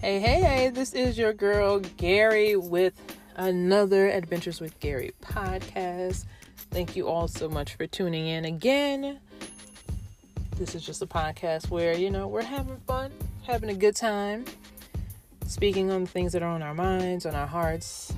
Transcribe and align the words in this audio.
Hey, 0.00 0.18
hey, 0.18 0.40
hey, 0.40 0.68
this 0.70 0.94
is 0.94 1.18
your 1.18 1.34
girl 1.34 1.80
Gary 1.98 2.56
with 2.56 2.94
another 3.36 4.08
Adventures 4.08 4.58
with 4.58 4.80
Gary 4.80 5.12
podcast. 5.20 6.24
Thank 6.70 6.96
you 6.96 7.06
all 7.06 7.28
so 7.28 7.50
much 7.50 7.74
for 7.74 7.86
tuning 7.86 8.26
in 8.26 8.46
again. 8.46 9.18
This 10.56 10.74
is 10.74 10.86
just 10.86 11.02
a 11.02 11.06
podcast 11.06 11.68
where, 11.68 11.94
you 11.94 12.08
know, 12.08 12.28
we're 12.28 12.40
having 12.40 12.78
fun, 12.86 13.12
having 13.42 13.68
a 13.68 13.74
good 13.74 13.94
time, 13.94 14.46
speaking 15.44 15.90
on 15.90 16.06
things 16.06 16.32
that 16.32 16.42
are 16.42 16.50
on 16.50 16.62
our 16.62 16.72
minds, 16.72 17.26
on 17.26 17.34
our 17.34 17.46
hearts, 17.46 18.10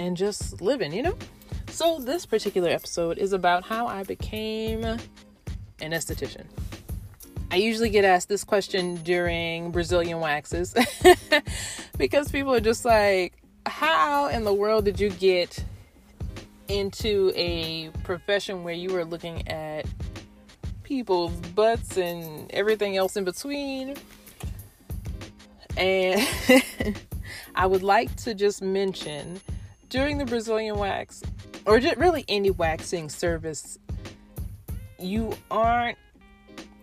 and 0.00 0.16
just 0.16 0.60
living, 0.60 0.92
you 0.92 1.04
know? 1.04 1.16
So, 1.68 2.00
this 2.00 2.26
particular 2.26 2.70
episode 2.70 3.18
is 3.18 3.32
about 3.32 3.62
how 3.62 3.86
I 3.86 4.02
became 4.02 4.82
an 4.82 4.98
esthetician. 5.92 6.46
I 7.54 7.58
usually 7.58 7.90
get 7.90 8.04
asked 8.04 8.28
this 8.28 8.42
question 8.42 8.96
during 9.04 9.70
Brazilian 9.70 10.18
waxes 10.18 10.74
because 11.96 12.28
people 12.32 12.52
are 12.52 12.58
just 12.58 12.84
like, 12.84 13.32
How 13.64 14.26
in 14.26 14.42
the 14.42 14.52
world 14.52 14.86
did 14.86 14.98
you 14.98 15.08
get 15.10 15.64
into 16.66 17.32
a 17.36 17.90
profession 18.02 18.64
where 18.64 18.74
you 18.74 18.92
were 18.92 19.04
looking 19.04 19.46
at 19.46 19.86
people's 20.82 21.30
butts 21.54 21.96
and 21.96 22.50
everything 22.50 22.96
else 22.96 23.16
in 23.16 23.22
between? 23.22 23.94
And 25.76 26.26
I 27.54 27.66
would 27.66 27.84
like 27.84 28.16
to 28.24 28.34
just 28.34 28.62
mention 28.62 29.40
during 29.90 30.18
the 30.18 30.24
Brazilian 30.24 30.76
wax, 30.76 31.22
or 31.66 31.78
just 31.78 31.98
really 31.98 32.24
any 32.26 32.50
waxing 32.50 33.08
service, 33.08 33.78
you 34.98 35.32
aren't 35.52 35.98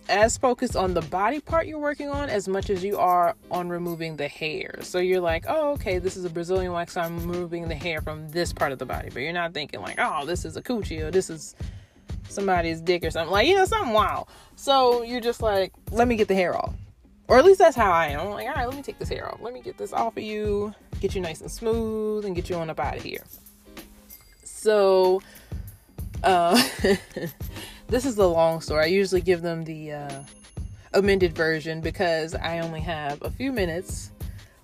as 0.10 0.38
focused 0.38 0.76
on 0.76 0.94
the 0.94 1.02
body 1.02 1.40
part 1.40 1.68
you're 1.68 1.80
working 1.80 2.10
on 2.10 2.30
as 2.30 2.48
much 2.48 2.70
as 2.70 2.84
you 2.84 2.98
are 2.98 3.36
on 3.50 3.70
removing 3.70 4.18
the 4.18 4.28
hair. 4.28 4.76
So 4.82 5.00
you're 5.00 5.22
like, 5.22 5.46
oh, 5.48 5.72
okay, 5.74 6.00
this 6.00 6.18
is 6.18 6.26
a 6.26 6.30
Brazilian 6.30 6.72
wax, 6.72 6.94
so 6.94 7.02
I'm 7.02 7.20
removing 7.20 7.68
the 7.68 7.76
hair 7.76 8.02
from 8.02 8.30
this 8.30 8.52
part 8.52 8.72
of 8.72 8.80
the 8.80 8.86
body. 8.86 9.10
But 9.12 9.22
you're 9.22 9.34
not 9.34 9.54
thinking 9.54 9.82
like, 9.82 9.96
oh, 9.98 10.26
this 10.26 10.46
is 10.46 10.58
a 10.58 10.62
coochie 10.62 11.02
or 11.02 11.12
this 11.12 11.30
is 11.30 11.56
somebody's 12.28 12.82
dick 12.82 13.04
or 13.04 13.12
something. 13.12 13.32
Like, 13.32 13.48
you 13.48 13.56
know, 13.56 13.66
something 13.66 13.94
wild. 13.94 14.28
So 14.56 15.04
you're 15.04 15.22
just 15.22 15.42
like, 15.42 15.74
let 15.92 16.08
me 16.08 16.16
get 16.16 16.28
the 16.28 16.36
hair 16.36 16.58
off. 16.58 16.74
Or 17.28 17.38
at 17.38 17.46
least 17.46 17.60
that's 17.60 17.78
how 17.78 17.92
I 17.92 18.08
am. 18.08 18.20
I'm 18.22 18.30
like, 18.32 18.48
all 18.48 18.54
right, 18.56 18.68
let 18.68 18.76
me 18.76 18.82
take 18.82 19.00
this 19.00 19.10
hair 19.10 19.32
off. 19.32 19.40
Let 19.42 19.54
me 19.54 19.62
get 19.62 19.78
this 19.78 19.94
off 19.94 20.18
of 20.18 20.24
you, 20.24 20.74
get 21.00 21.16
you 21.16 21.22
nice 21.22 21.40
and 21.42 21.50
smooth, 21.50 22.26
and 22.26 22.36
get 22.36 22.50
you 22.50 22.58
on 22.58 22.70
up 22.70 22.80
out 22.80 22.98
of 22.98 23.04
here. 23.04 23.24
So, 24.44 25.22
uh, 26.24 26.62
this 27.92 28.06
is 28.06 28.16
the 28.16 28.28
long 28.28 28.62
story. 28.62 28.86
I 28.86 28.88
usually 28.88 29.20
give 29.20 29.42
them 29.42 29.66
the 29.66 29.92
uh, 29.92 30.24
amended 30.94 31.36
version 31.36 31.82
because 31.82 32.34
I 32.34 32.60
only 32.60 32.80
have 32.80 33.22
a 33.22 33.30
few 33.30 33.52
minutes 33.52 34.12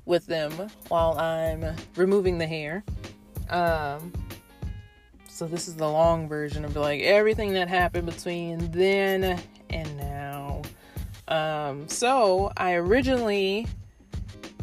with 0.06 0.26
them 0.28 0.54
while 0.88 1.20
I'm 1.20 1.76
removing 1.98 2.38
the 2.38 2.48
hair. 2.48 2.86
Um, 3.50 4.14
so 5.28 5.46
this 5.46 5.68
is 5.68 5.76
the 5.76 5.90
long 5.90 6.30
version 6.30 6.64
of 6.64 6.74
like 6.78 7.02
everything 7.02 7.52
that 7.54 7.68
happened 7.68 8.06
between 8.06 8.72
then 8.72 9.42
and 9.70 9.98
now. 9.98 10.62
Um, 11.28 11.90
so 11.90 12.54
I 12.56 12.76
originally 12.76 13.68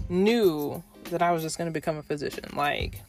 knew 0.08 0.82
that 1.10 1.20
I 1.20 1.32
was 1.32 1.42
just 1.42 1.58
going 1.58 1.68
to 1.68 1.72
become 1.72 1.98
a 1.98 2.02
physician. 2.02 2.46
Like 2.56 3.02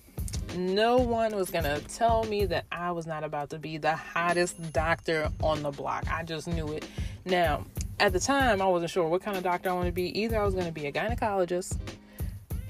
no 0.56 0.98
one 0.98 1.36
was 1.36 1.50
gonna 1.50 1.80
tell 1.81 2.23
me 2.25 2.45
that 2.45 2.66
I 2.72 2.92
was 2.92 3.06
not 3.06 3.23
about 3.23 3.50
to 3.52 3.59
be 3.59 3.78
the 3.78 3.95
hottest 3.95 4.73
doctor 4.73 5.31
on 5.42 5.61
the 5.64 5.72
block. 5.72 6.06
I 6.11 6.23
just 6.23 6.48
knew 6.48 6.72
it. 6.73 6.88
Now, 7.25 7.66
at 8.00 8.14
the 8.14 8.20
time, 8.20 8.61
I 8.61 8.67
wasn't 8.67 8.92
sure 8.92 9.08
what 9.08 9.22
kind 9.22 9.38
of 9.38 9.44
doctor 9.44 9.70
I 9.70 9.73
wanted 9.73 9.89
to 9.92 9.95
be. 9.95 10.17
Either 10.20 10.39
I 10.39 10.45
was 10.45 10.53
gonna 10.53 10.72
be 10.72 10.88
a 10.88 10.92
gynecologist, 10.92 11.78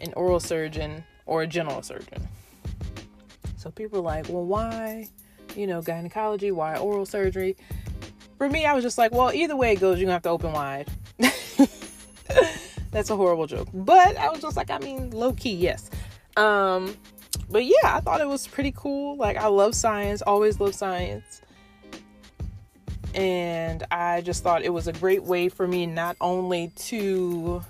an 0.01 0.13
oral 0.15 0.39
surgeon, 0.39 1.03
or 1.25 1.43
a 1.43 1.47
general 1.47 1.81
surgeon. 1.81 2.27
So 3.57 3.71
people 3.71 4.01
were 4.01 4.05
like, 4.05 4.29
well, 4.29 4.45
why, 4.45 5.07
you 5.55 5.65
know, 5.67 5.81
gynecology? 5.81 6.51
Why 6.51 6.77
oral 6.77 7.05
surgery? 7.05 7.55
For 8.37 8.49
me, 8.49 8.65
I 8.65 8.73
was 8.73 8.83
just 8.83 8.97
like, 8.97 9.11
well, 9.11 9.31
either 9.33 9.55
way 9.55 9.73
it 9.73 9.79
goes, 9.79 9.97
you're 9.97 10.05
gonna 10.05 10.13
have 10.13 10.23
to 10.23 10.29
open 10.29 10.51
wide. 10.51 10.87
That's 12.91 13.09
a 13.09 13.15
horrible 13.15 13.47
joke. 13.47 13.67
But 13.73 14.17
I 14.17 14.29
was 14.29 14.41
just 14.41 14.55
like, 14.55 14.69
I 14.69 14.77
mean, 14.79 15.11
low 15.11 15.33
key, 15.33 15.55
yes. 15.55 15.89
Um, 16.37 16.95
but 17.49 17.65
yeah, 17.65 17.73
I 17.83 17.99
thought 17.99 18.21
it 18.21 18.27
was 18.27 18.47
pretty 18.47 18.73
cool. 18.75 19.17
Like 19.17 19.37
I 19.37 19.47
love 19.47 19.75
science, 19.75 20.21
always 20.21 20.59
love 20.59 20.75
science. 20.75 21.41
And 23.13 23.83
I 23.91 24.21
just 24.21 24.43
thought 24.43 24.63
it 24.63 24.73
was 24.73 24.87
a 24.87 24.93
great 24.93 25.23
way 25.23 25.47
for 25.47 25.67
me 25.67 25.85
not 25.85 26.17
only 26.19 26.71
to 26.75 27.63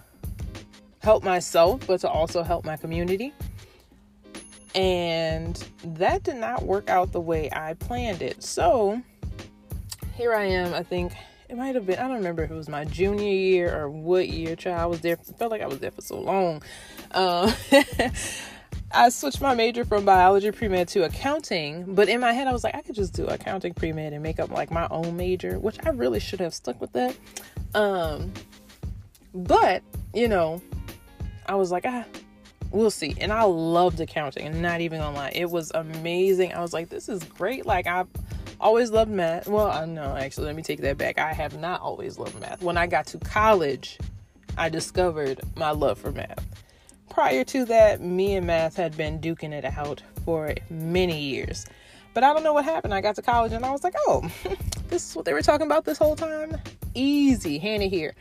help 1.00 1.24
myself, 1.24 1.86
but 1.86 2.00
to 2.02 2.10
also 2.10 2.42
help 2.42 2.66
my 2.66 2.78
community. 2.78 3.32
And 4.74 5.56
that 5.84 6.24
did 6.24 6.38
not 6.38 6.64
work 6.64 6.90
out 6.90 7.12
the 7.12 7.22
way 7.22 7.50
I 7.54 7.76
planned 7.76 8.22
it. 8.22 8.44
So 8.44 9.02
here 10.16 10.34
I 10.34 10.46
am, 10.46 10.74
I 10.74 10.82
think 10.82 11.14
it 11.48 11.58
might 11.58 11.76
have 11.76 11.86
been, 11.86 12.00
I 12.00 12.04
don't 12.04 12.18
remember 12.18 12.44
if 12.44 12.50
it 12.50 12.56
was 12.56 12.68
my 12.68 12.84
junior 12.84 13.32
year 13.32 13.78
or 13.78 13.90
what 13.90 14.30
year, 14.30 14.56
child. 14.56 14.80
I 14.80 14.86
was 14.88 15.02
there, 15.02 15.16
felt 15.16 15.52
like 15.52 15.62
I 15.62 15.68
was 15.68 15.80
there 15.80 15.92
for 15.92 16.02
so 16.02 16.20
long. 16.20 16.64
Um, 17.12 17.54
I 18.96 19.10
switched 19.10 19.42
my 19.42 19.54
major 19.54 19.84
from 19.84 20.06
biology 20.06 20.52
pre 20.52 20.70
med 20.70 20.88
to 20.90 21.04
accounting, 21.04 21.96
but 21.96 22.08
in 22.08 22.22
my 22.22 22.32
head 22.32 22.48
I 22.48 22.54
was 22.54 22.64
like, 22.64 22.76
I 22.76 22.82
could 22.82 22.96
just 22.96 23.14
do 23.14 23.26
accounting 23.26 23.74
pre 23.74 23.92
med 23.92 24.14
and 24.14 24.24
make 24.24 24.40
up 24.40 24.52
like 24.52 24.72
my 24.72 24.88
own 24.90 25.18
major, 25.18 25.60
which 25.60 25.78
I 25.86 25.90
really 25.90 26.22
should 26.22 26.40
have 26.40 26.54
stuck 26.54 26.80
with 26.80 26.94
that. 26.94 27.14
Um, 27.74 28.32
but 29.34 29.84
you 30.14 30.30
know, 30.30 30.62
I 31.46 31.56
was 31.56 31.72
like, 31.72 31.84
ah, 31.86 32.06
we'll 32.72 32.90
see. 32.90 33.16
And 33.20 33.34
I 33.34 33.44
loved 33.44 34.00
accounting, 34.00 34.48
and 34.48 34.62
not 34.62 34.80
even 34.80 35.02
gonna 35.02 35.14
lie, 35.14 35.34
it 35.36 35.50
was 35.50 35.74
amazing. 35.76 36.54
I 36.54 36.62
was 36.62 36.72
like, 36.72 36.88
this 36.88 37.10
is 37.10 37.22
great. 37.22 37.66
Like 37.66 37.88
I've 37.88 38.08
always 38.62 38.92
loved 38.92 39.12
math. 39.12 39.50
Well, 39.50 39.68
I 39.68 39.84
know 39.84 40.16
actually, 40.16 40.48
let 40.48 40.56
me 40.56 40.64
take 40.64 40.80
that 40.82 40.98
back. 40.98 41.20
I 41.20 41.34
have 41.34 41.60
not 41.60 41.82
always 41.82 42.18
loved 42.18 42.40
math. 42.40 42.64
When 42.64 42.78
I 42.78 42.88
got 42.88 43.08
to 43.08 43.18
college, 43.18 43.98
I 44.58 44.70
discovered 44.70 45.42
my 45.58 45.72
love 45.72 45.98
for 45.98 46.14
math 46.14 46.55
prior 47.16 47.46
to 47.46 47.64
that, 47.64 48.02
me 48.02 48.36
and 48.36 48.46
math 48.46 48.76
had 48.76 48.96
been 48.98 49.20
duking 49.20 49.54
it 49.54 49.64
out 49.64 50.04
for 50.26 50.54
many 50.70 51.18
years. 51.18 51.66
But 52.14 52.26
I 52.26 52.34
don't 52.34 52.44
know 52.44 52.52
what 52.52 52.66
happened. 52.66 52.94
I 52.94 53.00
got 53.00 53.16
to 53.16 53.22
college 53.22 53.54
and 53.54 53.66
I 53.66 53.72
was 53.72 53.86
like, 53.86 53.96
oh, 54.06 54.30
this 54.90 55.10
is 55.10 55.16
what 55.16 55.24
they 55.24 55.32
were 55.32 55.42
talking 55.42 55.66
about 55.66 55.86
this 55.86 55.98
whole 55.98 56.18
time? 56.18 56.58
Easy, 56.94 57.58
handy 57.58 57.88
here. 57.88 58.16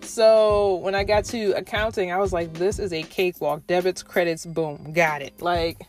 So 0.00 0.76
when 0.76 0.94
I 0.94 1.02
got 1.02 1.24
to 1.26 1.56
accounting, 1.56 2.12
I 2.12 2.18
was 2.18 2.32
like, 2.32 2.54
this 2.54 2.78
is 2.78 2.92
a 2.92 3.02
cakewalk. 3.02 3.66
Debits, 3.66 4.04
credits, 4.04 4.46
boom, 4.46 4.92
got 4.92 5.22
it. 5.22 5.42
Like, 5.42 5.80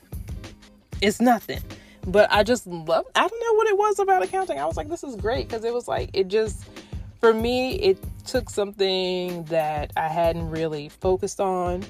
it's 1.00 1.22
nothing. 1.22 1.62
But 2.08 2.28
I 2.32 2.42
just 2.42 2.66
love, 2.66 3.06
I 3.14 3.28
don't 3.28 3.40
know 3.40 3.54
what 3.54 3.68
it 3.68 3.78
was 3.78 4.00
about 4.00 4.24
accounting. 4.24 4.58
I 4.58 4.66
was 4.66 4.78
like, 4.78 4.90
this 4.90 5.04
is 5.04 5.16
great 5.16 5.48
because 5.48 5.64
it 5.64 5.74
was 5.76 5.88
like, 5.88 6.10
it 6.14 6.28
just, 6.28 6.66
for 7.20 7.36
me, 7.36 7.76
it 7.76 8.04
took 8.26 8.50
something 8.50 9.44
that 9.44 9.94
I 9.96 10.08
hadn't 10.08 10.50
really 10.50 10.90
focused 10.90 11.40
on 11.40 11.84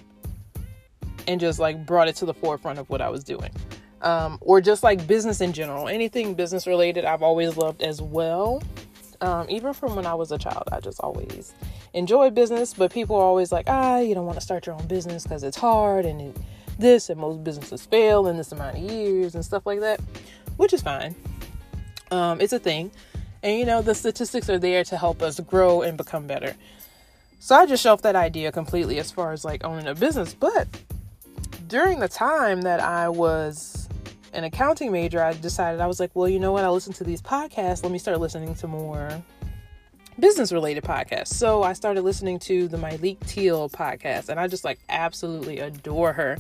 and 1.28 1.40
just 1.40 1.60
like 1.60 1.86
brought 1.86 2.08
it 2.08 2.16
to 2.18 2.26
the 2.26 2.34
forefront 2.34 2.80
of 2.80 2.90
what 2.90 3.02
I 3.02 3.10
was 3.10 3.24
doing. 3.24 3.52
Um, 4.02 4.38
or 4.42 4.62
just 4.62 4.84
like 4.84 5.06
business 5.08 5.42
in 5.42 5.54
general, 5.54 5.88
anything 5.88 6.34
business 6.34 6.68
related, 6.68 7.04
I've 7.06 7.24
always 7.24 7.58
loved 7.58 7.82
as 7.82 8.02
well. 8.02 8.62
Um, 9.22 9.48
even 9.50 9.74
from 9.74 9.96
when 9.96 10.06
I 10.06 10.14
was 10.14 10.32
a 10.32 10.38
child, 10.38 10.64
I 10.72 10.80
just 10.80 11.00
always 11.00 11.54
enjoyed 11.94 12.36
business. 12.36 12.74
But 12.74 12.92
people 12.92 13.16
are 13.16 13.24
always 13.24 13.52
like, 13.52 13.66
ah, 13.68 14.00
you 14.00 14.14
don't 14.14 14.26
want 14.26 14.38
to 14.38 14.44
start 14.44 14.66
your 14.66 14.76
own 14.76 14.88
business 14.88 15.24
because 15.24 15.44
it's 15.44 15.58
hard 15.58 16.06
and 16.06 16.22
it, 16.22 16.38
this, 16.78 17.10
and 17.10 17.20
most 17.20 17.44
businesses 17.44 17.86
fail 17.86 18.28
in 18.28 18.38
this 18.38 18.52
amount 18.52 18.78
of 18.78 18.84
years 18.84 19.34
and 19.34 19.44
stuff 19.44 19.66
like 19.66 19.80
that, 19.80 20.00
which 20.58 20.74
is 20.74 20.82
fine. 20.82 21.16
Um, 22.12 22.40
it's 22.40 22.54
a 22.54 22.60
thing. 22.60 22.92
And 23.42 23.58
you 23.58 23.66
know, 23.66 23.82
the 23.82 23.96
statistics 23.96 24.50
are 24.50 24.60
there 24.60 24.84
to 24.86 24.98
help 24.98 25.22
us 25.22 25.40
grow 25.40 25.82
and 25.82 25.98
become 25.98 26.28
better. 26.28 26.56
So 27.40 27.56
I 27.56 27.66
just 27.66 27.84
shelved 27.84 28.04
that 28.04 28.16
idea 28.16 28.52
completely 28.52 29.00
as 29.00 29.12
far 29.12 29.32
as 29.32 29.46
like 29.46 29.64
owning 29.64 29.88
a 29.88 29.96
business. 29.96 30.34
But 30.34 30.68
during 31.68 32.00
the 32.00 32.08
time 32.08 32.62
that 32.62 32.80
I 32.80 33.10
was 33.10 33.90
an 34.34 34.44
accounting 34.44 34.92
major, 34.92 35.22
I 35.22 35.34
decided 35.34 35.82
I 35.82 35.88
was 35.88 36.00
like, 36.00 36.12
well, 36.14 36.30
you 36.30 36.40
know 36.40 36.52
what? 36.52 36.64
I 36.64 36.70
listen 36.70 36.94
to 36.94 37.04
these 37.04 37.22
podcasts. 37.22 37.84
Let 37.84 37.92
me 37.92 38.00
start 38.00 38.20
listening 38.20 38.56
to 38.56 38.68
more 38.68 39.22
business 40.20 40.52
related 40.52 40.84
podcasts. 40.84 41.28
So 41.28 41.64
I 41.64 41.74
started 41.74 42.02
listening 42.02 42.40
to 42.40 42.68
the 42.68 42.78
Myleik 42.78 43.20
Teele 43.20 43.72
podcast, 43.72 44.30
and 44.30 44.40
I 44.40 44.48
just 44.48 44.64
like 44.64 44.80
absolutely 44.90 45.60
adore 45.60 46.14
her 46.14 46.38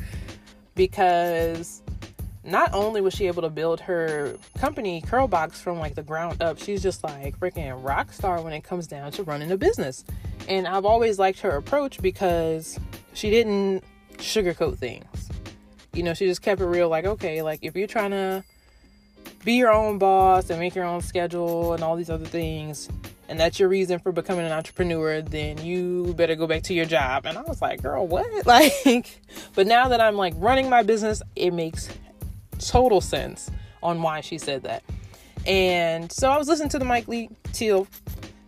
because 0.75 1.81
not 2.44 2.74
only 2.74 3.01
was 3.01 3.13
she 3.13 3.27
able 3.27 3.41
to 3.41 3.50
build 3.50 3.81
her 3.81 4.38
company 4.57 5.01
Curlbox 5.01 5.56
from 5.56 5.79
like 5.79 5.95
the 5.95 6.03
ground 6.03 6.41
up, 6.41 6.57
she's 6.57 6.81
just 6.81 7.03
like 7.03 7.38
freaking 7.39 7.83
rock 7.83 8.13
star 8.13 8.41
when 8.41 8.53
it 8.53 8.63
comes 8.63 8.88
down 8.88 9.12
to 9.13 9.24
running 9.24 9.51
a 9.51 9.57
business. 9.57 10.06
And 10.47 10.65
I've 10.65 10.85
always 10.85 11.19
liked 11.19 11.41
her 11.41 11.51
approach 11.51 12.01
because 12.01 12.79
she 13.13 13.29
didn't 13.29 13.83
sugarcoat 14.18 14.78
things. 14.78 15.30
You 15.94 16.04
know, 16.04 16.14
she 16.14 16.25
just 16.25 16.42
kept 16.42 16.62
it 16.62 16.66
real 16.66 16.90
like, 16.90 17.06
okay, 17.06 17.42
like 17.42 17.60
if 17.62 17.75
you're 17.75 17.88
trying 17.88 18.12
to 18.12 18.44
be 19.44 19.54
your 19.54 19.72
own 19.72 19.98
boss 19.98 20.50
and 20.50 20.60
make 20.60 20.75
your 20.75 20.86
own 20.86 21.02
schedule 21.02 21.74
and 21.74 21.84
all 21.84 21.96
these 21.96 22.10
other 22.10 22.25
things, 22.25 22.90
and 23.30 23.40
that's 23.40 23.60
your 23.60 23.69
reason 23.69 24.00
for 24.00 24.12
becoming 24.12 24.46
an 24.46 24.52
entrepreneur, 24.52 25.22
then 25.22 25.58
you 25.64 26.14
better 26.16 26.36
go 26.36 26.48
back 26.48 26.64
to 26.64 26.74
your 26.74 26.86
job. 26.86 27.25
And 27.25 27.38
I 27.38 27.42
was 27.42 27.62
like, 27.62 27.81
girl, 27.81 28.08
what? 28.08 28.28
Like, 28.46 29.22
but 29.56 29.68
now 29.68 29.90
that 29.90 30.00
I'm 30.00 30.16
like 30.16 30.34
running 30.38 30.70
my 30.70 30.84
business, 30.84 31.22
it 31.36 31.52
makes 31.52 31.90
total 32.60 33.02
sense 33.02 33.52
on 33.84 34.02
why 34.02 34.22
she 34.22 34.38
said 34.38 34.63
that. 34.63 34.84
And 35.46 36.12
so 36.12 36.30
I 36.30 36.38
was 36.38 36.48
listening 36.48 36.70
to 36.70 36.80
the 36.80 36.86
Mike 36.86 37.08
Lee 37.08 37.30
Teal 37.54 37.88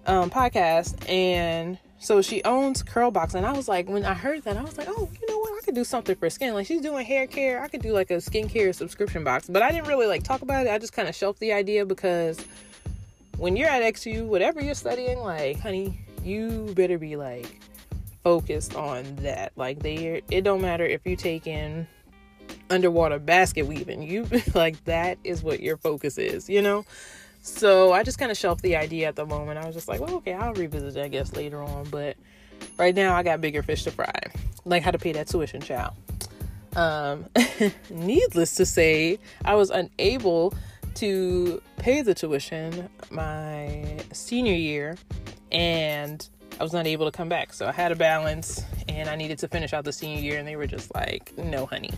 um, 0.05 0.29
podcast, 0.29 1.07
and 1.09 1.77
so 1.99 2.21
she 2.21 2.41
owns 2.43 2.81
Curlbox, 2.81 3.35
and 3.35 3.45
I 3.45 3.51
was 3.51 3.67
like, 3.67 3.89
when 3.89 4.05
I 4.05 4.13
heard 4.13 4.43
that, 4.43 4.55
I 4.55 4.61
was 4.61 4.77
like, 4.77 4.87
oh, 4.89 5.09
you 5.19 5.27
know 5.27 5.37
what? 5.37 5.51
I 5.51 5.65
could 5.65 5.75
do 5.75 5.83
something 5.83 6.15
for 6.15 6.29
skin. 6.29 6.53
Like 6.53 6.65
she's 6.65 6.81
doing 6.81 7.05
hair 7.05 7.27
care, 7.27 7.61
I 7.61 7.67
could 7.67 7.81
do 7.81 7.91
like 7.91 8.09
a 8.09 8.15
skincare 8.15 8.73
subscription 8.73 9.25
box. 9.25 9.49
But 9.49 9.61
I 9.61 9.71
didn't 9.71 9.87
really 9.87 10.07
like 10.07 10.23
talk 10.23 10.41
about 10.41 10.65
it. 10.65 10.69
I 10.69 10.77
just 10.77 10.93
kind 10.93 11.09
of 11.09 11.15
shelved 11.15 11.41
the 11.41 11.51
idea 11.51 11.85
because 11.85 12.43
when 13.37 13.57
you're 13.57 13.69
at 13.69 13.81
XU, 13.95 14.25
whatever 14.25 14.61
you're 14.61 14.75
studying, 14.75 15.19
like, 15.19 15.59
honey, 15.59 15.99
you 16.23 16.71
better 16.73 16.97
be 16.97 17.17
like 17.17 17.59
focused 18.23 18.75
on 18.75 19.03
that. 19.17 19.51
Like 19.57 19.79
they, 19.79 20.21
it 20.31 20.43
don't 20.43 20.61
matter 20.61 20.85
if 20.85 21.05
you 21.05 21.17
take 21.17 21.47
in 21.47 21.85
underwater 22.69 23.19
basket 23.19 23.67
weaving. 23.67 24.03
You 24.03 24.25
like 24.55 24.81
that 24.85 25.17
is 25.25 25.43
what 25.43 25.59
your 25.59 25.75
focus 25.75 26.17
is, 26.17 26.49
you 26.49 26.61
know? 26.61 26.85
So 27.41 27.93
I 27.93 28.03
just 28.03 28.19
kind 28.19 28.31
of 28.31 28.37
shelved 28.37 28.61
the 28.61 28.75
idea 28.75 29.07
at 29.07 29.15
the 29.15 29.25
moment. 29.25 29.57
I 29.59 29.65
was 29.65 29.75
just 29.75 29.87
like, 29.87 29.99
well, 29.99 30.15
okay, 30.15 30.33
I'll 30.33 30.53
revisit 30.53 30.97
it, 30.97 31.03
I 31.03 31.07
guess, 31.07 31.35
later 31.35 31.61
on. 31.61 31.89
But 31.89 32.17
right 32.77 32.93
now, 32.93 33.15
I 33.15 33.23
got 33.23 33.41
bigger 33.41 33.63
fish 33.63 33.83
to 33.83 33.91
fry, 33.91 34.11
like 34.65 34.83
how 34.83 34.91
to 34.91 34.97
pay 34.97 35.11
that 35.13 35.27
tuition, 35.27 35.61
child. 35.61 35.93
Um, 36.75 37.25
needless 37.89 38.55
to 38.55 38.65
say, 38.65 39.19
I 39.45 39.55
was 39.55 39.69
unable 39.69 40.53
to 40.95 41.61
pay 41.77 42.01
the 42.01 42.13
tuition 42.13 42.89
my 43.09 43.99
senior 44.11 44.53
year, 44.53 44.97
and 45.51 46.27
I 46.59 46.63
was 46.63 46.73
not 46.73 46.87
able 46.87 47.09
to 47.09 47.15
come 47.15 47.29
back. 47.29 47.53
So 47.53 47.67
I 47.67 47.71
had 47.71 47.91
a 47.91 47.95
balance, 47.95 48.63
and 48.87 49.09
I 49.09 49.15
needed 49.15 49.39
to 49.39 49.47
finish 49.47 49.73
out 49.73 49.85
the 49.85 49.93
senior 49.93 50.21
year, 50.21 50.37
and 50.37 50.47
they 50.47 50.55
were 50.57 50.67
just 50.67 50.93
like, 50.93 51.33
no, 51.37 51.65
honey. 51.65 51.91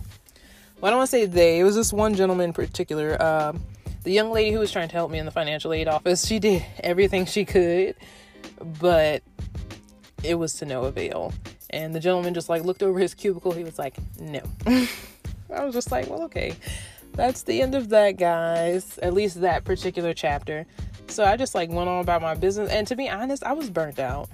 Well, 0.80 0.88
I 0.88 0.90
don't 0.90 0.98
want 0.98 1.10
to 1.10 1.16
say 1.16 1.26
they. 1.26 1.60
It 1.60 1.64
was 1.64 1.74
this 1.74 1.92
one 1.92 2.14
gentleman 2.14 2.46
in 2.46 2.52
particular. 2.52 3.20
Um, 3.22 3.62
the 4.02 4.12
young 4.12 4.30
lady 4.30 4.50
who 4.52 4.58
was 4.58 4.70
trying 4.72 4.88
to 4.88 4.94
help 4.94 5.10
me 5.10 5.18
in 5.18 5.26
the 5.26 5.32
financial 5.32 5.72
aid 5.72 5.88
office, 5.88 6.26
she 6.26 6.38
did 6.38 6.64
everything 6.80 7.26
she 7.26 7.44
could, 7.44 7.94
but 8.80 9.22
it 10.22 10.34
was 10.34 10.54
to 10.54 10.66
no 10.66 10.84
avail. 10.84 11.32
And 11.70 11.94
the 11.94 12.00
gentleman 12.00 12.34
just 12.34 12.48
like 12.48 12.64
looked 12.64 12.82
over 12.82 12.98
his 12.98 13.14
cubicle. 13.14 13.52
He 13.52 13.64
was 13.64 13.78
like, 13.78 13.96
no. 14.20 14.42
I 15.54 15.64
was 15.64 15.74
just 15.74 15.90
like, 15.90 16.08
well, 16.08 16.22
okay. 16.24 16.54
That's 17.14 17.42
the 17.42 17.60
end 17.60 17.74
of 17.74 17.90
that, 17.90 18.16
guys. 18.16 18.98
At 18.98 19.14
least 19.14 19.40
that 19.40 19.64
particular 19.64 20.14
chapter. 20.14 20.66
So 21.08 21.24
I 21.24 21.36
just 21.36 21.54
like 21.54 21.70
went 21.70 21.88
on 21.88 22.00
about 22.00 22.22
my 22.22 22.34
business. 22.34 22.70
And 22.70 22.86
to 22.88 22.96
be 22.96 23.08
honest, 23.08 23.44
I 23.44 23.52
was 23.52 23.70
burnt 23.70 23.98
out. 23.98 24.28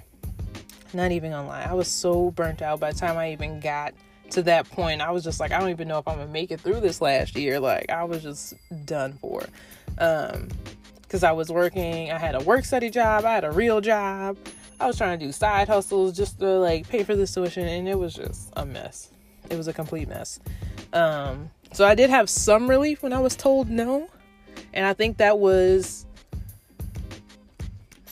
Not 0.93 1.11
even 1.11 1.31
gonna 1.31 1.47
lie. 1.47 1.67
I 1.69 1.73
was 1.73 1.87
so 1.87 2.31
burnt 2.31 2.61
out 2.61 2.79
by 2.79 2.91
the 2.91 2.97
time 2.97 3.17
I 3.17 3.31
even 3.31 3.59
got 3.59 3.93
to 4.31 4.43
that 4.43 4.69
point, 4.69 5.01
I 5.01 5.11
was 5.11 5.23
just 5.23 5.39
like, 5.39 5.51
I 5.51 5.59
don't 5.59 5.69
even 5.69 5.87
know 5.87 5.99
if 5.99 6.07
I'm 6.07 6.17
gonna 6.17 6.31
make 6.31 6.51
it 6.51 6.61
through 6.61 6.81
this 6.81 7.01
last 7.01 7.35
year. 7.35 7.59
Like, 7.59 7.89
I 7.89 8.03
was 8.03 8.23
just 8.23 8.53
done 8.85 9.13
for. 9.13 9.43
Um, 9.97 10.49
because 11.01 11.23
I 11.23 11.31
was 11.31 11.49
working, 11.51 12.11
I 12.11 12.19
had 12.19 12.35
a 12.35 12.39
work 12.41 12.65
study 12.65 12.91
job, 12.91 13.25
I 13.25 13.33
had 13.33 13.43
a 13.43 13.51
real 13.51 13.81
job. 13.81 14.37
I 14.79 14.85
was 14.85 14.95
trying 14.95 15.17
to 15.17 15.25
do 15.25 15.31
side 15.31 15.67
hustles 15.67 16.15
just 16.15 16.39
to 16.39 16.45
like 16.59 16.87
pay 16.87 17.03
for 17.03 17.15
this 17.15 17.33
tuition, 17.33 17.67
and 17.67 17.89
it 17.89 17.97
was 17.97 18.13
just 18.13 18.53
a 18.55 18.63
mess. 18.65 19.09
It 19.49 19.57
was 19.57 19.67
a 19.67 19.73
complete 19.73 20.07
mess. 20.07 20.39
Um, 20.93 21.49
so 21.73 21.85
I 21.85 21.95
did 21.95 22.11
have 22.11 22.29
some 22.29 22.69
relief 22.69 23.01
when 23.01 23.11
I 23.11 23.19
was 23.19 23.35
told 23.35 23.69
no, 23.69 24.07
and 24.71 24.85
I 24.85 24.93
think 24.93 25.17
that 25.17 25.39
was, 25.39 26.05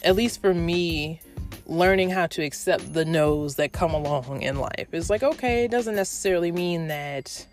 at 0.03 0.15
least 0.15 0.41
for 0.41 0.53
me, 0.53 1.21
learning 1.67 2.09
how 2.09 2.27
to 2.27 2.43
accept 2.43 2.93
the 2.93 3.05
no's 3.05 3.55
that 3.55 3.73
come 3.73 3.93
along 3.93 4.41
in 4.41 4.57
life. 4.57 4.87
It's 4.91 5.09
like, 5.09 5.23
okay, 5.23 5.65
it 5.65 5.71
doesn't 5.71 5.95
necessarily 5.95 6.51
mean 6.51 6.87
that 6.87 7.45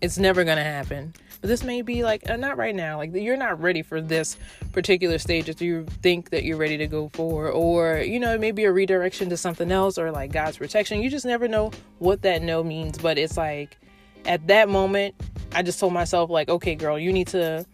it's 0.00 0.18
never 0.18 0.44
going 0.44 0.58
to 0.58 0.64
happen. 0.64 1.14
But 1.40 1.48
this 1.48 1.64
may 1.64 1.82
be 1.82 2.04
like, 2.04 2.28
uh, 2.30 2.36
not 2.36 2.56
right 2.56 2.74
now. 2.74 2.98
Like, 2.98 3.12
you're 3.14 3.36
not 3.36 3.60
ready 3.60 3.82
for 3.82 4.00
this 4.00 4.36
particular 4.70 5.18
stage 5.18 5.46
that 5.46 5.60
you 5.60 5.84
think 6.02 6.30
that 6.30 6.44
you're 6.44 6.56
ready 6.56 6.76
to 6.76 6.86
go 6.86 7.08
for. 7.14 7.48
Or, 7.48 7.98
you 7.98 8.20
know, 8.20 8.38
maybe 8.38 8.62
a 8.64 8.72
redirection 8.72 9.28
to 9.30 9.36
something 9.36 9.72
else 9.72 9.98
or 9.98 10.12
like 10.12 10.30
God's 10.30 10.58
protection. 10.58 11.02
You 11.02 11.10
just 11.10 11.26
never 11.26 11.48
know 11.48 11.72
what 11.98 12.22
that 12.22 12.42
no 12.42 12.62
means. 12.62 12.98
But 12.98 13.18
it's 13.18 13.36
like, 13.36 13.76
at 14.24 14.46
that 14.46 14.68
moment, 14.68 15.16
I 15.52 15.62
just 15.62 15.80
told 15.80 15.92
myself, 15.92 16.30
like, 16.30 16.48
okay, 16.48 16.76
girl, 16.76 16.96
you 16.96 17.12
need 17.12 17.26
to 17.28 17.66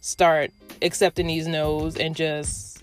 start 0.00 0.50
accepting 0.80 1.26
these 1.26 1.46
no's 1.46 1.96
and 1.96 2.16
just 2.16 2.79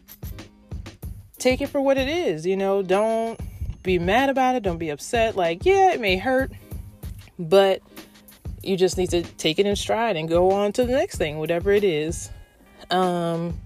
take 1.47 1.61
it 1.61 1.67
for 1.67 1.79
what 1.79 1.97
it 1.97 2.09
is. 2.09 2.45
You 2.45 2.57
know, 2.57 2.81
don't 2.81 3.39
be 3.81 3.99
mad 3.99 4.29
about 4.29 4.55
it. 4.55 4.63
Don't 4.63 4.77
be 4.77 4.89
upset. 4.89 5.38
Like, 5.38 5.65
yeah, 5.65 5.94
it 5.94 6.01
may 6.01 6.17
hurt, 6.17 6.51
but 7.39 7.81
you 8.61 8.75
just 8.75 8.97
need 8.97 9.09
to 9.11 9.23
take 9.23 9.57
it 9.57 9.65
in 9.65 9.75
stride 9.77 10.17
and 10.17 10.27
go 10.27 10.51
on 10.51 10.73
to 10.73 10.83
the 10.83 10.91
next 10.91 11.17
thing, 11.17 11.38
whatever 11.38 11.71
it 11.71 11.85
is. 11.85 12.29
Um, 12.91 13.57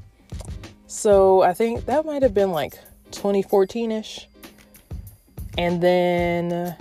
so 0.85 1.41
I 1.41 1.53
think 1.53 1.85
that 1.85 2.05
might 2.05 2.21
have 2.21 2.35
been 2.35 2.51
like 2.51 2.73
2014 3.11 3.91
ish. 3.91 4.27
And 5.57 5.81
then 5.81 6.75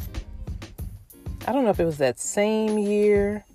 I 1.47 1.53
don't 1.53 1.65
know 1.65 1.71
if 1.71 1.81
it 1.81 1.87
was 1.87 1.99
that 1.99 2.21
same 2.21 2.79
year 2.79 3.47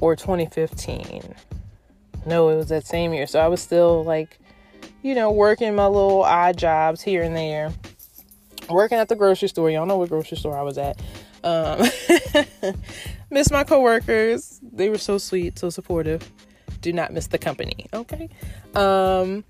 or 0.00 0.14
2015. 0.14 1.34
No, 2.26 2.48
it 2.48 2.56
was 2.56 2.68
that 2.68 2.86
same 2.86 3.12
year. 3.12 3.26
So 3.26 3.40
I 3.40 3.48
was 3.48 3.60
still 3.60 4.04
like 4.04 4.38
you 5.02 5.14
know, 5.14 5.30
working 5.30 5.74
my 5.74 5.86
little 5.86 6.22
odd 6.22 6.56
jobs 6.56 7.02
here 7.02 7.22
and 7.22 7.36
there. 7.36 7.72
Working 8.68 8.98
at 8.98 9.08
the 9.08 9.16
grocery 9.16 9.48
store. 9.48 9.70
Y'all 9.70 9.86
know 9.86 9.96
what 9.96 10.10
grocery 10.10 10.36
store 10.36 10.56
I 10.56 10.62
was 10.62 10.76
at. 10.76 11.00
Um, 11.42 11.86
miss 13.30 13.50
my 13.50 13.64
coworkers. 13.64 14.60
They 14.62 14.90
were 14.90 14.98
so 14.98 15.18
sweet, 15.18 15.58
so 15.58 15.70
supportive. 15.70 16.30
Do 16.80 16.92
not 16.92 17.12
miss 17.12 17.28
the 17.28 17.38
company. 17.38 17.86
Okay. 17.92 18.28
Um, 18.74 19.44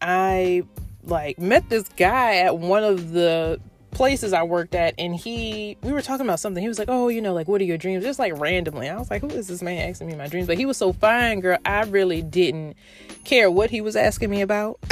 I 0.00 0.64
like 1.04 1.38
met 1.38 1.68
this 1.68 1.88
guy 1.96 2.36
at 2.36 2.58
one 2.58 2.84
of 2.84 3.12
the 3.12 3.60
places 3.90 4.32
I 4.32 4.42
worked 4.42 4.74
at, 4.74 4.94
and 4.98 5.14
he, 5.14 5.76
we 5.82 5.92
were 5.92 6.02
talking 6.02 6.26
about 6.26 6.40
something. 6.40 6.62
He 6.62 6.68
was 6.68 6.78
like, 6.78 6.88
"Oh, 6.88 7.08
you 7.08 7.20
know, 7.20 7.32
like 7.34 7.48
what 7.48 7.60
are 7.60 7.64
your 7.64 7.78
dreams?" 7.78 8.04
Just 8.04 8.18
like 8.18 8.38
randomly. 8.38 8.88
I 8.88 8.98
was 8.98 9.10
like, 9.10 9.22
"Who 9.22 9.28
is 9.28 9.48
this 9.48 9.62
man 9.62 9.88
asking 9.88 10.08
me 10.08 10.16
my 10.16 10.28
dreams?" 10.28 10.46
But 10.46 10.58
he 10.58 10.66
was 10.66 10.76
so 10.76 10.92
fine, 10.92 11.40
girl. 11.40 11.58
I 11.64 11.82
really 11.84 12.22
didn't 12.22 12.76
care 13.24 13.50
what 13.50 13.70
he 13.70 13.80
was 13.80 13.96
asking 13.96 14.30
me 14.30 14.40
about. 14.42 14.78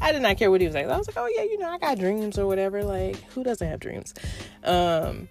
I 0.00 0.12
did 0.12 0.22
not 0.22 0.36
care 0.36 0.50
what 0.50 0.60
he 0.60 0.66
was 0.66 0.74
like. 0.74 0.86
I 0.86 0.96
was 0.96 1.06
like, 1.06 1.16
"Oh 1.18 1.26
yeah, 1.26 1.42
you 1.42 1.58
know, 1.58 1.68
I 1.68 1.78
got 1.78 1.98
dreams 1.98 2.38
or 2.38 2.46
whatever." 2.46 2.84
Like, 2.84 3.16
who 3.32 3.44
doesn't 3.44 3.66
have 3.66 3.80
dreams? 3.80 4.14
Um, 4.64 5.28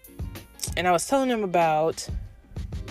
and 0.78 0.88
I 0.88 0.92
was 0.92 1.08
telling 1.08 1.30
him 1.30 1.44
about 1.44 2.08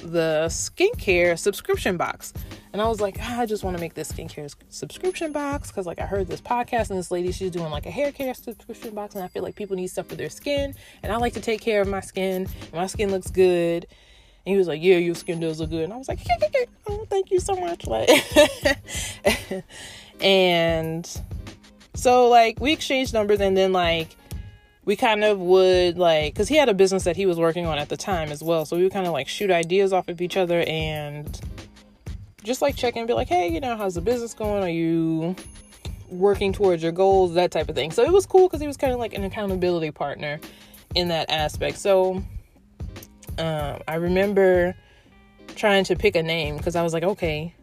the 0.03 0.47
skincare 0.49 1.39
subscription 1.39 1.97
box. 1.97 2.33
And 2.73 2.81
I 2.81 2.87
was 2.87 3.01
like, 3.01 3.17
ah, 3.21 3.41
I 3.41 3.47
just 3.47 3.65
want 3.65 3.77
to 3.77 3.81
make 3.81 3.95
this 3.95 4.13
skincare 4.13 4.55
subscription 4.69 5.33
box 5.33 5.69
because, 5.71 5.87
like, 5.87 6.01
I 6.01 6.07
heard 6.07 6.29
this 6.29 6.41
podcast 6.41 6.91
and 6.91 6.99
this 6.99 7.11
lady, 7.11 7.33
she's 7.33 7.51
doing 7.51 7.71
like 7.71 7.87
a 7.87 7.91
hair 7.91 8.13
care 8.13 8.33
subscription 8.33 8.95
box, 8.95 9.17
and 9.17 9.25
I 9.25 9.29
feel 9.29 9.43
like 9.43 9.57
people 9.57 9.77
need 9.77 9.89
stuff 9.89 10.07
for 10.09 10.15
their 10.15 10.31
skin, 10.31 10.75
and 11.03 11.13
I 11.13 11.17
like 11.17 11.33
to 11.33 11.41
take 11.41 11.61
care 11.61 11.81
of 11.81 11.89
my 11.89 12.01
skin. 12.01 12.47
My 12.73 12.87
skin 12.87 13.11
looks 13.11 13.31
good. 13.31 13.87
And 14.47 14.53
he 14.53 14.57
was 14.57 14.69
like, 14.69 14.81
Yeah, 14.83 14.97
your 14.97 15.17
skin 15.17 15.41
does 15.41 15.61
look 15.61 15.71
good. 15.71 15.85
And 15.85 15.93
I 15.93 15.97
was 15.97 16.09
like, 16.09 16.21
Oh, 16.87 17.05
thank 17.11 17.31
you 17.31 17.41
so 17.41 17.57
much. 17.57 17.87
Like, 17.87 18.09
and 20.21 21.09
so 21.95 22.29
like 22.29 22.61
we 22.61 22.73
exchanged 22.73 23.13
numbers, 23.13 23.41
and 23.41 23.57
then 23.57 23.73
like 23.73 24.17
we 24.85 24.97
kind 24.97 25.25
of 25.25 25.39
would 25.39 25.99
like 25.99 26.35
because 26.35 26.49
he 26.49 26.57
had 26.57 26.69
a 26.69 26.75
business 26.75 27.05
that 27.05 27.17
he 27.17 27.27
was 27.27 27.39
working 27.39 27.67
on 27.67 27.79
at 27.79 27.89
the 27.89 27.97
time 27.97 28.33
as 28.33 28.43
well 28.43 28.65
so 28.65 28.77
we 28.77 28.83
would 28.83 28.93
kind 28.93 29.07
of 29.07 29.13
like 29.13 29.29
shoot 29.29 29.51
ideas 29.51 29.93
off 29.93 30.09
of 30.09 30.21
each 30.23 30.37
other 30.39 30.65
and 30.67 31.41
just 32.43 32.63
like 32.63 32.77
check 32.77 32.95
in 32.95 33.01
and 33.01 33.09
be 33.09 33.15
like, 33.15 33.29
hey, 33.29 33.49
you 33.49 33.61
know, 33.61 33.77
how's 33.77 33.95
the 33.95 34.01
business 34.01 34.35
going? 34.35 34.63
Are 34.63 34.69
you 34.69 35.37
working 36.09 36.53
towards 36.53 36.83
your 36.83 36.93
goals? 36.93 37.35
That 37.35 37.51
type 37.51 37.69
of 37.69 37.75
thing. 37.75 37.91
So 37.91 38.03
it 38.03 38.13
was 38.13 38.27
cool 38.27 38.49
because 38.49 38.61
he 38.61 38.67
was 38.67 38.77
kind 38.77 38.93
of 38.93 38.99
like 38.99 39.15
an 39.15 39.25
accountability 39.25 39.91
partner 39.91 40.41
in 40.95 41.09
that 41.09 41.31
aspect. 41.31 41.79
So 41.79 42.23
uh, 43.39 43.79
I 43.87 43.97
remember 43.97 44.75
trying 45.55 45.85
to 45.85 45.97
pick 45.97 46.17
a 46.17 46.23
name 46.23 46.57
because 46.57 46.77
I 46.77 46.83
was 46.83 46.93
like, 46.93 47.03
okay, 47.03 47.55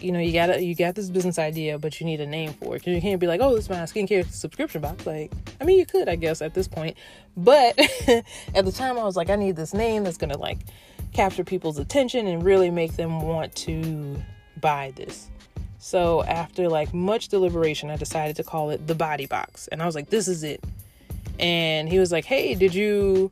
you 0.00 0.10
know, 0.10 0.18
you 0.18 0.32
gotta 0.32 0.62
you 0.62 0.74
got 0.74 0.94
this 0.94 1.10
business 1.10 1.38
idea, 1.38 1.78
but 1.78 2.00
you 2.00 2.06
need 2.06 2.20
a 2.20 2.26
name 2.26 2.52
for 2.54 2.74
it. 2.74 2.80
Because 2.80 2.94
You 2.94 3.00
can't 3.00 3.20
be 3.20 3.26
like, 3.26 3.40
oh, 3.40 3.54
this 3.54 3.64
is 3.64 3.70
my 3.70 3.76
skincare 3.76 4.28
subscription 4.28 4.80
box. 4.80 5.06
Like, 5.06 5.32
I 5.60 5.64
mean, 5.64 5.78
you 5.78 5.86
could, 5.86 6.08
I 6.08 6.16
guess, 6.16 6.42
at 6.42 6.54
this 6.54 6.66
point, 6.66 6.96
but 7.36 7.78
at 8.54 8.64
the 8.64 8.72
time, 8.72 8.98
I 8.98 9.04
was 9.04 9.16
like, 9.16 9.30
I 9.30 9.36
need 9.36 9.56
this 9.56 9.72
name 9.72 10.04
that's 10.04 10.16
gonna 10.16 10.38
like 10.38 10.58
capture 11.12 11.44
people's 11.44 11.78
attention 11.78 12.26
and 12.26 12.42
really 12.42 12.70
make 12.70 12.96
them 12.96 13.20
want 13.22 13.54
to 13.56 14.16
buy 14.60 14.92
this. 14.96 15.28
So 15.78 16.22
after 16.24 16.68
like 16.68 16.94
much 16.94 17.28
deliberation, 17.28 17.90
I 17.90 17.96
decided 17.96 18.36
to 18.36 18.44
call 18.44 18.70
it 18.70 18.86
the 18.86 18.94
body 18.94 19.26
box. 19.26 19.68
And 19.68 19.82
I 19.82 19.86
was 19.86 19.94
like, 19.94 20.10
this 20.10 20.28
is 20.28 20.42
it. 20.44 20.62
And 21.38 21.88
he 21.88 21.98
was 21.98 22.12
like, 22.12 22.24
hey, 22.24 22.54
did 22.54 22.74
you 22.74 23.30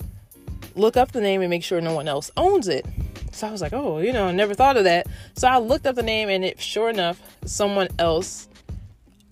look 0.74 0.96
up 0.96 1.12
the 1.12 1.20
name 1.20 1.40
and 1.42 1.50
make 1.50 1.62
sure 1.62 1.80
no 1.80 1.94
one 1.94 2.08
else 2.08 2.30
owns 2.36 2.68
it. 2.68 2.86
So 3.32 3.46
I 3.46 3.50
was 3.52 3.60
like, 3.60 3.72
oh, 3.72 3.98
you 3.98 4.12
know, 4.12 4.26
I 4.26 4.32
never 4.32 4.54
thought 4.54 4.76
of 4.76 4.84
that. 4.84 5.06
So 5.34 5.48
I 5.48 5.58
looked 5.58 5.86
up 5.86 5.94
the 5.94 6.02
name, 6.02 6.28
and 6.28 6.44
it 6.44 6.60
sure 6.60 6.90
enough, 6.90 7.20
someone 7.44 7.88
else 7.98 8.48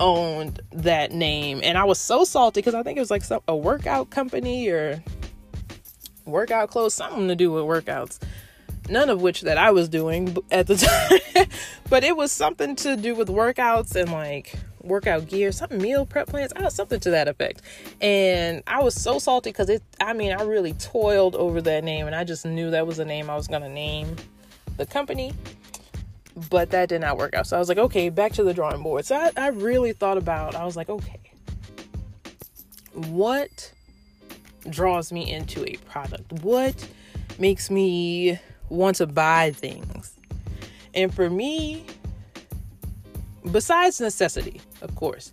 owned 0.01 0.61
that 0.73 1.11
name, 1.11 1.61
and 1.65 1.77
I 1.77 1.85
was 1.85 1.99
so 1.99 2.23
salty 2.25 2.61
because 2.61 2.75
I 2.75 2.85
think 2.85 2.97
it 2.97 3.01
was 3.01 3.11
like 3.11 3.25
some 3.25 3.41
a 3.49 3.57
workout 3.57 4.11
company 4.11 4.69
or 4.69 5.03
workout 6.29 6.71
clothes, 6.71 6.95
something 6.95 7.29
to 7.29 7.37
do 7.37 7.51
with 7.51 7.65
workouts. 7.65 8.19
None 8.89 9.11
of 9.11 9.21
which 9.21 9.43
that 9.43 9.59
I 9.59 9.71
was 9.71 9.89
doing 9.89 10.37
at 10.51 10.67
the 10.67 10.77
time, 11.35 11.47
but 11.91 12.05
it 12.05 12.17
was 12.17 12.33
something 12.33 12.75
to 12.77 12.97
do 12.97 13.15
with 13.15 13.29
workouts 13.29 13.95
and 13.95 14.11
like 14.11 14.55
workout 14.83 15.27
gear, 15.27 15.53
something 15.53 15.81
meal 15.81 16.07
prep 16.07 16.29
plans, 16.29 16.53
I 16.57 16.69
something 16.69 17.01
to 17.01 17.11
that 17.11 17.29
effect. 17.29 17.63
And 18.01 18.63
I 18.67 18.83
was 18.83 18.95
so 18.95 19.19
salty 19.19 19.51
because 19.51 19.69
it, 19.69 19.83
I 20.01 20.13
mean, 20.13 20.33
I 20.33 20.43
really 20.43 20.73
toiled 20.75 21.37
over 21.37 21.61
that 21.63 21.85
name 21.85 22.07
and 22.07 22.17
I 22.17 22.25
just 22.25 22.45
knew 22.47 22.71
that 22.71 22.87
was 22.87 22.97
the 22.97 23.05
name 23.05 23.29
I 23.31 23.37
was 23.37 23.47
going 23.47 23.63
to 23.63 23.69
name 23.69 24.17
the 24.77 24.87
company. 24.87 25.33
But 26.51 26.71
that 26.71 26.89
did 26.89 27.01
not 27.01 27.19
work 27.19 27.35
out. 27.35 27.49
So 27.49 27.57
I 27.57 27.59
was 27.59 27.69
like, 27.69 27.79
okay, 27.79 28.11
back 28.11 28.33
to 28.35 28.45
the 28.45 28.55
drawing 28.55 28.83
board. 28.83 29.05
So 29.05 29.17
I, 29.17 29.33
I 29.37 29.49
really 29.49 29.93
thought 29.93 30.17
about, 30.17 30.55
I 30.55 30.65
was 30.65 30.77
like, 30.77 30.89
okay, 30.89 31.19
what 32.95 33.73
draws 34.71 35.13
me 35.13 35.31
into 35.31 35.65
a 35.69 35.77
product? 35.89 36.33
What 36.43 36.89
makes 37.39 37.71
me 37.71 38.39
want 38.69 38.97
to 38.97 39.07
buy 39.07 39.53
things? 39.53 40.15
And 40.95 41.15
for 41.15 41.31
me, 41.31 41.85
besides 43.51 44.01
necessity, 44.01 44.61
of 44.83 44.95
course, 44.95 45.33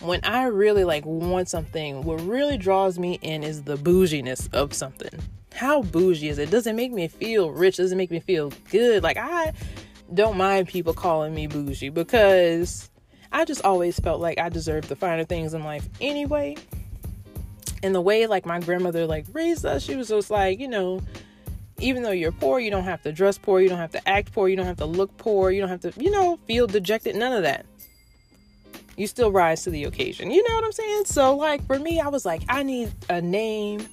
when 0.00 0.20
I 0.24 0.44
really 0.44 0.84
like 0.84 1.04
want 1.04 1.48
something, 1.48 2.02
what 2.02 2.20
really 2.22 2.58
draws 2.58 2.98
me 2.98 3.18
in 3.22 3.42
is 3.42 3.62
the 3.62 3.76
bouginess 3.76 4.48
of 4.52 4.72
something. 4.72 5.20
How 5.54 5.82
bougie 5.82 6.28
is 6.28 6.38
it? 6.38 6.50
Does 6.50 6.66
it 6.66 6.74
make 6.74 6.92
me 6.92 7.08
feel 7.08 7.50
rich? 7.50 7.76
Does 7.76 7.90
it 7.90 7.96
make 7.96 8.10
me 8.10 8.20
feel 8.20 8.52
good? 8.70 9.02
Like 9.02 9.16
I 9.16 9.52
don't 10.12 10.36
mind 10.36 10.68
people 10.68 10.92
calling 10.92 11.34
me 11.34 11.46
bougie 11.46 11.88
because 11.88 12.90
I 13.32 13.44
just 13.44 13.64
always 13.64 13.98
felt 13.98 14.20
like 14.20 14.38
I 14.38 14.48
deserved 14.48 14.88
the 14.88 14.96
finer 14.96 15.24
things 15.24 15.54
in 15.54 15.62
life 15.64 15.88
anyway. 16.00 16.56
And 17.82 17.94
the 17.94 18.00
way 18.00 18.26
like 18.26 18.46
my 18.46 18.60
grandmother 18.60 19.06
like 19.06 19.26
raised 19.32 19.64
us, 19.66 19.82
she 19.82 19.96
was 19.96 20.08
just 20.08 20.30
like, 20.30 20.58
you 20.58 20.68
know, 20.68 21.02
even 21.78 22.02
though 22.02 22.10
you're 22.10 22.32
poor, 22.32 22.58
you 22.58 22.70
don't 22.70 22.84
have 22.84 23.02
to 23.02 23.12
dress 23.12 23.38
poor, 23.38 23.60
you 23.60 23.68
don't 23.68 23.78
have 23.78 23.92
to 23.92 24.08
act 24.08 24.32
poor, 24.32 24.48
you 24.48 24.56
don't 24.56 24.66
have 24.66 24.78
to 24.78 24.86
look 24.86 25.16
poor, 25.18 25.50
you 25.50 25.60
don't 25.60 25.68
have 25.68 25.80
to, 25.80 25.92
you 26.00 26.10
know, 26.10 26.38
feel 26.46 26.66
dejected, 26.66 27.16
none 27.16 27.32
of 27.32 27.42
that. 27.42 27.66
You 28.96 29.06
still 29.06 29.30
rise 29.30 29.62
to 29.64 29.70
the 29.70 29.84
occasion. 29.84 30.30
You 30.30 30.42
know 30.48 30.54
what 30.54 30.64
I'm 30.64 30.72
saying? 30.72 31.04
So, 31.04 31.36
like, 31.36 31.66
for 31.66 31.78
me, 31.78 32.00
I 32.00 32.08
was 32.08 32.24
like, 32.24 32.42
I 32.48 32.62
need 32.62 32.90
a 33.10 33.20
name 33.20 33.86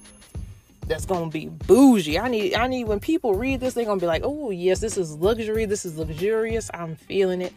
that's 0.86 1.04
gonna 1.04 1.30
be 1.30 1.46
bougie. 1.48 2.18
I 2.18 2.28
need, 2.28 2.54
I 2.54 2.66
need 2.66 2.84
when 2.84 3.00
people 3.00 3.34
read 3.34 3.60
this, 3.60 3.74
they're 3.74 3.84
gonna 3.84 4.00
be 4.00 4.06
like, 4.06 4.22
oh, 4.24 4.50
yes, 4.50 4.80
this 4.80 4.96
is 4.96 5.14
luxury, 5.16 5.66
this 5.66 5.84
is 5.84 5.98
luxurious, 5.98 6.70
I'm 6.72 6.96
feeling 6.96 7.42
it. 7.42 7.52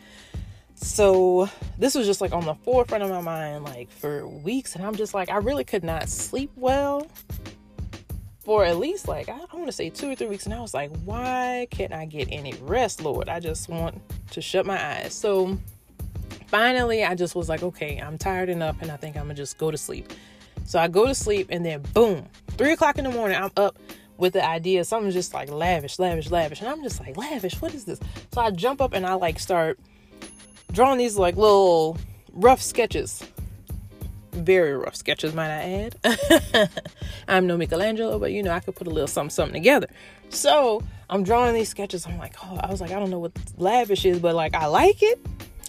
So, 0.80 1.50
this 1.80 1.96
was 1.96 2.06
just 2.06 2.22
like 2.22 2.34
on 2.34 2.46
the 2.46 2.54
forefront 2.54 3.04
of 3.04 3.10
my 3.10 3.20
mind, 3.20 3.64
like 3.64 3.90
for 3.90 4.28
weeks, 4.28 4.76
and 4.76 4.86
I'm 4.86 4.96
just 4.96 5.14
like, 5.16 5.28
I 5.30 5.38
really 5.38 5.64
could 5.64 5.84
not 5.84 6.08
sleep 6.08 6.52
well 6.56 7.08
for 8.42 8.64
at 8.64 8.78
least 8.78 9.08
like 9.08 9.28
I, 9.28 9.34
I 9.34 9.56
want 9.56 9.66
to 9.66 9.72
say 9.72 9.90
two 9.90 10.12
or 10.12 10.16
three 10.16 10.28
weeks, 10.28 10.46
and 10.46 10.54
I 10.54 10.62
was 10.62 10.76
like, 10.76 10.92
why 11.04 11.68
can't 11.72 11.94
I 11.94 12.06
get 12.06 12.28
any 12.32 12.54
rest, 12.62 13.02
Lord? 13.02 13.28
I 13.28 13.40
just 13.40 13.70
want 13.70 14.00
to 14.32 14.40
shut 14.40 14.68
my 14.68 14.82
eyes. 14.82 15.16
So 15.16 15.58
finally, 16.46 17.04
I 17.04 17.16
just 17.16 17.34
was 17.34 17.50
like, 17.50 17.64
okay, 17.64 17.98
I'm 17.98 18.20
tired 18.20 18.50
enough, 18.50 18.78
and 18.80 18.92
I 18.92 18.98
think 18.98 19.18
I'm 19.18 19.24
gonna 19.24 19.34
just 19.34 19.58
go 19.58 19.72
to 19.72 19.78
sleep. 19.78 20.14
So 20.66 20.78
I 20.78 20.88
go 20.88 21.08
to 21.08 21.16
sleep, 21.16 21.48
and 21.50 21.66
then 21.66 21.82
boom, 21.96 22.28
three 22.52 22.74
o'clock 22.74 23.00
in 23.00 23.04
the 23.04 23.12
morning, 23.12 23.36
I'm 23.36 23.52
up 23.58 23.80
with 24.18 24.34
the 24.34 24.46
idea 24.46 24.84
something's 24.84 25.16
just 25.16 25.34
like 25.34 25.50
lavish, 25.50 25.98
lavish, 25.98 26.30
lavish, 26.30 26.62
and 26.62 26.70
I'm 26.70 26.84
just 26.84 27.00
like, 27.00 27.18
lavish, 27.18 27.60
what 27.62 27.74
is 27.74 27.86
this? 27.86 28.00
So 28.32 28.42
I 28.42 28.52
jump 28.52 28.80
up 28.80 28.94
and 28.94 29.08
I 29.08 29.14
like 29.16 29.40
start 29.40 29.80
drawing 30.78 31.00
these 31.00 31.18
like 31.18 31.36
little 31.36 31.98
rough 32.34 32.62
sketches 32.62 33.24
very 34.38 34.78
rough 34.78 34.96
sketches, 34.96 35.34
might 35.34 35.50
I 35.50 35.90
add. 36.06 36.70
I'm 37.28 37.48
no 37.48 37.58
Michelangelo, 37.58 38.20
but 38.20 38.32
you 38.32 38.44
know, 38.44 38.52
I 38.52 38.60
could 38.60 38.76
put 38.76 38.88
a 38.88 38.90
little 38.90 39.08
something, 39.08 39.32
something 39.32 39.54
together. 39.54 39.88
So 40.30 40.84
I'm 41.10 41.24
drawing 41.24 41.54
these 41.54 41.70
sketches. 41.70 42.06
I'm 42.06 42.18
like, 42.18 42.36
oh, 42.44 42.58
I 42.58 42.70
was 42.70 42.80
like, 42.80 42.92
I 42.92 43.00
don't 43.00 43.10
know 43.10 43.20
what 43.20 43.32
lavish 43.58 44.06
is, 44.06 44.20
but 44.20 44.36
like, 44.36 44.56
I 44.56 44.68
like 44.68 45.02
it. 45.02 45.20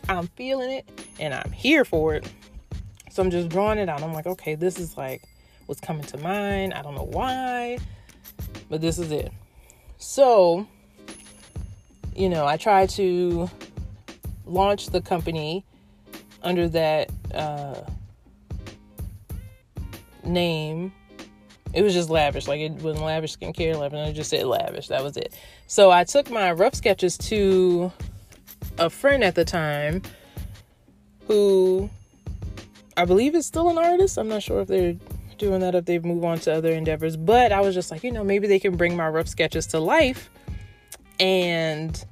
I'm 0.09 0.27
feeling 0.29 0.71
it 0.71 0.89
and 1.19 1.35
I'm 1.35 1.53
here 1.53 1.85
for 1.85 2.15
it. 2.15 2.31
So 3.11 3.23
I'm 3.23 3.31
just 3.31 3.49
drawing 3.49 3.79
it 3.79 3.89
out. 3.89 4.03
I'm 4.03 4.13
like, 4.13 4.27
okay, 4.27 4.55
this 4.55 4.79
is 4.79 4.97
like 4.97 5.23
what's 5.67 5.81
coming 5.81 6.05
to 6.05 6.19
mind. 6.19 6.75
I 6.75 6.83
don't 6.83 6.95
know 6.95 7.09
why, 7.11 7.79
but 8.69 8.81
this 8.81 8.99
is 8.99 9.11
it. 9.11 9.33
So, 9.99 10.67
you 12.15 12.29
know, 12.29 12.47
I 12.47 12.57
try 12.57 12.87
to 12.87 13.51
launch 14.49 14.87
the 14.87 15.01
company 15.01 15.65
under 16.43 16.69
that 16.69 17.11
uh, 17.35 17.83
name. 20.25 20.93
It 21.73 21.83
was 21.83 21.93
just 21.93 22.09
lavish. 22.09 22.49
Like 22.49 22.61
it 22.61 22.73
wasn't 22.73 23.05
lavish 23.05 23.37
skincare, 23.37 23.79
lavish. 23.79 24.09
I 24.09 24.13
just 24.13 24.31
said 24.31 24.47
lavish. 24.47 24.89
That 24.89 25.03
was 25.03 25.17
it. 25.17 25.35
So 25.67 25.91
I 25.91 26.05
took 26.05 26.31
my 26.31 26.53
rough 26.53 26.75
sketches 26.75 27.19
to 27.19 27.93
a 28.79 28.89
friend 28.89 29.23
at 29.23 29.35
the 29.35 29.45
time 29.45 30.03
who 31.27 31.91
I 32.97 33.05
believe 33.05 33.35
is 33.35 33.47
still 33.47 33.69
an 33.69 33.79
artist. 33.79 34.19
I'm 34.19 34.29
not 34.29 34.43
sure 34.43 34.61
if 34.61 34.69
they're 34.69 34.97
doing 35.37 35.61
that 35.61 35.75
if 35.75 35.85
they've 35.85 36.05
moved 36.05 36.25
on 36.25 36.39
to 36.41 36.55
other 36.55 36.73
endeavors. 36.73 37.17
But 37.17 37.53
I 37.53 37.61
was 37.61 37.75
just 37.75 37.91
like, 37.91 38.03
you 38.03 38.13
know, 38.13 38.25
maybe 38.25 38.49
they 38.49 38.59
can 38.59 38.77
bring 38.77 38.97
my 38.97 39.09
rough 39.09 39.29
sketches 39.29 39.67
to 39.69 39.79
life 39.79 40.31
and 41.21 42.05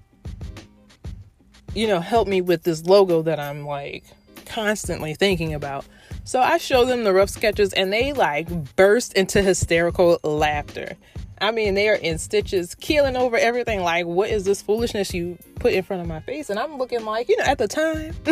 you 1.77 1.87
know, 1.87 2.01
help 2.01 2.27
me 2.27 2.41
with 2.41 2.63
this 2.63 2.85
logo 2.85 3.23
that 3.23 3.39
I'm 3.39 3.67
like 3.67 4.05
constantly 4.47 5.15
thinking 5.15 5.53
about. 5.55 5.85
So 6.25 6.41
I 6.41 6.59
show 6.59 6.85
them 6.85 7.05
the 7.05 7.13
rough 7.13 7.31
sketches 7.31 7.73
and 7.73 7.93
they 7.93 8.13
like 8.13 8.49
burst 8.75 9.13
into 9.13 9.43
hysterical 9.43 10.19
laughter. 10.23 10.97
I 11.39 11.51
mean, 11.51 11.75
they 11.75 11.89
are 11.91 11.97
in 11.97 12.17
stitches, 12.17 12.75
keeling 12.77 13.15
over 13.15 13.37
everything. 13.37 13.83
Like, 13.83 14.07
what 14.07 14.31
is 14.31 14.45
this 14.45 14.63
foolishness 14.63 15.13
you 15.13 15.37
put 15.57 15.75
in 15.75 15.83
front 15.83 16.01
of 16.01 16.09
my 16.09 16.21
face? 16.21 16.49
And 16.49 16.59
I'm 16.59 16.79
looking 16.79 17.05
like, 17.05 17.29
you 17.29 17.37
know, 17.37 17.45
at 17.45 17.59
the 17.59 17.69
time, 17.69 18.15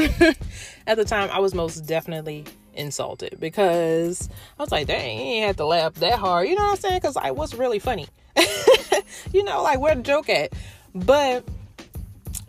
at 0.87 0.97
the 0.97 1.05
time, 1.05 1.29
I 1.31 1.39
was 1.39 1.55
most 1.55 1.81
definitely 1.81 2.47
insulted 2.73 3.39
because 3.39 4.31
I 4.59 4.63
was 4.63 4.73
like, 4.73 4.87
dang, 4.87 5.19
you 5.19 5.25
ain't 5.25 5.47
have 5.49 5.57
to 5.57 5.67
laugh 5.67 5.95
that 5.95 6.19
hard. 6.19 6.49
You 6.49 6.55
know 6.55 6.65
what 6.65 6.71
I'm 6.71 6.77
saying? 6.77 6.97
Because 6.97 7.19
I 7.19 7.33
was 7.33 7.55
really 7.55 7.79
funny. 7.79 8.09
you 9.33 9.45
know, 9.45 9.63
like, 9.63 9.81
where 9.81 9.95
the 9.95 10.03
joke 10.03 10.31
at? 10.31 10.55
But, 10.95 11.47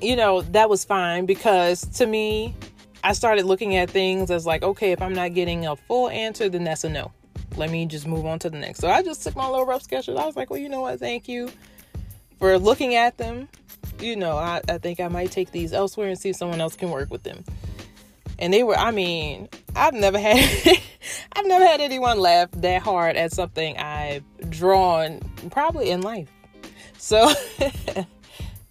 you 0.01 0.15
know, 0.15 0.41
that 0.41 0.69
was 0.69 0.83
fine 0.85 1.25
because 1.25 1.85
to 1.97 2.05
me, 2.05 2.55
I 3.03 3.13
started 3.13 3.45
looking 3.45 3.75
at 3.75 3.89
things 3.89 4.31
as 4.31 4.45
like, 4.45 4.63
okay, 4.63 4.91
if 4.91 5.01
I'm 5.01 5.13
not 5.13 5.33
getting 5.33 5.65
a 5.65 5.75
full 5.75 6.09
answer, 6.09 6.49
then 6.49 6.63
that's 6.63 6.83
a 6.83 6.89
no. 6.89 7.11
Let 7.55 7.69
me 7.69 7.85
just 7.85 8.07
move 8.07 8.25
on 8.25 8.39
to 8.39 8.49
the 8.49 8.57
next. 8.57 8.79
So 8.79 8.89
I 8.89 9.01
just 9.01 9.23
took 9.23 9.35
my 9.35 9.47
little 9.47 9.65
rough 9.65 9.83
sketches. 9.83 10.17
I 10.17 10.25
was 10.25 10.35
like, 10.35 10.49
well, 10.49 10.59
you 10.59 10.69
know 10.69 10.81
what? 10.81 10.99
Thank 10.99 11.27
you 11.27 11.51
for 12.39 12.57
looking 12.57 12.95
at 12.95 13.17
them. 13.17 13.47
You 13.99 14.15
know, 14.15 14.37
I, 14.37 14.61
I 14.67 14.77
think 14.77 14.99
I 14.99 15.07
might 15.07 15.31
take 15.31 15.51
these 15.51 15.71
elsewhere 15.71 16.09
and 16.09 16.19
see 16.19 16.29
if 16.29 16.35
someone 16.35 16.59
else 16.59 16.75
can 16.75 16.89
work 16.89 17.09
with 17.09 17.23
them. 17.23 17.43
And 18.39 18.51
they 18.51 18.63
were, 18.63 18.75
I 18.75 18.91
mean, 18.91 19.47
I've 19.75 19.93
never 19.93 20.19
had, 20.19 20.37
I've 21.33 21.45
never 21.45 21.65
had 21.65 21.79
anyone 21.79 22.19
laugh 22.19 22.51
that 22.51 22.81
hard 22.81 23.15
at 23.15 23.31
something 23.31 23.77
I've 23.77 24.23
drawn 24.49 25.21
probably 25.51 25.91
in 25.91 26.01
life. 26.01 26.29
So 26.97 27.31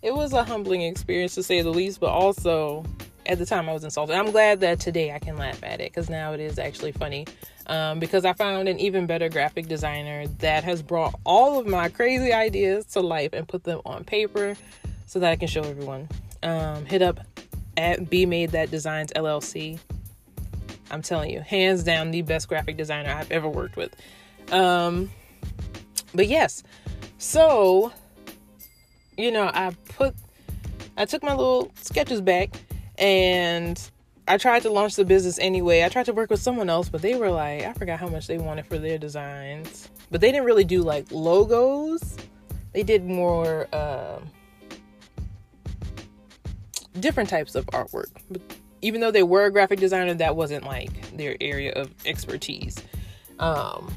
it 0.05 0.15
was 0.15 0.35
a 0.35 0.45
humbling 0.45 0.83
experience 0.83 1.35
to 1.35 1.43
say 1.43 1.63
the 1.63 1.71
least, 1.71 1.99
but 1.99 2.11
also 2.11 2.85
at 3.25 3.39
the 3.39 3.47
time 3.47 3.71
I 3.71 3.73
was 3.73 3.85
insulted. 3.85 4.15
I'm 4.15 4.31
glad 4.33 4.61
that 4.61 4.79
today 4.79 5.13
I 5.13 5.19
can 5.19 5.39
laugh 5.39 5.65
at 5.65 5.81
it 5.81 5.91
because 5.91 6.11
now 6.11 6.35
it 6.35 6.41
is 6.41 6.59
actually 6.59 6.93
funny. 6.93 7.27
Um, 7.69 7.99
because 7.99 8.27
I 8.27 8.35
found 8.35 8.69
an 8.69 8.79
even 8.79 9.07
better 9.07 9.31
graphic 9.31 9.67
designer 9.67 10.27
that 10.41 10.63
has 10.63 10.83
brought 10.83 11.19
all 11.25 11.59
of 11.59 11.67
my 11.67 11.89
crazy 11.89 12.35
ideas 12.35 12.85
to 12.89 13.01
life 13.01 13.33
and 13.33 13.49
put 13.49 13.65
them 13.65 13.81
on 13.87 14.05
paper 14.05 14.55
so 15.07 15.19
that 15.21 15.33
I 15.33 15.37
can 15.37 15.49
show 15.49 15.63
everyone. 15.63 16.07
Um, 16.43 16.85
hit 16.85 17.01
up 17.01 17.21
at 17.79 18.11
Be 18.11 18.27
Made 18.27 18.51
That 18.51 18.71
Designs 18.71 19.11
LLC. 19.17 19.79
I'm 20.91 21.01
telling 21.01 21.31
you, 21.31 21.41
hands 21.41 21.83
down, 21.83 22.11
the 22.11 22.21
best 22.21 22.47
graphic 22.47 22.77
designer 22.77 23.11
I've 23.11 23.33
ever 23.33 23.49
worked 23.49 23.77
with. 23.77 23.97
Um, 24.53 25.11
but 26.15 26.29
yes, 26.29 26.63
so 27.17 27.91
you 29.17 29.31
know, 29.31 29.51
I 29.53 29.73
put, 29.97 30.15
I 30.97 31.05
took 31.05 31.23
my 31.23 31.35
little 31.35 31.73
sketches 31.77 32.21
back 32.21 32.57
and 32.99 33.81
I 34.27 34.39
tried 34.39 34.63
to 34.63 34.71
launch 34.71 34.97
the 34.97 35.05
business 35.05 35.39
anyway. 35.39 35.85
I 35.85 35.89
tried 35.89 36.07
to 36.07 36.13
work 36.13 36.31
with 36.31 36.41
someone 36.41 36.71
else, 36.71 36.89
but 36.89 37.03
they 37.03 37.15
were 37.15 37.31
like, 37.31 37.63
I 37.63 37.73
forgot 37.75 37.99
how 37.99 38.09
much 38.09 38.27
they 38.27 38.39
wanted 38.39 38.67
for 38.67 38.79
their 38.79 38.99
designs. 38.99 39.91
But 40.11 40.21
they 40.21 40.33
didn't 40.33 40.47
really 40.47 40.65
do 40.65 40.83
like 40.83 41.07
logos. 41.11 42.17
They 42.73 42.83
did 42.83 43.05
more 43.05 43.69
uh, 43.73 44.21
different 47.01 47.29
types 47.29 47.55
of 47.55 47.67
artwork. 47.67 48.11
But 48.31 48.41
even 48.81 49.01
though 49.01 49.11
they 49.11 49.23
were 49.23 49.47
a 49.47 49.51
graphic 49.51 49.79
designer, 49.79 50.15
that 50.15 50.37
wasn't 50.37 50.65
like 50.65 51.17
their 51.17 51.37
area 51.41 51.73
of 51.73 51.93
expertise. 52.07 52.77
Um, 53.39 53.95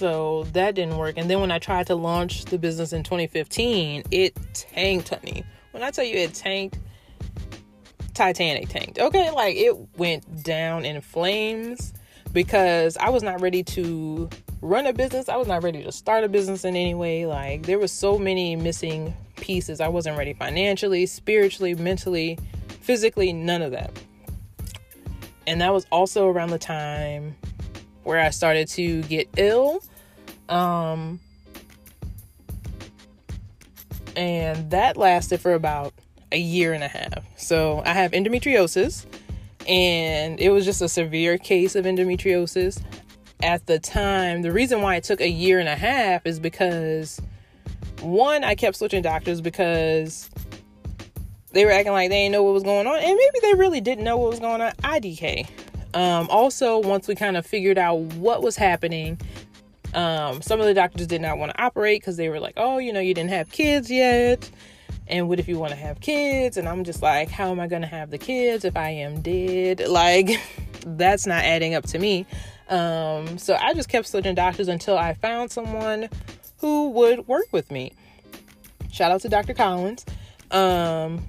So 0.00 0.44
that 0.54 0.76
didn't 0.76 0.96
work. 0.96 1.18
And 1.18 1.28
then 1.28 1.42
when 1.42 1.52
I 1.52 1.58
tried 1.58 1.86
to 1.88 1.94
launch 1.94 2.46
the 2.46 2.56
business 2.56 2.94
in 2.94 3.02
2015, 3.02 4.04
it 4.10 4.34
tanked, 4.54 5.10
honey. 5.10 5.44
When 5.72 5.82
I 5.82 5.90
tell 5.90 6.06
you 6.06 6.16
it 6.16 6.32
tanked, 6.32 6.78
Titanic 8.14 8.70
tanked. 8.70 8.98
Okay, 8.98 9.30
like 9.30 9.56
it 9.56 9.76
went 9.98 10.42
down 10.42 10.86
in 10.86 11.02
flames 11.02 11.92
because 12.32 12.96
I 12.96 13.10
was 13.10 13.22
not 13.22 13.42
ready 13.42 13.62
to 13.62 14.30
run 14.62 14.86
a 14.86 14.94
business. 14.94 15.28
I 15.28 15.36
was 15.36 15.46
not 15.46 15.62
ready 15.62 15.82
to 15.82 15.92
start 15.92 16.24
a 16.24 16.30
business 16.30 16.64
in 16.64 16.76
any 16.76 16.94
way. 16.94 17.26
Like 17.26 17.66
there 17.66 17.78
was 17.78 17.92
so 17.92 18.18
many 18.18 18.56
missing 18.56 19.12
pieces. 19.36 19.82
I 19.82 19.88
wasn't 19.88 20.16
ready 20.16 20.32
financially, 20.32 21.04
spiritually, 21.04 21.74
mentally, 21.74 22.38
physically, 22.80 23.34
none 23.34 23.60
of 23.60 23.72
that. 23.72 23.90
And 25.46 25.60
that 25.60 25.74
was 25.74 25.84
also 25.92 26.26
around 26.28 26.52
the 26.52 26.58
time 26.58 27.36
where 28.04 28.20
I 28.20 28.30
started 28.30 28.68
to 28.68 29.02
get 29.02 29.28
ill. 29.36 29.82
Um 30.48 31.20
and 34.16 34.70
that 34.70 34.96
lasted 34.96 35.40
for 35.40 35.54
about 35.54 35.92
a 36.32 36.38
year 36.38 36.72
and 36.72 36.84
a 36.84 36.88
half. 36.88 37.24
So 37.36 37.82
I 37.84 37.92
have 37.92 38.12
endometriosis, 38.12 39.06
and 39.66 40.38
it 40.40 40.50
was 40.50 40.64
just 40.64 40.82
a 40.82 40.88
severe 40.88 41.38
case 41.38 41.74
of 41.74 41.84
endometriosis. 41.84 42.82
At 43.42 43.66
the 43.66 43.78
time, 43.78 44.42
the 44.42 44.52
reason 44.52 44.82
why 44.82 44.96
it 44.96 45.04
took 45.04 45.20
a 45.20 45.28
year 45.28 45.58
and 45.58 45.68
a 45.68 45.76
half 45.76 46.26
is 46.26 46.38
because 46.38 47.20
one, 48.00 48.44
I 48.44 48.54
kept 48.54 48.76
switching 48.76 49.02
doctors 49.02 49.40
because 49.40 50.30
they 51.52 51.64
were 51.64 51.70
acting 51.70 51.92
like 51.92 52.10
they 52.10 52.24
didn't 52.24 52.32
know 52.32 52.42
what 52.42 52.54
was 52.54 52.62
going 52.62 52.86
on, 52.86 52.98
and 52.98 53.16
maybe 53.16 53.38
they 53.42 53.54
really 53.54 53.80
didn't 53.80 54.04
know 54.04 54.16
what 54.16 54.30
was 54.30 54.40
going 54.40 54.60
on. 54.60 54.72
IDK. 54.82 55.48
Um, 55.94 56.28
also, 56.30 56.78
once 56.78 57.08
we 57.08 57.14
kind 57.14 57.36
of 57.36 57.46
figured 57.46 57.78
out 57.78 57.98
what 57.98 58.42
was 58.42 58.56
happening, 58.56 59.18
um, 59.94 60.40
some 60.42 60.60
of 60.60 60.66
the 60.66 60.74
doctors 60.74 61.06
did 61.06 61.20
not 61.20 61.38
want 61.38 61.52
to 61.52 61.62
operate 61.62 62.00
because 62.00 62.16
they 62.16 62.28
were 62.28 62.40
like, 62.40 62.54
oh, 62.56 62.78
you 62.78 62.92
know, 62.92 63.00
you 63.00 63.14
didn't 63.14 63.30
have 63.30 63.50
kids 63.50 63.90
yet. 63.90 64.50
And 65.10 65.28
what 65.28 65.40
if 65.40 65.48
you 65.48 65.58
want 65.58 65.72
to 65.72 65.76
have 65.76 66.00
kids? 66.00 66.56
And 66.56 66.68
i'm 66.68 66.84
just 66.84 67.02
like 67.02 67.28
how 67.28 67.50
am 67.50 67.58
i 67.58 67.66
going 67.66 67.82
to 67.82 67.88
have 67.88 68.10
the 68.10 68.18
kids 68.18 68.64
if 68.64 68.76
i 68.76 68.90
am 68.90 69.20
dead? 69.20 69.82
Like 69.88 70.40
that's 70.86 71.26
not 71.26 71.44
adding 71.44 71.74
up 71.74 71.84
to 71.86 71.98
me. 71.98 72.26
Um, 72.68 73.36
so 73.36 73.56
i 73.60 73.74
just 73.74 73.88
kept 73.88 74.06
switching 74.06 74.36
doctors 74.36 74.68
until 74.68 74.96
i 74.96 75.14
found 75.14 75.50
someone 75.50 76.08
who 76.58 76.90
would 76.90 77.26
work 77.26 77.46
with 77.50 77.70
me. 77.70 77.92
Shout 78.92 79.10
out 79.10 79.20
to 79.22 79.28
dr 79.28 79.52
collins. 79.54 80.06
Um, 80.52 81.26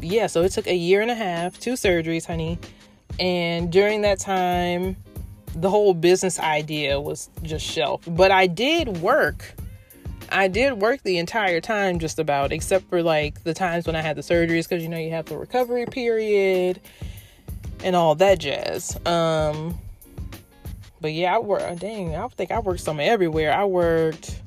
yeah 0.00 0.26
so 0.26 0.42
it 0.42 0.52
took 0.52 0.66
a 0.66 0.76
year 0.76 1.00
and 1.00 1.10
a 1.10 1.14
half 1.14 1.58
two 1.58 1.72
surgeries 1.72 2.26
honey 2.26 2.58
and 3.18 3.70
during 3.72 4.02
that 4.02 4.18
time 4.18 4.96
the 5.56 5.70
whole 5.70 5.94
business 5.94 6.38
idea 6.38 7.00
was 7.00 7.30
just 7.42 7.64
shelved 7.64 8.14
but 8.16 8.30
i 8.30 8.46
did 8.46 8.98
work 8.98 9.54
I 10.30 10.48
did 10.48 10.74
work 10.74 11.02
the 11.02 11.18
entire 11.18 11.60
time, 11.60 11.98
just 11.98 12.18
about, 12.18 12.52
except 12.52 12.88
for 12.88 13.02
like 13.02 13.42
the 13.44 13.54
times 13.54 13.86
when 13.86 13.96
I 13.96 14.02
had 14.02 14.16
the 14.16 14.22
surgeries, 14.22 14.68
because 14.68 14.82
you 14.82 14.88
know 14.88 14.98
you 14.98 15.10
have 15.10 15.26
the 15.26 15.38
recovery 15.38 15.86
period 15.86 16.80
and 17.82 17.96
all 17.96 18.14
that 18.16 18.38
jazz. 18.38 18.96
Um, 19.06 19.78
but 21.00 21.12
yeah, 21.12 21.34
I 21.34 21.38
work. 21.38 21.78
Dang, 21.78 22.14
I 22.14 22.28
think 22.28 22.50
I 22.50 22.58
worked 22.58 22.80
somewhere 22.80 23.10
everywhere. 23.10 23.52
I 23.52 23.64
worked. 23.64 24.40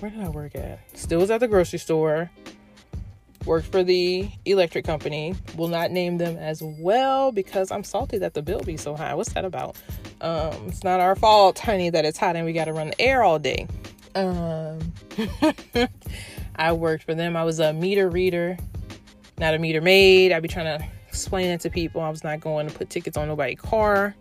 Where 0.00 0.10
did 0.10 0.20
I 0.20 0.28
work 0.28 0.54
at? 0.54 0.80
Still 0.96 1.20
was 1.20 1.30
at 1.30 1.40
the 1.40 1.48
grocery 1.48 1.78
store. 1.78 2.30
Worked 3.48 3.72
for 3.72 3.82
the 3.82 4.28
electric 4.44 4.84
company. 4.84 5.34
Will 5.56 5.68
not 5.68 5.90
name 5.90 6.18
them 6.18 6.36
as 6.36 6.62
well 6.62 7.32
because 7.32 7.70
I'm 7.70 7.82
salty 7.82 8.18
that 8.18 8.34
the 8.34 8.42
bill 8.42 8.60
be 8.60 8.76
so 8.76 8.94
high. 8.94 9.14
What's 9.14 9.32
that 9.32 9.46
about? 9.46 9.74
Um, 10.20 10.66
it's 10.66 10.84
not 10.84 11.00
our 11.00 11.16
fault, 11.16 11.58
honey, 11.58 11.88
that 11.88 12.04
it's 12.04 12.18
hot 12.18 12.36
and 12.36 12.44
we 12.44 12.52
got 12.52 12.66
to 12.66 12.74
run 12.74 12.88
the 12.88 13.00
air 13.00 13.22
all 13.22 13.38
day. 13.38 13.66
Um, 14.14 14.92
I 16.56 16.72
worked 16.74 17.04
for 17.04 17.14
them. 17.14 17.38
I 17.38 17.44
was 17.44 17.58
a 17.58 17.72
meter 17.72 18.10
reader, 18.10 18.58
not 19.38 19.54
a 19.54 19.58
meter 19.58 19.80
maid. 19.80 20.30
I'd 20.30 20.42
be 20.42 20.48
trying 20.48 20.78
to 20.78 20.86
explain 21.08 21.46
it 21.46 21.62
to 21.62 21.70
people. 21.70 22.02
I 22.02 22.10
was 22.10 22.22
not 22.22 22.40
going 22.40 22.68
to 22.68 22.74
put 22.74 22.90
tickets 22.90 23.16
on 23.16 23.28
nobody's 23.28 23.58
car. 23.58 24.14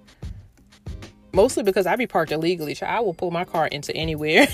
Mostly 1.33 1.63
because 1.63 1.85
I'd 1.85 1.99
be 1.99 2.07
parked 2.07 2.31
illegally. 2.31 2.75
So 2.75 2.85
I 2.85 3.01
will 3.01 3.13
pull 3.13 3.31
my 3.31 3.43
car 3.43 3.67
into 3.67 3.93
anywhere. 3.93 4.47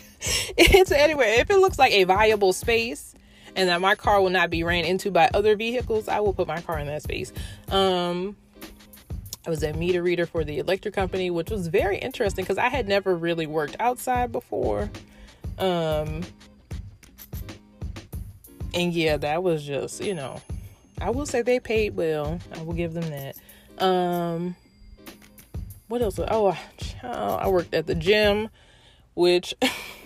into 0.56 0.98
anywhere. 0.98 1.40
If 1.40 1.50
it 1.50 1.58
looks 1.58 1.78
like 1.78 1.92
a 1.92 2.04
viable 2.04 2.54
space 2.54 3.14
and 3.56 3.68
that 3.68 3.80
my 3.80 3.94
car 3.94 4.20
will 4.20 4.30
not 4.30 4.50
be 4.50 4.64
ran 4.64 4.84
into 4.84 5.10
by 5.10 5.30
other 5.32 5.56
vehicles, 5.56 6.08
I 6.08 6.20
will 6.20 6.32
put 6.32 6.48
my 6.48 6.60
car 6.60 6.78
in 6.78 6.86
that 6.86 7.02
space. 7.02 7.32
Um, 7.68 8.36
I 9.46 9.50
was 9.50 9.62
a 9.62 9.72
meter 9.74 10.02
reader 10.02 10.26
for 10.26 10.42
the 10.42 10.58
electric 10.58 10.94
company, 10.94 11.30
which 11.30 11.50
was 11.50 11.66
very 11.68 11.98
interesting 11.98 12.44
because 12.44 12.58
I 12.58 12.68
had 12.68 12.88
never 12.88 13.14
really 13.14 13.46
worked 13.46 13.76
outside 13.78 14.32
before. 14.32 14.90
Um, 15.58 16.22
and 18.72 18.92
yeah, 18.92 19.18
that 19.18 19.42
was 19.42 19.64
just, 19.64 20.02
you 20.02 20.14
know, 20.14 20.40
I 21.00 21.10
will 21.10 21.26
say 21.26 21.42
they 21.42 21.60
paid 21.60 21.94
well. 21.96 22.40
I 22.54 22.62
will 22.62 22.72
give 22.72 22.94
them 22.94 23.10
that. 23.10 23.84
Um, 23.84 24.56
what 25.88 26.00
else? 26.00 26.18
Oh, 26.18 26.56
I 27.02 27.48
worked 27.48 27.74
at 27.74 27.86
the 27.86 27.94
gym, 27.94 28.48
which 29.14 29.54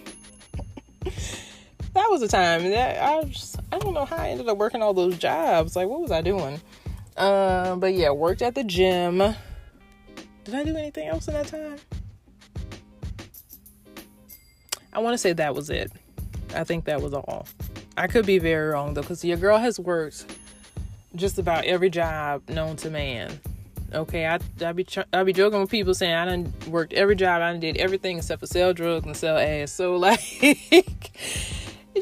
was 2.06 2.22
a 2.22 2.28
time 2.28 2.64
that 2.70 3.02
I 3.02 3.24
just, 3.24 3.58
I 3.72 3.78
don't 3.78 3.94
know 3.94 4.04
how 4.04 4.16
I 4.16 4.28
ended 4.28 4.48
up 4.48 4.58
working 4.58 4.82
all 4.82 4.94
those 4.94 5.18
jobs. 5.18 5.74
Like, 5.74 5.88
what 5.88 6.00
was 6.00 6.10
I 6.10 6.22
doing? 6.22 6.60
Um, 7.16 7.80
but 7.80 7.94
yeah, 7.94 8.10
worked 8.10 8.42
at 8.42 8.54
the 8.54 8.64
gym. 8.64 9.18
Did 10.44 10.54
I 10.54 10.64
do 10.64 10.76
anything 10.76 11.08
else 11.08 11.28
in 11.28 11.34
that 11.34 11.48
time? 11.48 11.76
I 14.92 15.00
want 15.00 15.14
to 15.14 15.18
say 15.18 15.32
that 15.32 15.54
was 15.54 15.70
it. 15.70 15.92
I 16.54 16.64
think 16.64 16.84
that 16.86 17.02
was 17.02 17.12
all. 17.12 17.46
I 17.96 18.06
could 18.06 18.24
be 18.24 18.38
very 18.38 18.70
wrong 18.70 18.94
though, 18.94 19.02
because 19.02 19.24
your 19.24 19.36
girl 19.36 19.58
has 19.58 19.78
worked 19.78 20.24
just 21.16 21.38
about 21.38 21.64
every 21.64 21.90
job 21.90 22.48
known 22.48 22.76
to 22.76 22.90
man. 22.90 23.40
Okay, 23.92 24.26
I 24.26 24.38
I 24.64 24.72
be 24.72 24.86
I 25.12 25.24
be 25.24 25.32
joking 25.32 25.60
with 25.60 25.70
people 25.70 25.94
saying 25.94 26.14
I 26.14 26.24
done 26.26 26.52
worked 26.68 26.92
every 26.92 27.16
job, 27.16 27.42
I 27.42 27.52
done 27.52 27.60
did 27.60 27.78
everything 27.78 28.18
except 28.18 28.40
for 28.40 28.46
sell 28.46 28.72
drugs 28.72 29.06
and 29.06 29.16
sell 29.16 29.38
ass. 29.38 29.72
So 29.72 29.96
like 29.96 31.10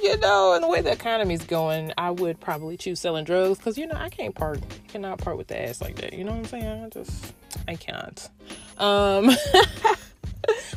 you 0.03 0.17
know, 0.19 0.55
and 0.55 0.63
the 0.63 0.69
way 0.69 0.81
the 0.81 0.93
economy's 0.93 1.45
going, 1.45 1.93
I 1.99 2.11
would 2.11 2.41
probably 2.41 2.77
choose 2.77 3.01
selling 3.01 3.25
drugs 3.25 3.59
because 3.59 3.77
you 3.79 3.87
know 3.87 3.97
I 3.97 4.09
can't 4.09 4.35
part, 4.35 4.61
cannot 4.89 5.19
part 5.19 5.37
with 5.37 5.49
the 5.49 5.61
ass 5.61 5.81
like 5.81 5.97
that. 5.97 6.13
You 6.13 6.25
know 6.25 6.33
what 6.33 6.39
I'm 6.39 6.45
saying? 6.47 6.85
I 6.85 6.89
just, 6.89 7.35
I 7.69 7.75
can't. 7.77 8.29
Um, 8.79 9.27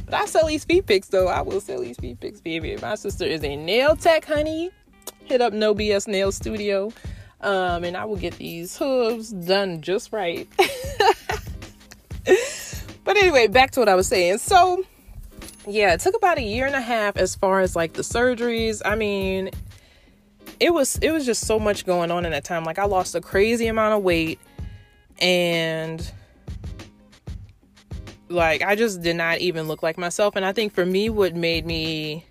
but 0.06 0.14
I 0.14 0.26
sell 0.26 0.48
these 0.48 0.66
feet 0.66 0.86
pics 0.86 1.08
though. 1.08 1.28
I 1.28 1.42
will 1.42 1.62
sell 1.62 1.82
these 1.82 1.98
feet 1.98 2.20
pics, 2.20 2.42
baby. 2.42 2.78
My 2.82 2.96
sister 2.96 3.26
is 3.26 3.44
a 3.44 3.56
nail 3.56 3.96
tech, 3.96 4.26
honey. 4.26 4.72
Hit 5.26 5.42
up 5.42 5.54
No 5.54 5.76
BS 5.76 6.08
Nail 6.08 6.32
Studio, 6.32 6.92
um, 7.42 7.84
and 7.84 7.96
I 7.96 8.06
will 8.06 8.16
get 8.16 8.36
these 8.36 8.78
hooves 8.78 9.30
done 9.32 9.82
just 9.82 10.12
right. 10.12 10.48
but 12.26 13.18
anyway, 13.18 13.48
back 13.48 13.72
to 13.72 13.80
what 13.80 13.90
I 13.90 13.96
was 13.96 14.08
saying. 14.08 14.40
So 14.40 14.84
yeah, 15.67 15.93
it 15.93 15.99
took 15.99 16.15
about 16.15 16.38
a 16.38 16.43
year 16.43 16.65
and 16.65 16.75
a 16.75 16.82
half 16.82 17.17
as 17.17 17.36
far 17.36 17.60
as 17.62 17.75
like 17.75 17.93
the 17.93 18.02
surgeries. 18.02 18.82
I 18.84 18.95
mean, 18.95 19.52
it 20.60 20.73
was 20.73 20.97
it 20.97 21.12
was 21.12 21.25
just 21.25 21.45
so 21.45 21.60
much 21.60 21.86
going 21.86 22.12
on 22.12 22.25
in 22.25 22.32
that 22.32 22.43
time. 22.43 22.63
Like 22.63 22.80
I 22.80 22.86
lost 22.86 23.15
a 23.15 23.21
crazy 23.21 23.67
amount 23.67 23.95
of 23.95 24.04
weight 24.04 24.39
and 25.19 26.12
like 28.30 28.62
I 28.62 28.75
just 28.75 29.02
did 29.02 29.15
not 29.15 29.39
even 29.39 29.67
look 29.67 29.84
like 29.84 29.97
myself 29.97 30.36
and 30.36 30.45
I 30.45 30.54
think 30.54 30.73
for 30.73 30.86
me 30.86 31.10
what 31.10 31.36
made 31.36 31.65
me 31.65 32.25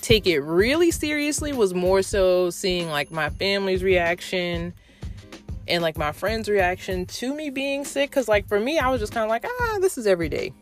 take 0.00 0.26
it 0.26 0.40
really 0.40 0.90
seriously 0.90 1.52
was 1.52 1.74
more 1.74 2.02
so 2.02 2.50
seeing 2.50 2.88
like 2.88 3.10
my 3.10 3.30
family's 3.30 3.82
reaction 3.82 4.74
and 5.66 5.82
like 5.82 5.96
my 5.96 6.12
friends' 6.12 6.48
reaction 6.48 7.06
to 7.06 7.34
me 7.34 7.50
being 7.50 7.84
sick 7.84 8.10
cuz 8.10 8.28
like 8.28 8.48
for 8.48 8.60
me 8.60 8.78
I 8.78 8.88
was 8.90 9.00
just 9.00 9.12
kind 9.12 9.24
of 9.24 9.30
like, 9.30 9.44
"Ah, 9.46 9.78
this 9.80 9.96
is 9.96 10.06
every 10.06 10.28
day." 10.28 10.52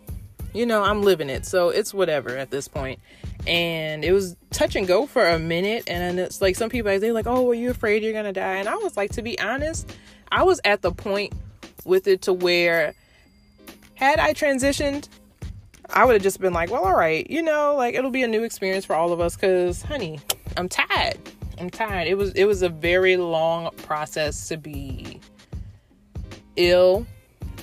You 0.52 0.66
know, 0.66 0.82
I'm 0.82 1.02
living 1.02 1.30
it. 1.30 1.46
So 1.46 1.70
it's 1.70 1.92
whatever 1.94 2.36
at 2.36 2.50
this 2.50 2.68
point. 2.68 3.00
And 3.46 4.04
it 4.04 4.12
was 4.12 4.36
touch 4.50 4.76
and 4.76 4.86
go 4.86 5.06
for 5.06 5.26
a 5.26 5.38
minute. 5.38 5.84
And 5.88 6.18
it's 6.18 6.40
like 6.40 6.56
some 6.56 6.70
people, 6.70 6.98
they're 6.98 7.12
like, 7.12 7.26
oh, 7.26 7.50
are 7.50 7.54
you 7.54 7.70
afraid 7.70 8.02
you're 8.02 8.12
going 8.12 8.24
to 8.24 8.32
die? 8.32 8.56
And 8.56 8.68
I 8.68 8.76
was 8.76 8.96
like, 8.96 9.12
to 9.12 9.22
be 9.22 9.38
honest, 9.40 9.92
I 10.30 10.42
was 10.42 10.60
at 10.64 10.82
the 10.82 10.92
point 10.92 11.32
with 11.84 12.06
it 12.06 12.22
to 12.22 12.32
where 12.32 12.94
had 13.94 14.18
I 14.18 14.32
transitioned, 14.32 15.08
I 15.90 16.04
would 16.04 16.14
have 16.14 16.22
just 16.22 16.40
been 16.40 16.52
like, 16.52 16.70
well, 16.70 16.84
all 16.84 16.96
right, 16.96 17.28
you 17.28 17.42
know, 17.42 17.74
like 17.76 17.94
it'll 17.94 18.10
be 18.10 18.22
a 18.22 18.28
new 18.28 18.44
experience 18.44 18.84
for 18.84 18.96
all 18.96 19.12
of 19.12 19.20
us 19.20 19.36
because, 19.36 19.82
honey, 19.82 20.20
I'm 20.56 20.68
tired. 20.68 21.18
I'm 21.58 21.70
tired. 21.70 22.08
It 22.08 22.16
was 22.16 22.32
it 22.32 22.44
was 22.44 22.62
a 22.62 22.68
very 22.68 23.16
long 23.16 23.70
process 23.76 24.48
to 24.48 24.56
be 24.56 25.20
ill. 26.56 27.06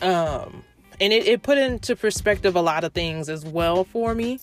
Um 0.02 0.64
and 1.02 1.14
it, 1.14 1.28
it 1.28 1.42
put 1.44 1.58
into 1.58 1.96
perspective 1.96 2.56
a 2.56 2.62
lot 2.62 2.84
of 2.84 2.94
things 2.94 3.30
as 3.30 3.46
well 3.46 3.84
for 3.84 4.14
me 4.14 4.40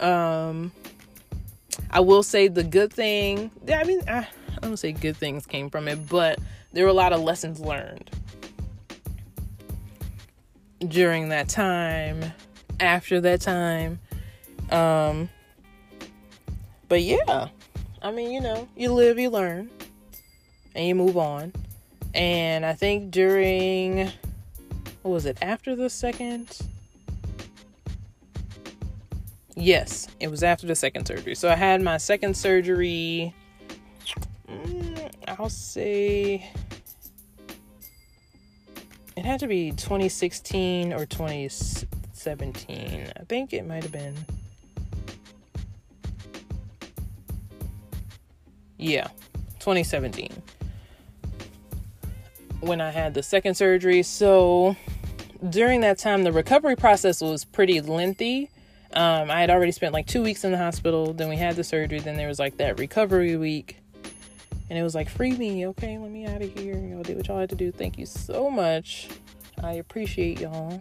um 0.00 0.72
i 1.90 2.00
will 2.00 2.22
say 2.22 2.48
the 2.48 2.64
good 2.64 2.92
thing 2.92 3.50
i 3.72 3.84
mean 3.84 4.00
i, 4.08 4.18
I 4.18 4.58
don't 4.60 4.76
say 4.76 4.92
good 4.92 5.16
things 5.16 5.46
came 5.46 5.70
from 5.70 5.88
it 5.88 6.08
but 6.08 6.38
there 6.72 6.84
were 6.84 6.90
a 6.90 6.94
lot 6.94 7.12
of 7.12 7.20
lessons 7.20 7.60
learned 7.60 8.10
during 10.86 11.30
that 11.30 11.48
time 11.48 12.32
after 12.80 13.20
that 13.20 13.40
time. 13.40 13.98
Um, 14.70 15.28
but 16.88 17.02
yeah, 17.02 17.48
I 18.02 18.10
mean, 18.10 18.32
you 18.32 18.40
know, 18.40 18.68
you 18.76 18.92
live, 18.92 19.18
you 19.18 19.30
learn, 19.30 19.70
and 20.74 20.86
you 20.86 20.94
move 20.94 21.16
on. 21.16 21.52
And 22.14 22.64
I 22.64 22.74
think 22.74 23.10
during, 23.10 24.10
was 25.08 25.26
it, 25.26 25.38
after 25.42 25.76
the 25.76 25.90
second? 25.90 26.58
Yes, 29.54 30.08
it 30.20 30.28
was 30.28 30.42
after 30.42 30.66
the 30.66 30.74
second 30.74 31.06
surgery. 31.06 31.34
So 31.34 31.48
I 31.48 31.54
had 31.54 31.80
my 31.80 31.96
second 31.96 32.36
surgery, 32.36 33.34
mm, 34.48 35.10
I'll 35.28 35.48
say 35.48 36.50
it 39.16 39.24
had 39.24 39.40
to 39.40 39.46
be 39.46 39.70
2016 39.70 40.92
or 40.92 41.06
2017. 41.06 43.12
I 43.16 43.24
think 43.24 43.54
it 43.54 43.66
might 43.66 43.82
have 43.82 43.92
been. 43.92 44.14
Yeah, 48.76 49.08
2017 49.60 50.42
when 52.60 52.80
I 52.80 52.90
had 52.90 53.14
the 53.14 53.22
second 53.22 53.54
surgery. 53.54 54.02
So 54.02 54.76
during 55.48 55.80
that 55.80 55.98
time, 55.98 56.24
the 56.24 56.32
recovery 56.32 56.76
process 56.76 57.20
was 57.20 57.44
pretty 57.44 57.80
lengthy. 57.80 58.50
Um, 58.92 59.30
I 59.30 59.40
had 59.40 59.50
already 59.50 59.72
spent 59.72 59.92
like 59.92 60.06
two 60.06 60.22
weeks 60.22 60.44
in 60.44 60.52
the 60.52 60.58
hospital. 60.58 61.12
Then 61.12 61.28
we 61.28 61.36
had 61.36 61.56
the 61.56 61.64
surgery. 61.64 62.00
Then 62.00 62.16
there 62.16 62.28
was 62.28 62.38
like 62.38 62.56
that 62.58 62.78
recovery 62.78 63.36
week. 63.36 63.78
And 64.68 64.78
it 64.78 64.82
was 64.82 64.94
like, 64.94 65.08
free 65.08 65.32
me. 65.32 65.66
Okay, 65.68 65.98
let 65.98 66.10
me 66.10 66.26
out 66.26 66.42
of 66.42 66.58
here. 66.58 66.76
Y'all 66.76 67.02
did 67.02 67.16
what 67.16 67.28
y'all 67.28 67.38
had 67.38 67.50
to 67.50 67.56
do. 67.56 67.70
Thank 67.70 67.98
you 67.98 68.06
so 68.06 68.50
much. 68.50 69.08
I 69.62 69.74
appreciate 69.74 70.40
y'all. 70.40 70.80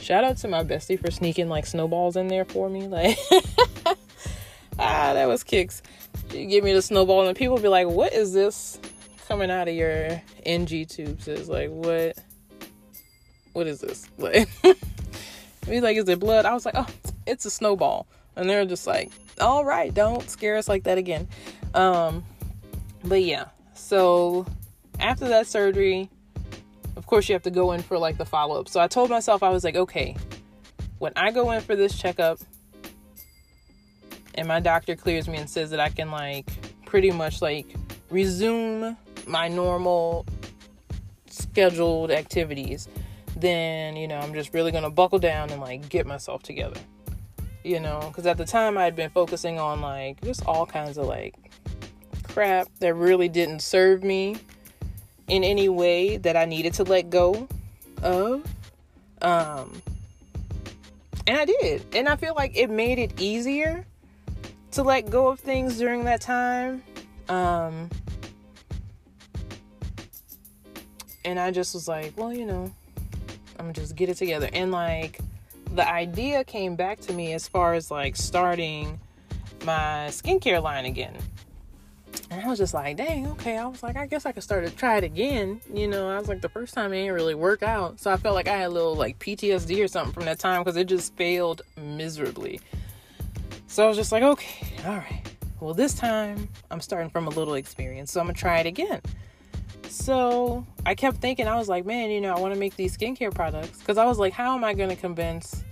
Shout 0.00 0.24
out 0.24 0.38
to 0.38 0.48
my 0.48 0.64
bestie 0.64 0.98
for 0.98 1.10
sneaking 1.10 1.48
like 1.48 1.66
snowballs 1.66 2.16
in 2.16 2.28
there 2.28 2.44
for 2.44 2.68
me. 2.68 2.88
Like, 2.88 3.18
ah, 4.78 5.12
that 5.14 5.26
was 5.26 5.44
kicks. 5.44 5.82
She 6.30 6.46
give 6.46 6.64
me 6.64 6.72
the 6.72 6.82
snowball, 6.82 7.26
and 7.26 7.36
people 7.36 7.58
be 7.58 7.68
like, 7.68 7.86
"What 7.86 8.12
is 8.12 8.32
this 8.32 8.78
coming 9.28 9.50
out 9.50 9.68
of 9.68 9.74
your 9.74 10.22
NG 10.46 10.86
tubes?" 10.86 11.28
It's 11.28 11.48
like, 11.48 11.68
what? 11.70 12.16
What 13.60 13.66
is 13.66 13.80
this? 13.80 14.08
Like, 14.18 14.48
he's 15.66 15.82
like, 15.82 15.98
"Is 15.98 16.08
it 16.08 16.18
blood?" 16.18 16.46
I 16.46 16.54
was 16.54 16.64
like, 16.64 16.74
"Oh, 16.78 16.86
it's 17.26 17.44
a 17.44 17.50
snowball," 17.50 18.06
and 18.34 18.48
they're 18.48 18.64
just 18.64 18.86
like, 18.86 19.12
"All 19.38 19.66
right, 19.66 19.92
don't 19.92 20.26
scare 20.30 20.56
us 20.56 20.66
like 20.66 20.84
that 20.84 20.96
again." 20.96 21.28
Um, 21.74 22.24
but 23.04 23.22
yeah, 23.22 23.48
so 23.74 24.46
after 24.98 25.28
that 25.28 25.46
surgery, 25.46 26.08
of 26.96 27.04
course, 27.04 27.28
you 27.28 27.34
have 27.34 27.42
to 27.42 27.50
go 27.50 27.72
in 27.72 27.82
for 27.82 27.98
like 27.98 28.16
the 28.16 28.24
follow 28.24 28.58
up. 28.58 28.70
So 28.70 28.80
I 28.80 28.88
told 28.88 29.10
myself, 29.10 29.42
I 29.42 29.50
was 29.50 29.62
like, 29.62 29.76
okay, 29.76 30.16
when 30.98 31.12
I 31.14 31.30
go 31.30 31.50
in 31.50 31.60
for 31.60 31.76
this 31.76 31.98
checkup 31.98 32.38
and 34.36 34.48
my 34.48 34.60
doctor 34.60 34.96
clears 34.96 35.28
me 35.28 35.36
and 35.36 35.50
says 35.50 35.68
that 35.68 35.80
I 35.80 35.90
can 35.90 36.10
like 36.10 36.48
pretty 36.86 37.10
much 37.10 37.42
like 37.42 37.66
resume 38.08 38.96
my 39.26 39.48
normal 39.48 40.24
scheduled 41.28 42.10
activities, 42.10 42.88
then, 43.36 43.96
you 43.96 44.08
know, 44.08 44.18
I'm 44.18 44.34
just 44.34 44.52
really 44.54 44.72
to 44.72 44.90
buckle 44.90 45.18
down 45.18 45.50
and 45.50 45.60
like 45.60 45.88
get 45.88 46.06
myself 46.06 46.42
together. 46.42 46.80
You 47.62 47.80
know, 47.80 48.00
because 48.08 48.26
at 48.26 48.38
the 48.38 48.46
time 48.46 48.78
I 48.78 48.84
had 48.84 48.96
been 48.96 49.10
focusing 49.10 49.58
on 49.58 49.80
like 49.80 50.20
just 50.22 50.44
all 50.46 50.64
kinds 50.64 50.96
of 50.96 51.06
like 51.06 51.34
crap 52.22 52.68
that 52.78 52.94
really 52.94 53.28
didn't 53.28 53.60
serve 53.60 54.02
me 54.02 54.36
in 55.28 55.44
any 55.44 55.68
way 55.68 56.16
that 56.16 56.36
I 56.36 56.44
needed 56.44 56.74
to 56.74 56.84
let 56.84 57.10
go 57.10 57.48
of. 58.02 58.42
Um, 59.22 59.82
and 61.26 61.38
I 61.38 61.44
did. 61.44 61.84
And 61.94 62.08
I 62.08 62.16
feel 62.16 62.34
like 62.34 62.56
it 62.56 62.70
made 62.70 62.98
it 62.98 63.20
easier 63.20 63.84
to 64.72 64.82
let 64.82 65.10
go 65.10 65.28
of 65.28 65.40
things 65.40 65.78
during 65.78 66.04
that 66.04 66.20
time. 66.20 66.82
Um, 67.28 67.90
and 71.24 71.38
I 71.38 71.50
just 71.50 71.74
was 71.74 71.86
like, 71.86 72.12
well, 72.16 72.32
you 72.32 72.46
know, 72.46 72.72
I'm 73.60 73.74
just 73.74 73.94
get 73.94 74.08
it 74.08 74.16
together. 74.16 74.48
And 74.52 74.72
like, 74.72 75.20
the 75.74 75.88
idea 75.88 76.44
came 76.44 76.76
back 76.76 76.98
to 77.00 77.12
me 77.12 77.34
as 77.34 77.46
far 77.46 77.74
as 77.74 77.90
like 77.90 78.16
starting 78.16 78.98
my 79.64 80.06
skincare 80.08 80.62
line 80.62 80.86
again. 80.86 81.14
And 82.30 82.42
I 82.42 82.48
was 82.48 82.58
just 82.58 82.74
like, 82.74 82.96
dang, 82.96 83.26
okay. 83.32 83.58
I 83.58 83.66
was 83.66 83.82
like, 83.82 83.96
I 83.96 84.06
guess 84.06 84.24
I 84.24 84.32
could 84.32 84.42
start 84.42 84.66
to 84.66 84.74
try 84.74 84.96
it 84.96 85.04
again. 85.04 85.60
You 85.72 85.88
know, 85.88 86.08
I 86.08 86.18
was 86.18 86.26
like, 86.26 86.40
the 86.40 86.48
first 86.48 86.74
time 86.74 86.92
it 86.92 86.96
didn't 86.96 87.14
really 87.14 87.34
work 87.34 87.62
out. 87.62 88.00
So 88.00 88.10
I 88.10 88.16
felt 88.16 88.34
like 88.34 88.48
I 88.48 88.56
had 88.56 88.68
a 88.68 88.70
little 88.70 88.96
like 88.96 89.18
PTSD 89.18 89.84
or 89.84 89.88
something 89.88 90.12
from 90.12 90.24
that 90.24 90.38
time 90.38 90.62
because 90.62 90.76
it 90.76 90.84
just 90.84 91.14
failed 91.16 91.62
miserably. 91.76 92.60
So 93.66 93.84
I 93.84 93.88
was 93.88 93.96
just 93.96 94.10
like, 94.10 94.22
okay, 94.22 94.68
all 94.86 94.96
right. 94.96 95.22
Well, 95.60 95.74
this 95.74 95.94
time 95.94 96.48
I'm 96.70 96.80
starting 96.80 97.10
from 97.10 97.26
a 97.26 97.30
little 97.30 97.54
experience. 97.54 98.10
So 98.12 98.20
I'm 98.20 98.26
going 98.26 98.34
to 98.34 98.40
try 98.40 98.58
it 98.58 98.66
again. 98.66 99.02
So 99.90 100.64
I 100.86 100.94
kept 100.94 101.18
thinking, 101.18 101.48
I 101.48 101.56
was 101.56 101.68
like, 101.68 101.84
man, 101.84 102.10
you 102.10 102.20
know, 102.20 102.34
I 102.34 102.38
want 102.38 102.54
to 102.54 102.60
make 102.60 102.76
these 102.76 102.96
skincare 102.96 103.34
products. 103.34 103.78
Because 103.80 103.98
I 103.98 104.04
was 104.04 104.18
like, 104.18 104.32
how 104.32 104.54
am 104.54 104.62
I 104.62 104.72
going 104.72 104.88
to 104.88 104.96
convince 104.96 105.64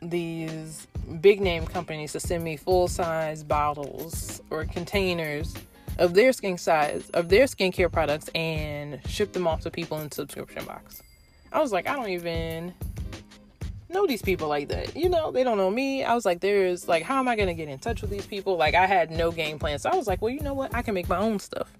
these 0.00 0.86
big 1.20 1.40
name 1.40 1.66
companies 1.66 2.12
to 2.12 2.20
send 2.20 2.42
me 2.42 2.56
full 2.56 2.88
size 2.88 3.44
bottles 3.44 4.40
or 4.50 4.64
containers 4.64 5.54
of 5.98 6.14
their 6.14 6.32
skin 6.32 6.58
size 6.58 7.08
of 7.10 7.28
their 7.28 7.44
skincare 7.44 7.90
products 7.92 8.28
and 8.34 9.00
ship 9.06 9.32
them 9.32 9.46
off 9.46 9.60
to 9.62 9.70
people 9.70 9.98
in 10.00 10.10
subscription 10.10 10.64
box. 10.64 11.02
I 11.52 11.60
was 11.60 11.72
like, 11.72 11.88
I 11.88 11.94
don't 11.94 12.08
even 12.08 12.74
know 13.88 14.06
these 14.06 14.22
people 14.22 14.48
like 14.48 14.68
that. 14.68 14.96
You 14.96 15.08
know, 15.08 15.30
they 15.30 15.44
don't 15.44 15.58
know 15.58 15.70
me. 15.70 16.02
I 16.02 16.14
was 16.14 16.24
like, 16.24 16.40
there's 16.40 16.88
like, 16.88 17.02
how 17.02 17.18
am 17.18 17.28
I 17.28 17.36
gonna 17.36 17.54
get 17.54 17.68
in 17.68 17.78
touch 17.78 18.00
with 18.00 18.10
these 18.10 18.26
people? 18.26 18.56
Like, 18.56 18.74
I 18.74 18.86
had 18.86 19.10
no 19.10 19.30
game 19.30 19.58
plan. 19.58 19.78
So 19.78 19.90
I 19.90 19.96
was 19.96 20.06
like, 20.06 20.22
well, 20.22 20.32
you 20.32 20.40
know 20.40 20.54
what? 20.54 20.74
I 20.74 20.82
can 20.82 20.94
make 20.94 21.08
my 21.08 21.18
own 21.18 21.38
stuff. 21.38 21.75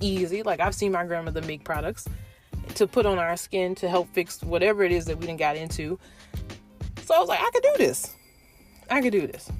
Easy. 0.00 0.42
Like 0.42 0.60
I've 0.60 0.74
seen 0.74 0.92
my 0.92 1.04
grandmother 1.04 1.42
make 1.42 1.64
products 1.64 2.06
to 2.74 2.86
put 2.86 3.06
on 3.06 3.18
our 3.18 3.36
skin 3.36 3.74
to 3.76 3.88
help 3.88 4.08
fix 4.12 4.42
whatever 4.42 4.82
it 4.82 4.92
is 4.92 5.06
that 5.06 5.18
we 5.18 5.26
didn't 5.26 5.38
got 5.38 5.56
into. 5.56 5.98
So 7.02 7.14
I 7.14 7.18
was 7.18 7.28
like, 7.28 7.40
I 7.40 7.50
could 7.52 7.62
do 7.62 7.74
this. 7.78 8.14
I 8.90 9.00
could 9.00 9.12
do 9.12 9.26
this. 9.26 9.50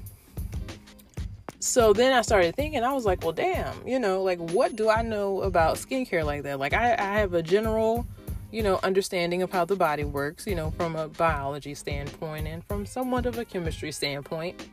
So 1.59 1.93
then 1.93 2.13
I 2.13 2.21
started 2.21 2.55
thinking, 2.55 2.83
I 2.83 2.93
was 2.93 3.05
like, 3.05 3.21
well, 3.21 3.33
damn, 3.33 3.85
you 3.85 3.99
know, 3.99 4.23
like, 4.23 4.39
what 4.39 4.75
do 4.75 4.89
I 4.89 5.01
know 5.01 5.41
about 5.41 5.75
skincare 5.75 6.25
like 6.25 6.43
that? 6.43 6.57
Like, 6.57 6.73
I, 6.73 6.93
I 6.93 7.19
have 7.19 7.33
a 7.33 7.43
general, 7.43 8.07
you 8.49 8.63
know, 8.63 8.79
understanding 8.81 9.41
of 9.41 9.51
how 9.51 9.65
the 9.65 9.75
body 9.75 10.05
works, 10.05 10.47
you 10.47 10.55
know, 10.55 10.71
from 10.71 10.95
a 10.95 11.09
biology 11.09 11.75
standpoint 11.75 12.47
and 12.47 12.63
from 12.63 12.85
somewhat 12.85 13.25
of 13.25 13.37
a 13.37 13.45
chemistry 13.45 13.91
standpoint. 13.91 14.67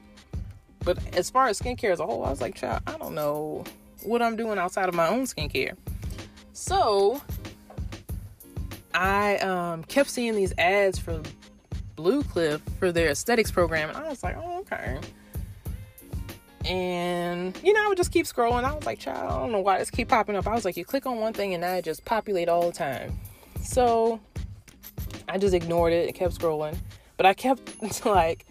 But 0.85 0.99
as 1.17 1.29
far 1.29 1.49
as 1.49 1.59
skincare 1.59 1.91
as 1.91 1.99
a 1.99 2.07
whole, 2.07 2.25
I 2.25 2.31
was 2.31 2.41
like, 2.41 2.55
child, 2.55 2.83
I 2.87 2.97
don't 2.99 3.15
know 3.15 3.65
what 4.03 4.23
I'm 4.23 4.37
doing 4.37 4.59
outside 4.59 4.89
of 4.89 4.95
my 4.95 5.09
own 5.09 5.25
skincare. 5.25 5.77
So 6.53 7.21
I 8.95 9.37
um, 9.39 9.85
kept 9.85 10.09
seeing 10.09 10.35
these 10.35 10.55
ads 10.59 10.99
for 10.99 11.21
Blue 11.97 12.23
Cliff 12.23 12.63
for 12.79 12.93
their 12.93 13.09
aesthetics 13.09 13.51
program. 13.51 13.89
And 13.89 13.99
I 13.99 14.09
was 14.09 14.23
like, 14.23 14.37
oh, 14.39 14.61
okay. 14.61 14.99
And, 16.65 17.57
you 17.63 17.73
know, 17.73 17.85
I 17.85 17.89
would 17.89 17.97
just 17.97 18.11
keep 18.11 18.27
scrolling. 18.27 18.65
I 18.65 18.75
was 18.75 18.87
like, 18.87 18.99
child, 18.99 19.31
I 19.31 19.39
don't 19.39 19.53
know 19.53 19.61
why 19.61 19.79
this 19.79 19.91
keep 19.91 20.09
popping 20.09 20.35
up. 20.35 20.47
I 20.47 20.55
was 20.55 20.65
like, 20.65 20.77
you 20.77 20.85
click 20.85 21.07
on 21.07 21.19
one 21.19 21.33
thing 21.33 21.55
and 21.55 21.63
it 21.63 21.85
just 21.85 22.05
populate 22.05 22.49
all 22.49 22.67
the 22.67 22.73
time. 22.73 23.19
So 23.63 24.21
I 25.29 25.39
just 25.39 25.55
ignored 25.55 25.93
it 25.93 26.07
and 26.07 26.15
kept 26.15 26.35
scrolling. 26.39 26.77
But 27.17 27.27
I 27.27 27.35
kept 27.35 28.05
like 28.07 28.47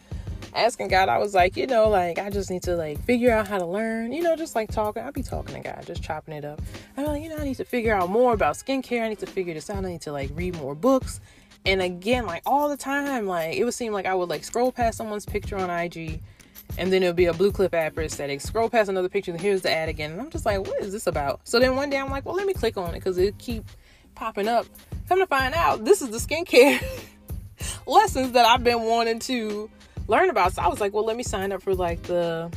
asking 0.56 0.88
God, 0.88 1.10
I 1.10 1.18
was 1.18 1.34
like, 1.34 1.58
you 1.58 1.68
know, 1.68 1.90
like 1.90 2.18
I 2.18 2.30
just 2.30 2.50
need 2.50 2.64
to 2.64 2.76
like 2.76 3.00
figure 3.04 3.32
out 3.32 3.48
how 3.48 3.58
to 3.58 3.66
learn, 3.66 4.12
you 4.12 4.24
know, 4.24 4.36
just 4.36 4.56
like 4.56 4.72
talking. 4.72 5.04
I'll 5.04 5.12
be 5.12 5.24
talking 5.24 5.56
to 5.56 5.62
God, 5.62 5.84
just 5.86 6.04
chopping 6.04 6.34
it 6.34 6.46
up. 6.46 6.62
I'm 6.98 7.06
like, 7.06 7.24
you 7.24 7.30
know, 7.30 7.38
I 7.38 7.44
need 7.44 7.58
to 7.58 7.66
figure 7.66 7.94
out 7.94 8.10
more 8.10 8.34
about 8.34 8.56
skincare. 8.56 9.04
I 9.04 9.10
need 9.10 9.20
to 9.20 9.28
figure 9.28 9.54
this 9.54 9.70
out. 9.70 9.84
I 9.84 9.90
need 9.90 10.02
to 10.02 10.12
like 10.12 10.32
read 10.34 10.56
more 10.56 10.76
books. 10.76 11.20
And 11.66 11.82
again, 11.82 12.26
like 12.26 12.44
all 12.46 12.70
the 12.70 12.78
time, 12.78 13.26
like 13.26 13.56
it 13.56 13.64
would 13.64 13.74
seem 13.74 13.92
like 13.92 14.06
I 14.06 14.14
would 14.14 14.30
like 14.30 14.44
scroll 14.44 14.72
past 14.72 14.98
someone's 14.98 15.26
picture 15.26 15.58
on 15.58 15.70
IG 15.70 16.22
and 16.78 16.92
then 16.92 17.04
it'll 17.04 17.14
be 17.14 17.26
a 17.26 17.34
Blue 17.34 17.52
Cliff 17.52 17.74
ad 17.74 17.94
for 17.94 18.02
aesthetics. 18.02 18.44
Scroll 18.44 18.70
past 18.70 18.90
another 18.90 19.10
picture 19.10 19.32
and 19.32 19.40
here's 19.40 19.62
the 19.62 19.72
ad 19.72 19.90
again. 19.90 20.12
And 20.12 20.22
I'm 20.22 20.30
just 20.30 20.46
like, 20.46 20.60
what 20.60 20.82
is 20.82 20.92
this 20.92 21.08
about? 21.08 21.42
So 21.44 21.60
then 21.60 21.76
one 21.76 21.90
day 21.90 21.98
I'm 21.98 22.10
like, 22.10 22.26
well, 22.26 22.36
let 22.36 22.46
me 22.46 22.54
click 22.54 22.78
on 22.78 22.90
it 22.90 22.96
because 22.96 23.18
it 23.18 23.38
keep 23.38 23.66
popping 24.14 24.48
up. 24.48 24.66
Come 25.08 25.20
to 25.20 25.28
find 25.28 25.54
out, 25.54 25.86
this 25.86 26.02
is 26.02 26.10
the 26.10 26.18
skincare 26.18 26.84
lessons 27.88 28.32
that 28.34 28.46
I've 28.46 28.64
been 28.64 28.84
wanting 28.84 29.20
to 29.20 29.70
learn 30.08 30.30
about. 30.30 30.54
So 30.54 30.62
I 30.62 30.68
was 30.68 30.80
like, 30.80 30.94
well, 30.94 31.06
let 31.06 31.18
me 31.18 31.24
sign 31.24 31.52
up 31.52 31.62
for 31.62 31.74
like 31.74 32.02
the 32.04 32.52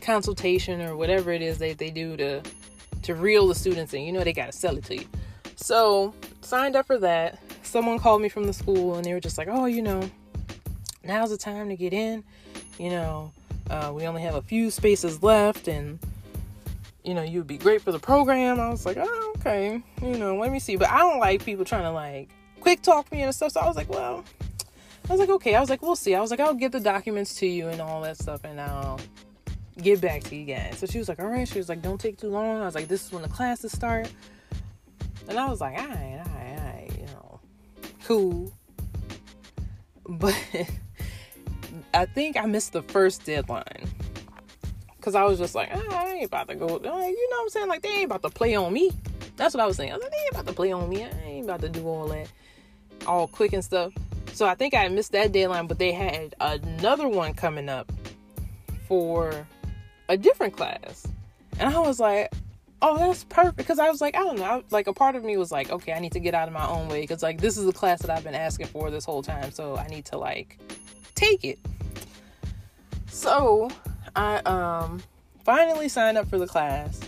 consultation 0.00 0.80
or 0.80 0.96
whatever 0.96 1.32
it 1.32 1.42
is 1.42 1.58
that 1.58 1.78
they 1.78 1.90
do 1.90 2.16
to 2.16 2.42
to 3.02 3.14
reel 3.14 3.46
the 3.48 3.54
students 3.54 3.92
in. 3.94 4.02
You 4.02 4.12
know, 4.12 4.24
they 4.24 4.32
got 4.32 4.46
to 4.46 4.52
sell 4.52 4.76
it 4.76 4.84
to 4.84 4.96
you. 4.96 5.06
So 5.56 6.14
signed 6.40 6.76
up 6.76 6.86
for 6.86 6.98
that 6.98 7.40
someone 7.66 7.98
called 7.98 8.22
me 8.22 8.28
from 8.28 8.44
the 8.44 8.52
school 8.52 8.94
and 8.94 9.04
they 9.04 9.12
were 9.12 9.20
just 9.20 9.38
like, 9.38 9.48
oh, 9.50 9.66
you 9.66 9.82
know, 9.82 10.08
now's 11.04 11.30
the 11.30 11.36
time 11.36 11.68
to 11.68 11.76
get 11.76 11.92
in. 11.92 12.24
You 12.78 12.90
know, 12.90 13.32
uh, 13.70 13.92
we 13.94 14.06
only 14.06 14.22
have 14.22 14.34
a 14.34 14.42
few 14.42 14.70
spaces 14.70 15.22
left 15.22 15.68
and, 15.68 15.98
you 17.04 17.14
know, 17.14 17.22
you'd 17.22 17.46
be 17.46 17.58
great 17.58 17.82
for 17.82 17.92
the 17.92 17.98
program. 17.98 18.60
I 18.60 18.70
was 18.70 18.86
like, 18.86 18.96
oh, 18.98 19.34
okay. 19.38 19.82
You 20.02 20.16
know, 20.16 20.36
let 20.36 20.52
me 20.52 20.58
see. 20.58 20.76
But 20.76 20.90
I 20.90 20.98
don't 20.98 21.18
like 21.18 21.44
people 21.44 21.64
trying 21.64 21.82
to 21.82 21.90
like 21.90 22.30
quick 22.60 22.82
talk 22.82 23.10
me 23.12 23.22
and 23.22 23.34
stuff. 23.34 23.52
So 23.52 23.60
I 23.60 23.66
was 23.66 23.76
like, 23.76 23.90
well, 23.90 24.24
I 25.08 25.12
was 25.12 25.20
like, 25.20 25.28
okay. 25.28 25.54
I 25.54 25.60
was 25.60 25.70
like, 25.70 25.82
we'll 25.82 25.94
see. 25.94 26.16
I 26.16 26.20
was 26.20 26.32
like, 26.32 26.40
I'll 26.40 26.54
get 26.54 26.72
the 26.72 26.80
documents 26.80 27.34
to 27.36 27.46
you 27.46 27.68
and 27.68 27.80
all 27.80 28.00
that 28.02 28.16
stuff, 28.16 28.42
and 28.44 28.60
I'll 28.60 28.98
get 29.80 30.00
back 30.00 30.24
to 30.24 30.36
you 30.36 30.44
guys. 30.44 30.78
So 30.78 30.86
she 30.86 30.98
was 30.98 31.08
like, 31.08 31.20
all 31.20 31.28
right. 31.28 31.46
She 31.46 31.58
was 31.58 31.68
like, 31.68 31.80
don't 31.80 32.00
take 32.00 32.18
too 32.18 32.28
long. 32.28 32.60
I 32.60 32.64
was 32.64 32.74
like, 32.74 32.88
this 32.88 33.06
is 33.06 33.12
when 33.12 33.22
the 33.22 33.28
classes 33.28 33.70
start. 33.70 34.10
And 35.28 35.38
I 35.38 35.48
was 35.48 35.60
like, 35.60 35.78
all 35.78 35.86
right, 35.86 36.22
all 36.26 36.34
right, 36.34 36.58
all 36.58 36.64
right, 36.64 36.90
you 36.98 37.06
know, 37.06 37.40
cool. 38.04 38.52
But 40.08 40.36
I 41.92 42.06
think 42.06 42.36
I 42.36 42.46
missed 42.46 42.72
the 42.72 42.82
first 42.82 43.24
deadline. 43.24 43.90
Cause 45.00 45.16
I 45.16 45.24
was 45.24 45.38
just 45.38 45.56
like, 45.56 45.70
oh, 45.72 45.88
I 45.90 46.14
ain't 46.14 46.26
about 46.26 46.48
to 46.48 46.54
go. 46.54 46.66
Like, 46.66 46.84
you 46.84 47.30
know 47.30 47.36
what 47.38 47.42
I'm 47.42 47.48
saying? 47.48 47.68
Like 47.68 47.82
they 47.82 47.88
ain't 47.88 48.04
about 48.04 48.22
to 48.22 48.30
play 48.30 48.54
on 48.54 48.72
me. 48.72 48.92
That's 49.36 49.52
what 49.52 49.62
I 49.62 49.66
was 49.66 49.76
saying. 49.76 49.90
I 49.90 49.94
was 49.94 50.02
like, 50.02 50.12
they 50.12 50.18
ain't 50.18 50.32
about 50.32 50.46
to 50.46 50.52
play 50.52 50.72
on 50.72 50.88
me. 50.88 51.04
I 51.04 51.10
ain't 51.24 51.44
about 51.44 51.60
to 51.62 51.68
do 51.68 51.88
all 51.88 52.06
that, 52.08 52.28
all 53.06 53.26
quick 53.26 53.52
and 53.52 53.64
stuff. 53.64 53.92
So 54.36 54.44
I 54.46 54.54
think 54.54 54.74
I 54.74 54.86
missed 54.88 55.12
that 55.12 55.32
deadline, 55.32 55.66
but 55.66 55.78
they 55.78 55.92
had 55.92 56.34
another 56.42 57.08
one 57.08 57.32
coming 57.32 57.70
up 57.70 57.90
for 58.86 59.46
a 60.10 60.18
different 60.18 60.54
class, 60.54 61.08
and 61.58 61.74
I 61.74 61.78
was 61.78 61.98
like, 61.98 62.30
oh, 62.82 62.98
that's 62.98 63.24
perfect. 63.24 63.56
Because 63.56 63.78
I 63.78 63.88
was 63.88 64.02
like, 64.02 64.14
I 64.14 64.18
don't 64.18 64.38
know. 64.38 64.44
I, 64.44 64.62
like 64.68 64.88
a 64.88 64.92
part 64.92 65.16
of 65.16 65.24
me 65.24 65.38
was 65.38 65.50
like, 65.50 65.70
okay, 65.70 65.94
I 65.94 66.00
need 66.00 66.12
to 66.12 66.20
get 66.20 66.34
out 66.34 66.48
of 66.48 66.52
my 66.52 66.66
own 66.66 66.86
way 66.88 67.00
because 67.00 67.22
like 67.22 67.40
this 67.40 67.56
is 67.56 67.66
a 67.66 67.72
class 67.72 68.02
that 68.02 68.10
I've 68.10 68.24
been 68.24 68.34
asking 68.34 68.66
for 68.66 68.90
this 68.90 69.06
whole 69.06 69.22
time, 69.22 69.52
so 69.52 69.74
I 69.74 69.86
need 69.86 70.04
to 70.04 70.18
like 70.18 70.58
take 71.14 71.42
it. 71.42 71.58
So 73.06 73.70
I 74.14 74.40
um 74.40 75.02
finally 75.46 75.88
signed 75.88 76.18
up 76.18 76.28
for 76.28 76.36
the 76.36 76.46
class 76.46 77.00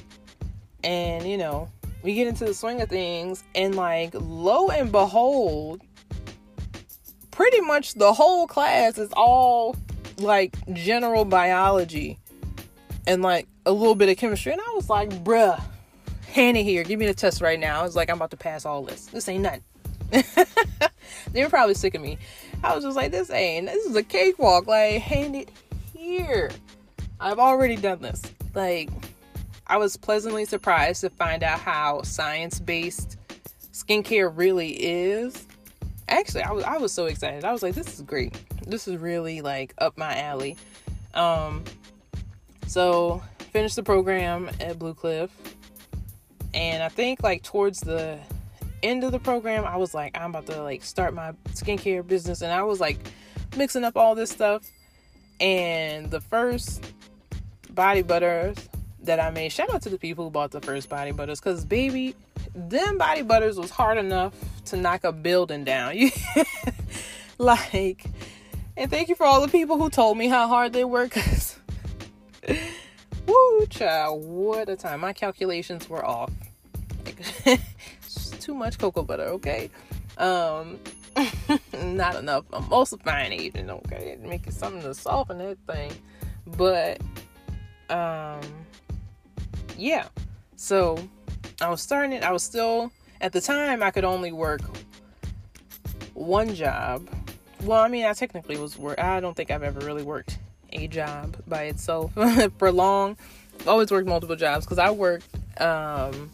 and 0.82 1.28
you 1.28 1.36
know 1.36 1.68
we 2.02 2.14
get 2.14 2.26
into 2.26 2.46
the 2.46 2.54
swing 2.54 2.80
of 2.80 2.88
things 2.88 3.44
and 3.54 3.74
like 3.74 4.12
lo 4.14 4.70
and 4.70 4.90
behold 4.90 5.82
pretty 7.38 7.60
much 7.60 7.94
the 7.94 8.12
whole 8.12 8.48
class 8.48 8.98
is 8.98 9.12
all 9.12 9.76
like 10.18 10.56
general 10.74 11.24
biology 11.24 12.18
and 13.06 13.22
like 13.22 13.46
a 13.64 13.70
little 13.70 13.94
bit 13.94 14.08
of 14.08 14.16
chemistry. 14.16 14.50
And 14.50 14.60
i 14.60 14.72
was 14.74 14.90
like 14.90 15.10
bruh 15.22 15.62
hand 16.26 16.56
it 16.56 16.64
here 16.64 16.82
give 16.82 16.98
me 16.98 17.06
the 17.06 17.14
test 17.14 17.40
right 17.40 17.60
now. 17.60 17.78
I 17.78 17.84
was 17.84 17.94
like 17.94 18.10
i'm 18.10 18.16
about 18.16 18.32
to 18.32 18.36
pass 18.36 18.66
all 18.66 18.82
this. 18.82 19.06
This 19.06 19.28
ain't 19.28 19.44
nothing. 19.44 19.62
They 21.32 21.42
were 21.42 21.50
probably 21.50 21.74
sick 21.74 21.94
of 21.94 22.02
me. 22.02 22.18
I 22.64 22.74
was 22.74 22.84
just 22.84 22.96
like 22.96 23.12
this 23.12 23.30
ain't 23.30 23.66
this 23.66 23.86
is 23.86 23.94
a 23.94 24.02
cakewalk. 24.02 24.66
Like 24.66 25.00
hand 25.00 25.36
it 25.36 25.50
here. 25.96 26.50
I've 27.20 27.38
already 27.38 27.76
done 27.76 28.00
this. 28.00 28.22
Like, 28.54 28.90
I 29.66 29.76
was 29.76 29.96
pleasantly 29.96 30.44
surprised 30.44 31.00
to 31.02 31.10
find 31.10 31.42
out 31.42 31.58
how 31.58 32.02
science 32.02 32.60
based 32.60 33.16
skincare 33.72 34.32
really 34.34 34.70
is. 34.70 35.47
Actually, 36.08 36.42
I 36.42 36.52
was 36.52 36.64
I 36.64 36.78
was 36.78 36.92
so 36.92 37.06
excited. 37.06 37.44
I 37.44 37.52
was 37.52 37.62
like, 37.62 37.74
this 37.74 37.94
is 37.94 38.02
great. 38.02 38.40
This 38.66 38.88
is 38.88 38.96
really 38.96 39.40
like 39.40 39.74
up 39.78 39.96
my 39.96 40.18
alley. 40.18 40.56
Um 41.14 41.64
so 42.66 43.22
finished 43.52 43.76
the 43.76 43.82
program 43.82 44.50
at 44.60 44.78
Blue 44.78 44.94
Cliff. 44.94 45.30
And 46.54 46.82
I 46.82 46.88
think 46.88 47.22
like 47.22 47.42
towards 47.42 47.80
the 47.80 48.18
end 48.82 49.04
of 49.04 49.12
the 49.12 49.18
program, 49.18 49.64
I 49.64 49.76
was 49.76 49.94
like, 49.94 50.16
I'm 50.18 50.30
about 50.30 50.46
to 50.46 50.62
like 50.62 50.82
start 50.82 51.14
my 51.14 51.32
skincare 51.50 52.06
business 52.06 52.42
and 52.42 52.52
I 52.52 52.62
was 52.62 52.80
like 52.80 52.98
mixing 53.56 53.84
up 53.84 53.96
all 53.96 54.14
this 54.14 54.30
stuff. 54.30 54.62
And 55.40 56.10
the 56.10 56.20
first 56.20 56.84
body 57.70 58.02
butters 58.02 58.56
that 59.02 59.20
I 59.20 59.30
made. 59.30 59.52
Shout 59.52 59.72
out 59.72 59.82
to 59.82 59.88
the 59.88 59.98
people 59.98 60.24
who 60.24 60.30
bought 60.30 60.50
the 60.50 60.60
first 60.60 60.88
body 60.88 61.12
butters 61.12 61.40
because, 61.40 61.64
baby, 61.64 62.14
them 62.58 62.98
body 62.98 63.22
butters 63.22 63.56
was 63.56 63.70
hard 63.70 63.98
enough 63.98 64.34
to 64.66 64.76
knock 64.76 65.04
a 65.04 65.12
building 65.12 65.64
down. 65.64 65.96
like, 67.38 68.04
and 68.76 68.90
thank 68.90 69.08
you 69.08 69.14
for 69.14 69.24
all 69.24 69.40
the 69.40 69.48
people 69.48 69.78
who 69.78 69.90
told 69.90 70.18
me 70.18 70.28
how 70.28 70.48
hard 70.48 70.72
they 70.72 70.84
were 70.84 71.04
because, 71.04 71.58
woo, 73.26 73.66
child, 73.70 74.24
what 74.24 74.68
a 74.68 74.76
time. 74.76 75.00
My 75.00 75.12
calculations 75.12 75.88
were 75.88 76.04
off. 76.04 76.30
too 78.40 78.54
much 78.54 78.78
cocoa 78.78 79.02
butter, 79.02 79.24
okay? 79.24 79.70
Um, 80.16 80.78
not 81.82 82.16
enough 82.16 82.48
emulsifying 82.48 83.30
agent, 83.30 83.70
okay? 83.70 84.18
Making 84.20 84.52
something 84.52 84.82
to 84.82 84.94
soften 84.94 85.38
that 85.38 85.58
thing. 85.66 85.92
But 86.46 87.00
um 87.90 88.40
yeah 89.76 90.06
so 90.56 90.98
i 91.60 91.68
was 91.68 91.80
starting 91.82 92.12
it 92.12 92.22
i 92.22 92.30
was 92.30 92.42
still 92.42 92.90
at 93.20 93.32
the 93.32 93.40
time 93.40 93.82
i 93.82 93.90
could 93.90 94.04
only 94.04 94.32
work 94.32 94.60
one 96.18 96.52
job. 96.54 97.08
Well 97.62 97.80
i 97.80 97.88
mean 97.88 98.04
i 98.04 98.12
technically 98.12 98.56
was 98.56 98.76
work 98.76 98.98
i 98.98 99.20
don't 99.20 99.36
think 99.36 99.50
i've 99.50 99.62
ever 99.62 99.80
really 99.80 100.02
worked 100.02 100.38
a 100.72 100.86
job 100.88 101.36
by 101.46 101.64
itself 101.64 102.12
for 102.58 102.70
long. 102.72 103.16
I've 103.60 103.68
always 103.68 103.90
worked 103.90 104.08
multiple 104.08 104.36
jobs 104.36 104.64
because 104.64 104.78
i 104.78 104.90
worked 104.90 105.26
um 105.60 106.30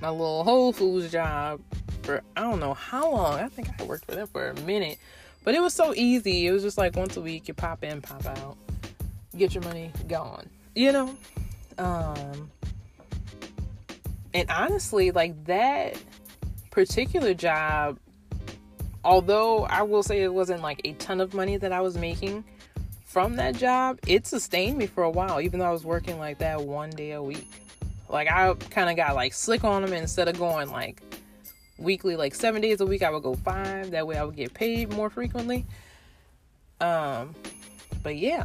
my 0.00 0.08
little 0.08 0.44
whole 0.44 0.72
foods 0.72 1.10
job 1.12 1.60
for 2.02 2.22
i 2.36 2.40
don't 2.42 2.60
know 2.60 2.74
how 2.74 3.10
long. 3.10 3.38
I 3.38 3.48
think 3.48 3.68
i 3.80 3.84
worked 3.84 4.06
for 4.06 4.14
them 4.14 4.26
for 4.28 4.48
a 4.48 4.60
minute. 4.60 4.98
But 5.42 5.54
it 5.54 5.62
was 5.62 5.72
so 5.72 5.94
easy. 5.94 6.46
It 6.46 6.52
was 6.52 6.62
just 6.62 6.76
like 6.76 6.94
once 6.96 7.16
a 7.16 7.20
week 7.20 7.48
you 7.48 7.54
pop 7.54 7.82
in 7.82 8.00
pop 8.00 8.26
out 8.26 8.56
get 9.36 9.54
your 9.54 9.62
money 9.64 9.92
gone. 10.08 10.48
You 10.74 10.92
know? 10.92 11.16
Um 11.78 12.50
and 14.34 14.48
honestly 14.50 15.10
like 15.10 15.44
that 15.44 15.96
particular 16.70 17.34
job 17.34 17.98
although 19.04 19.64
i 19.64 19.82
will 19.82 20.02
say 20.02 20.22
it 20.22 20.32
wasn't 20.32 20.60
like 20.62 20.80
a 20.84 20.92
ton 20.94 21.20
of 21.20 21.34
money 21.34 21.56
that 21.56 21.72
i 21.72 21.80
was 21.80 21.96
making 21.96 22.44
from 23.04 23.34
that 23.34 23.56
job 23.56 23.98
it 24.06 24.26
sustained 24.26 24.78
me 24.78 24.86
for 24.86 25.02
a 25.02 25.10
while 25.10 25.40
even 25.40 25.58
though 25.58 25.66
i 25.66 25.72
was 25.72 25.84
working 25.84 26.18
like 26.18 26.38
that 26.38 26.60
one 26.60 26.90
day 26.90 27.12
a 27.12 27.22
week. 27.22 27.48
Like 28.08 28.28
i 28.28 28.52
kind 28.70 28.90
of 28.90 28.96
got 28.96 29.14
like 29.14 29.32
slick 29.32 29.64
on 29.64 29.82
them 29.82 29.92
instead 29.92 30.28
of 30.28 30.38
going 30.38 30.70
like 30.70 31.02
weekly 31.78 32.14
like 32.14 32.34
seven 32.34 32.60
days 32.60 32.80
a 32.80 32.86
week 32.86 33.02
i 33.02 33.10
would 33.10 33.22
go 33.22 33.34
five. 33.34 33.90
That 33.90 34.06
way 34.06 34.16
i 34.16 34.24
would 34.24 34.36
get 34.36 34.54
paid 34.54 34.92
more 34.92 35.10
frequently. 35.10 35.66
Um 36.80 37.34
but 38.02 38.16
yeah 38.16 38.44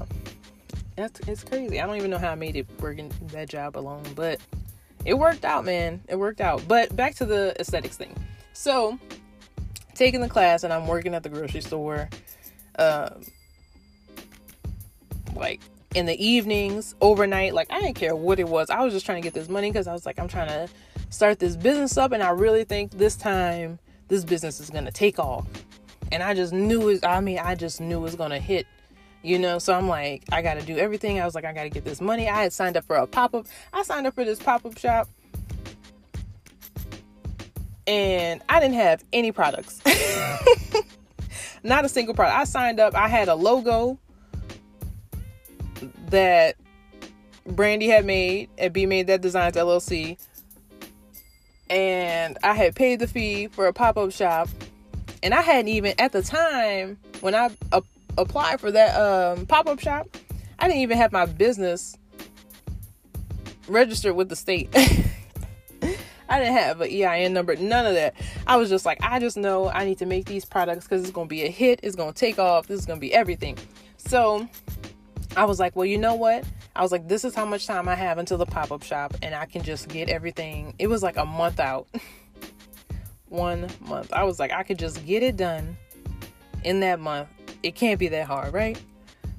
that's 0.96 1.20
it's 1.28 1.44
crazy. 1.44 1.82
I 1.82 1.86
don't 1.86 1.98
even 1.98 2.10
know 2.10 2.18
how 2.18 2.32
I 2.32 2.36
made 2.36 2.56
it 2.56 2.68
working 2.80 3.12
that 3.34 3.50
job 3.50 3.78
alone, 3.78 4.04
but 4.16 4.40
it 5.06 5.14
worked 5.14 5.46
out, 5.46 5.66
man. 5.66 6.02
It 6.10 6.18
worked 6.18 6.42
out. 6.42 6.68
But 6.68 6.96
back 6.96 7.16
to 7.16 7.26
the 7.26 7.56
aesthetics 7.60 7.96
thing. 7.96 8.14
So, 8.54 9.00
taking 9.94 10.22
the 10.22 10.30
class 10.30 10.64
and 10.64 10.74
I'm 10.74 10.88
working 10.88 11.14
at 11.14 11.24
the 11.24 11.30
grocery 11.30 11.62
store, 11.62 12.10
um, 12.80 13.24
like 15.36 15.62
in 15.96 16.06
the 16.06 16.26
evenings, 16.26 16.96
overnight. 17.02 17.54
Like 17.54 17.72
I 17.72 17.80
didn't 17.80 17.96
care 17.96 18.16
what 18.16 18.40
it 18.40 18.48
was. 18.48 18.70
I 18.70 18.84
was 18.84 18.94
just 18.94 19.06
trying 19.06 19.22
to 19.22 19.26
get 19.26 19.34
this 19.34 19.50
money 19.50 19.72
because 19.72 19.88
I 19.88 19.94
was 19.94 20.06
like, 20.06 20.20
I'm 20.20 20.28
trying 20.28 20.50
to 20.50 20.70
start 21.10 21.40
this 21.40 21.56
business 21.56 21.98
up, 21.98 22.12
and 22.12 22.22
I 22.22 22.30
really 22.30 22.64
think 22.64 22.92
this 22.92 23.16
time 23.16 23.80
this 24.08 24.24
business 24.24 24.60
is 24.60 24.70
gonna 24.70 24.92
take 24.92 25.20
off. 25.20 25.48
And 26.12 26.22
I 26.22 26.34
just 26.34 26.54
knew 26.54 26.90
it. 26.90 27.06
I 27.06 27.20
mean, 27.22 27.40
I 27.40 27.56
just 27.56 27.82
knew 27.82 27.98
it 27.98 28.02
was 28.02 28.16
gonna 28.16 28.40
hit 28.40 28.68
you 29.26 29.40
know? 29.40 29.60
So 29.60 29.74
i'm 29.74 29.88
like 29.88 30.24
i 30.32 30.42
gotta 30.42 30.62
do 30.62 30.78
everything. 30.78 31.20
I 31.20 31.26
was 31.26 31.36
like 31.36 31.46
i 31.46 31.54
gotta 31.54 31.70
get 31.70 31.84
this 31.84 32.00
money. 32.00 32.30
I 32.30 32.44
had 32.44 32.54
signed 32.54 32.78
up 32.78 32.86
for 32.86 32.96
a 32.96 33.08
pop-up. 33.08 33.48
I 33.74 33.84
signed 33.84 34.08
up 34.08 34.14
for 34.14 34.24
this 34.24 34.40
pop-up 34.40 34.78
shop. 34.78 35.10
And 37.88 38.42
i 38.50 38.60
didn't 38.60 38.76
have 38.76 39.04
any 39.12 39.32
products. 39.32 39.82
Not 41.64 41.84
a 41.84 41.90
single 41.90 42.14
product. 42.14 42.38
I 42.38 42.44
signed 42.44 42.80
up. 42.80 42.94
I 42.94 43.08
had 43.08 43.28
a 43.28 43.36
logo 43.36 43.98
that 46.10 46.56
brandy 47.48 47.88
had 47.88 48.06
made 48.06 48.50
at 48.58 48.74
b 48.74 48.86
made 48.86 49.08
that 49.08 49.22
designs 49.22 49.56
llc 49.56 50.18
and 51.70 52.38
i 52.42 52.54
had 52.54 52.76
paid 52.76 53.00
the 53.00 53.08
fee 53.08 53.48
for 53.48 53.68
a 53.68 53.74
pop-up 53.74 54.12
shop. 54.12 54.50
And 55.24 55.34
i 55.34 55.42
hadn't 55.42 55.70
even 55.70 55.94
at 56.00 56.12
the 56.12 56.22
time 56.22 56.98
when 57.22 57.34
i 57.36 57.50
uh, 57.72 57.82
apply 58.18 58.58
for 58.58 58.72
that 58.72 58.96
um, 58.96 59.46
pop 59.46 59.68
up 59.68 59.80
shop, 59.80 60.08
I 60.60 60.68
didn't 60.68 60.82
even 60.82 60.98
have 60.98 61.12
my 61.12 61.26
business 61.26 61.98
registered 63.68 64.16
with 64.16 64.30
the 64.30 64.36
state. 64.36 64.70
I 66.28 66.40
didn't 66.40 66.56
have 66.56 66.82
an 66.82 66.90
EIN 66.90 67.34
number, 67.34 67.56
none 67.56 67.86
of 67.86 67.94
that. 67.94 68.16
I 68.48 68.58
was 68.58 68.70
just 68.70 68.86
like, 68.86 68.98
I 69.02 69.20
just 69.20 69.38
know 69.38 69.70
I 69.70 69.86
need 69.86 70.00
to 70.00 70.06
make 70.06 70.26
these 70.26 70.44
products 70.44 70.86
because 70.86 71.04
it's 71.04 71.12
going 71.12 71.28
to 71.28 71.30
be 71.30 71.44
a 71.44 71.50
hit. 71.50 71.80
It's 71.84 71.96
going 71.96 72.14
to 72.14 72.20
take 72.20 72.40
off. 72.40 72.68
This 72.68 72.80
is 72.80 72.86
going 72.86 72.98
to 72.98 73.02
be 73.02 73.14
everything. 73.14 73.58
So 73.98 74.48
I 75.38 75.46
was 75.46 75.60
like, 75.60 75.76
well, 75.76 75.86
you 75.86 75.98
know 75.98 76.16
what? 76.16 76.44
I 76.76 76.82
was 76.82 76.92
like, 76.92 77.08
this 77.08 77.26
is 77.26 77.36
how 77.36 77.46
much 77.46 77.68
time 77.68 77.88
I 77.88 77.96
have 77.96 78.18
until 78.18 78.38
the 78.38 78.46
pop 78.46 78.72
up 78.72 78.84
shop, 78.84 79.16
and 79.22 79.36
I 79.36 79.46
can 79.46 79.62
just 79.62 79.88
get 79.88 80.10
everything. 80.10 80.74
It 80.80 80.88
was 80.88 81.04
like 81.04 81.18
a 81.18 81.26
month 81.26 81.60
out. 81.60 81.88
One 83.30 83.68
month. 83.82 84.12
I 84.14 84.24
was 84.24 84.40
like, 84.40 84.52
I 84.52 84.64
could 84.64 84.80
just 84.80 85.06
get 85.06 85.22
it 85.24 85.36
done 85.36 85.78
in 86.64 86.80
that 86.80 87.00
month 87.00 87.28
it 87.64 87.76
can't 87.76 88.00
be 88.00 88.08
that 88.10 88.28
hard, 88.28 88.54
right? 88.54 88.80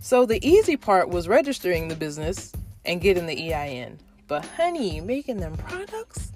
So 0.01 0.27
the 0.27 0.45
easy 0.47 0.77
part 0.77 1.09
was 1.09 1.29
registering 1.29 1.89
the 1.89 1.97
business 1.97 2.53
and 2.85 3.01
getting 3.01 3.27
the 3.27 3.53
EIN. 3.53 3.99
But 4.29 4.45
honey, 4.45 5.01
making 5.01 5.39
them 5.39 5.57
products? 5.57 6.33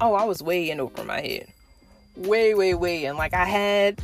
Oh, 0.00 0.14
I 0.14 0.24
was 0.24 0.42
way 0.42 0.70
in 0.70 0.80
over 0.80 1.04
my 1.04 1.20
head. 1.20 1.48
Way, 2.16 2.54
way, 2.54 2.74
way. 2.74 3.04
And 3.04 3.16
like 3.16 3.34
I 3.34 3.44
had 3.44 4.00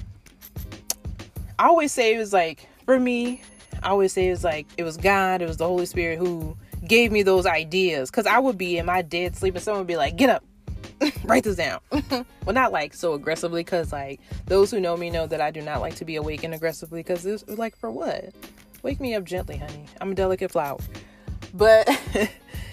I 1.58 1.66
always 1.66 1.92
say 1.92 2.14
it 2.14 2.18
was 2.18 2.32
like 2.32 2.68
for 2.84 2.98
me, 2.98 3.42
I 3.82 3.88
always 3.88 4.12
say 4.12 4.28
it 4.28 4.30
was 4.30 4.44
like 4.44 4.66
it 4.76 4.84
was 4.84 4.96
God, 4.96 5.42
it 5.42 5.46
was 5.46 5.56
the 5.56 5.66
Holy 5.66 5.86
Spirit 5.86 6.18
who 6.18 6.56
gave 6.86 7.12
me 7.12 7.22
those 7.22 7.46
ideas. 7.46 8.10
Cause 8.10 8.26
I 8.26 8.38
would 8.38 8.56
be 8.56 8.78
in 8.78 8.86
my 8.86 9.02
dead 9.02 9.36
sleep 9.36 9.54
and 9.54 9.62
someone 9.62 9.80
would 9.80 9.88
be 9.88 9.96
like, 9.96 10.16
get 10.16 10.30
up, 10.30 10.44
write 11.24 11.44
this 11.44 11.56
down. 11.56 11.80
well, 12.10 12.24
not 12.54 12.72
like 12.72 12.94
so 12.94 13.14
aggressively, 13.14 13.64
cause 13.64 13.92
like 13.92 14.20
those 14.46 14.70
who 14.70 14.80
know 14.80 14.96
me 14.96 15.10
know 15.10 15.26
that 15.26 15.40
I 15.40 15.50
do 15.50 15.60
not 15.60 15.80
like 15.80 15.94
to 15.96 16.04
be 16.04 16.16
awakened 16.16 16.54
aggressively. 16.54 17.02
Cause 17.02 17.24
it's 17.26 17.46
like 17.48 17.76
for 17.76 17.90
what? 17.90 18.34
Wake 18.82 19.00
me 19.00 19.14
up 19.14 19.24
gently, 19.24 19.56
honey. 19.56 19.86
I'm 20.00 20.12
a 20.12 20.14
delicate 20.14 20.50
flower. 20.50 20.78
But 21.54 21.88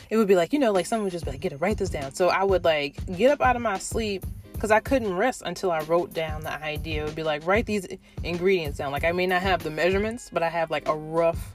it 0.10 0.18
would 0.18 0.28
be 0.28 0.36
like, 0.36 0.54
you 0.54 0.60
know, 0.60 0.72
like 0.72 0.86
someone 0.86 1.06
would 1.06 1.14
just 1.14 1.26
be 1.26 1.32
like, 1.32 1.40
get 1.40 1.54
it, 1.54 1.58
write 1.58 1.78
this 1.78 1.90
down. 1.90 2.14
So 2.14 2.30
I 2.30 2.44
would 2.44 2.64
like 2.64 2.98
get 3.18 3.32
up 3.32 3.42
out 3.42 3.56
of 3.56 3.62
my 3.62 3.78
sleep 3.80 4.26
because 4.54 4.72
I 4.72 4.80
couldn't 4.80 5.14
rest 5.14 5.44
until 5.46 5.72
I 5.72 5.82
wrote 5.82 6.14
down 6.14 6.42
the 6.42 6.54
idea. 6.64 7.02
It 7.02 7.06
would 7.06 7.16
be 7.16 7.24
like, 7.24 7.46
write 7.46 7.66
these 7.66 7.88
ingredients 8.24 8.78
down. 8.78 8.92
Like 8.92 9.04
I 9.04 9.12
may 9.12 9.28
not 9.28 9.42
have 9.42 9.64
the 9.64 9.72
measurements, 9.72 10.30
but 10.32 10.44
I 10.44 10.50
have 10.50 10.72
like 10.72 10.88
a 10.88 10.96
rough 10.96 11.55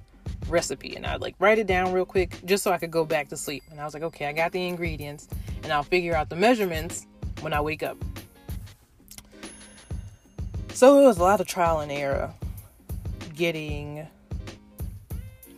recipe 0.50 0.96
and 0.96 1.06
I'd 1.06 1.20
like 1.20 1.34
write 1.38 1.58
it 1.58 1.66
down 1.66 1.92
real 1.92 2.04
quick 2.04 2.40
just 2.44 2.62
so 2.62 2.72
I 2.72 2.78
could 2.78 2.90
go 2.90 3.04
back 3.04 3.28
to 3.28 3.36
sleep. 3.36 3.62
And 3.70 3.80
I 3.80 3.84
was 3.84 3.94
like, 3.94 4.02
okay, 4.02 4.26
I 4.26 4.32
got 4.32 4.52
the 4.52 4.66
ingredients 4.66 5.28
and 5.62 5.72
I'll 5.72 5.82
figure 5.82 6.14
out 6.14 6.28
the 6.28 6.36
measurements 6.36 7.06
when 7.40 7.52
I 7.52 7.60
wake 7.60 7.82
up. 7.82 7.96
So 10.72 11.00
it 11.00 11.06
was 11.06 11.18
a 11.18 11.22
lot 11.22 11.40
of 11.40 11.46
trial 11.46 11.80
and 11.80 11.92
error 11.92 12.32
getting 13.34 14.06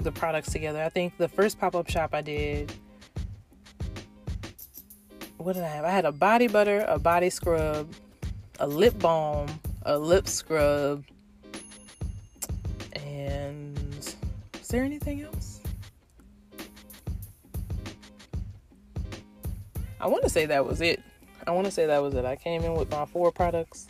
the 0.00 0.12
products 0.12 0.52
together. 0.52 0.82
I 0.82 0.88
think 0.88 1.16
the 1.16 1.28
first 1.28 1.58
pop 1.58 1.74
up 1.74 1.88
shop 1.88 2.10
I 2.12 2.22
did, 2.22 2.72
what 5.38 5.54
did 5.54 5.62
I 5.64 5.68
have? 5.68 5.84
I 5.84 5.90
had 5.90 6.04
a 6.04 6.12
body 6.12 6.48
butter, 6.48 6.84
a 6.88 6.98
body 6.98 7.30
scrub, 7.30 7.92
a 8.58 8.66
lip 8.66 8.98
balm, 8.98 9.48
a 9.82 9.98
lip 9.98 10.28
scrub, 10.28 11.04
and 12.94 13.71
there 14.72 14.82
anything 14.82 15.22
else? 15.22 15.60
I 20.00 20.08
want 20.08 20.24
to 20.24 20.30
say 20.30 20.46
that 20.46 20.66
was 20.66 20.80
it. 20.80 21.00
I 21.46 21.52
want 21.52 21.66
to 21.66 21.70
say 21.70 21.86
that 21.86 22.02
was 22.02 22.14
it. 22.14 22.24
I 22.24 22.34
came 22.34 22.64
in 22.64 22.74
with 22.74 22.90
my 22.90 23.04
four 23.04 23.30
products 23.30 23.86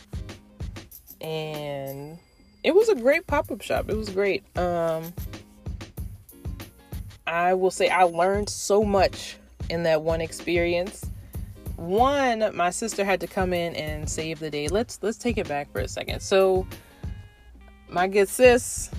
and 1.20 2.18
it 2.64 2.74
was 2.74 2.88
a 2.90 2.94
great 2.94 3.26
pop-up 3.26 3.62
shop. 3.62 3.88
It 3.88 3.96
was 3.96 4.10
great. 4.10 4.44
Um 4.58 5.14
I 7.26 7.54
will 7.54 7.70
say 7.70 7.88
I 7.88 8.02
learned 8.02 8.50
so 8.50 8.84
much 8.84 9.36
in 9.70 9.84
that 9.84 10.02
one 10.02 10.20
experience. 10.20 11.08
One, 11.76 12.54
my 12.54 12.70
sister 12.70 13.04
had 13.04 13.20
to 13.20 13.26
come 13.26 13.52
in 13.54 13.74
and 13.74 14.10
save 14.10 14.38
the 14.38 14.50
day. 14.50 14.68
Let's 14.68 14.98
let's 15.00 15.16
take 15.16 15.38
it 15.38 15.48
back 15.48 15.70
for 15.72 15.80
a 15.80 15.88
second. 15.88 16.20
So 16.20 16.66
my 17.88 18.08
good 18.08 18.28
sis 18.28 18.90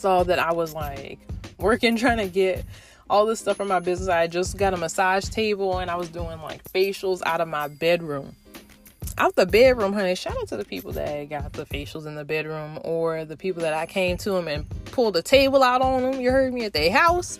saw 0.00 0.22
that 0.24 0.38
I 0.38 0.52
was 0.52 0.74
like 0.74 1.18
working 1.58 1.96
trying 1.96 2.18
to 2.18 2.28
get 2.28 2.64
all 3.08 3.26
this 3.26 3.40
stuff 3.40 3.56
from 3.56 3.68
my 3.68 3.80
business. 3.80 4.08
I 4.08 4.26
just 4.26 4.56
got 4.56 4.74
a 4.74 4.76
massage 4.76 5.24
table 5.24 5.78
and 5.78 5.90
I 5.90 5.96
was 5.96 6.08
doing 6.08 6.40
like 6.40 6.64
facials 6.72 7.22
out 7.24 7.40
of 7.40 7.48
my 7.48 7.68
bedroom 7.68 8.34
out 9.20 9.36
the 9.36 9.46
bedroom, 9.46 9.92
honey. 9.92 10.14
Shout 10.14 10.36
out 10.36 10.48
to 10.48 10.56
the 10.56 10.64
people 10.64 10.92
that 10.92 11.28
got 11.28 11.52
the 11.52 11.66
facials 11.66 12.06
in 12.06 12.14
the 12.14 12.24
bedroom 12.24 12.78
or 12.82 13.24
the 13.24 13.36
people 13.36 13.62
that 13.62 13.74
I 13.74 13.86
came 13.86 14.16
to 14.18 14.30
them 14.32 14.48
and 14.48 14.66
pulled 14.86 15.14
the 15.14 15.22
table 15.22 15.62
out 15.62 15.82
on 15.82 16.02
them. 16.02 16.20
You 16.20 16.30
heard 16.30 16.52
me 16.52 16.64
at 16.64 16.72
their 16.72 16.90
house. 16.90 17.38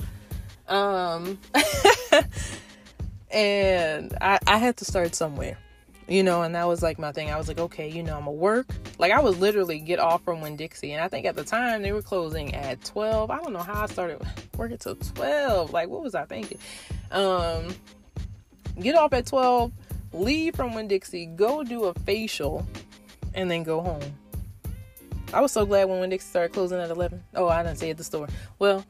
Um, 0.68 1.38
and 3.30 4.16
I, 4.20 4.38
I 4.46 4.58
had 4.58 4.76
to 4.78 4.84
start 4.84 5.14
somewhere, 5.14 5.58
you 6.10 6.24
know, 6.24 6.42
and 6.42 6.54
that 6.56 6.66
was 6.66 6.82
like 6.82 6.98
my 6.98 7.12
thing. 7.12 7.30
I 7.30 7.38
was 7.38 7.48
like, 7.48 7.60
okay, 7.60 7.88
you 7.88 8.02
know, 8.02 8.16
I'm 8.16 8.24
gonna 8.24 8.32
work. 8.32 8.66
Like 8.98 9.12
I 9.12 9.20
would 9.20 9.38
literally 9.38 9.78
get 9.78 10.00
off 10.00 10.22
from 10.24 10.40
Winn-Dixie, 10.40 10.92
and 10.92 11.02
I 11.02 11.08
think 11.08 11.24
at 11.24 11.36
the 11.36 11.44
time 11.44 11.82
they 11.82 11.92
were 11.92 12.02
closing 12.02 12.54
at 12.54 12.84
12. 12.84 13.30
I 13.30 13.38
don't 13.38 13.52
know 13.52 13.60
how 13.60 13.84
I 13.84 13.86
started 13.86 14.20
working 14.58 14.76
till 14.76 14.96
12. 14.96 15.72
Like, 15.72 15.88
what 15.88 16.02
was 16.02 16.16
I 16.16 16.24
thinking? 16.24 16.58
Um, 17.12 17.74
get 18.78 18.96
off 18.96 19.12
at 19.12 19.26
12 19.26 19.72
leave 20.12 20.56
from 20.56 20.74
Winn-Dixie, 20.74 21.26
go 21.26 21.62
do 21.62 21.84
a 21.84 21.94
facial, 21.94 22.66
and 23.34 23.50
then 23.50 23.62
go 23.62 23.80
home. 23.80 24.02
I 25.32 25.40
was 25.40 25.52
so 25.52 25.64
glad 25.64 25.88
when 25.88 26.00
Winn-Dixie 26.00 26.26
started 26.26 26.52
closing 26.52 26.78
at 26.80 26.90
11. 26.90 27.22
Oh, 27.36 27.46
I 27.46 27.62
didn't 27.62 27.78
say 27.78 27.90
at 27.90 27.96
the 27.96 28.04
store. 28.04 28.28
Well, 28.58 28.84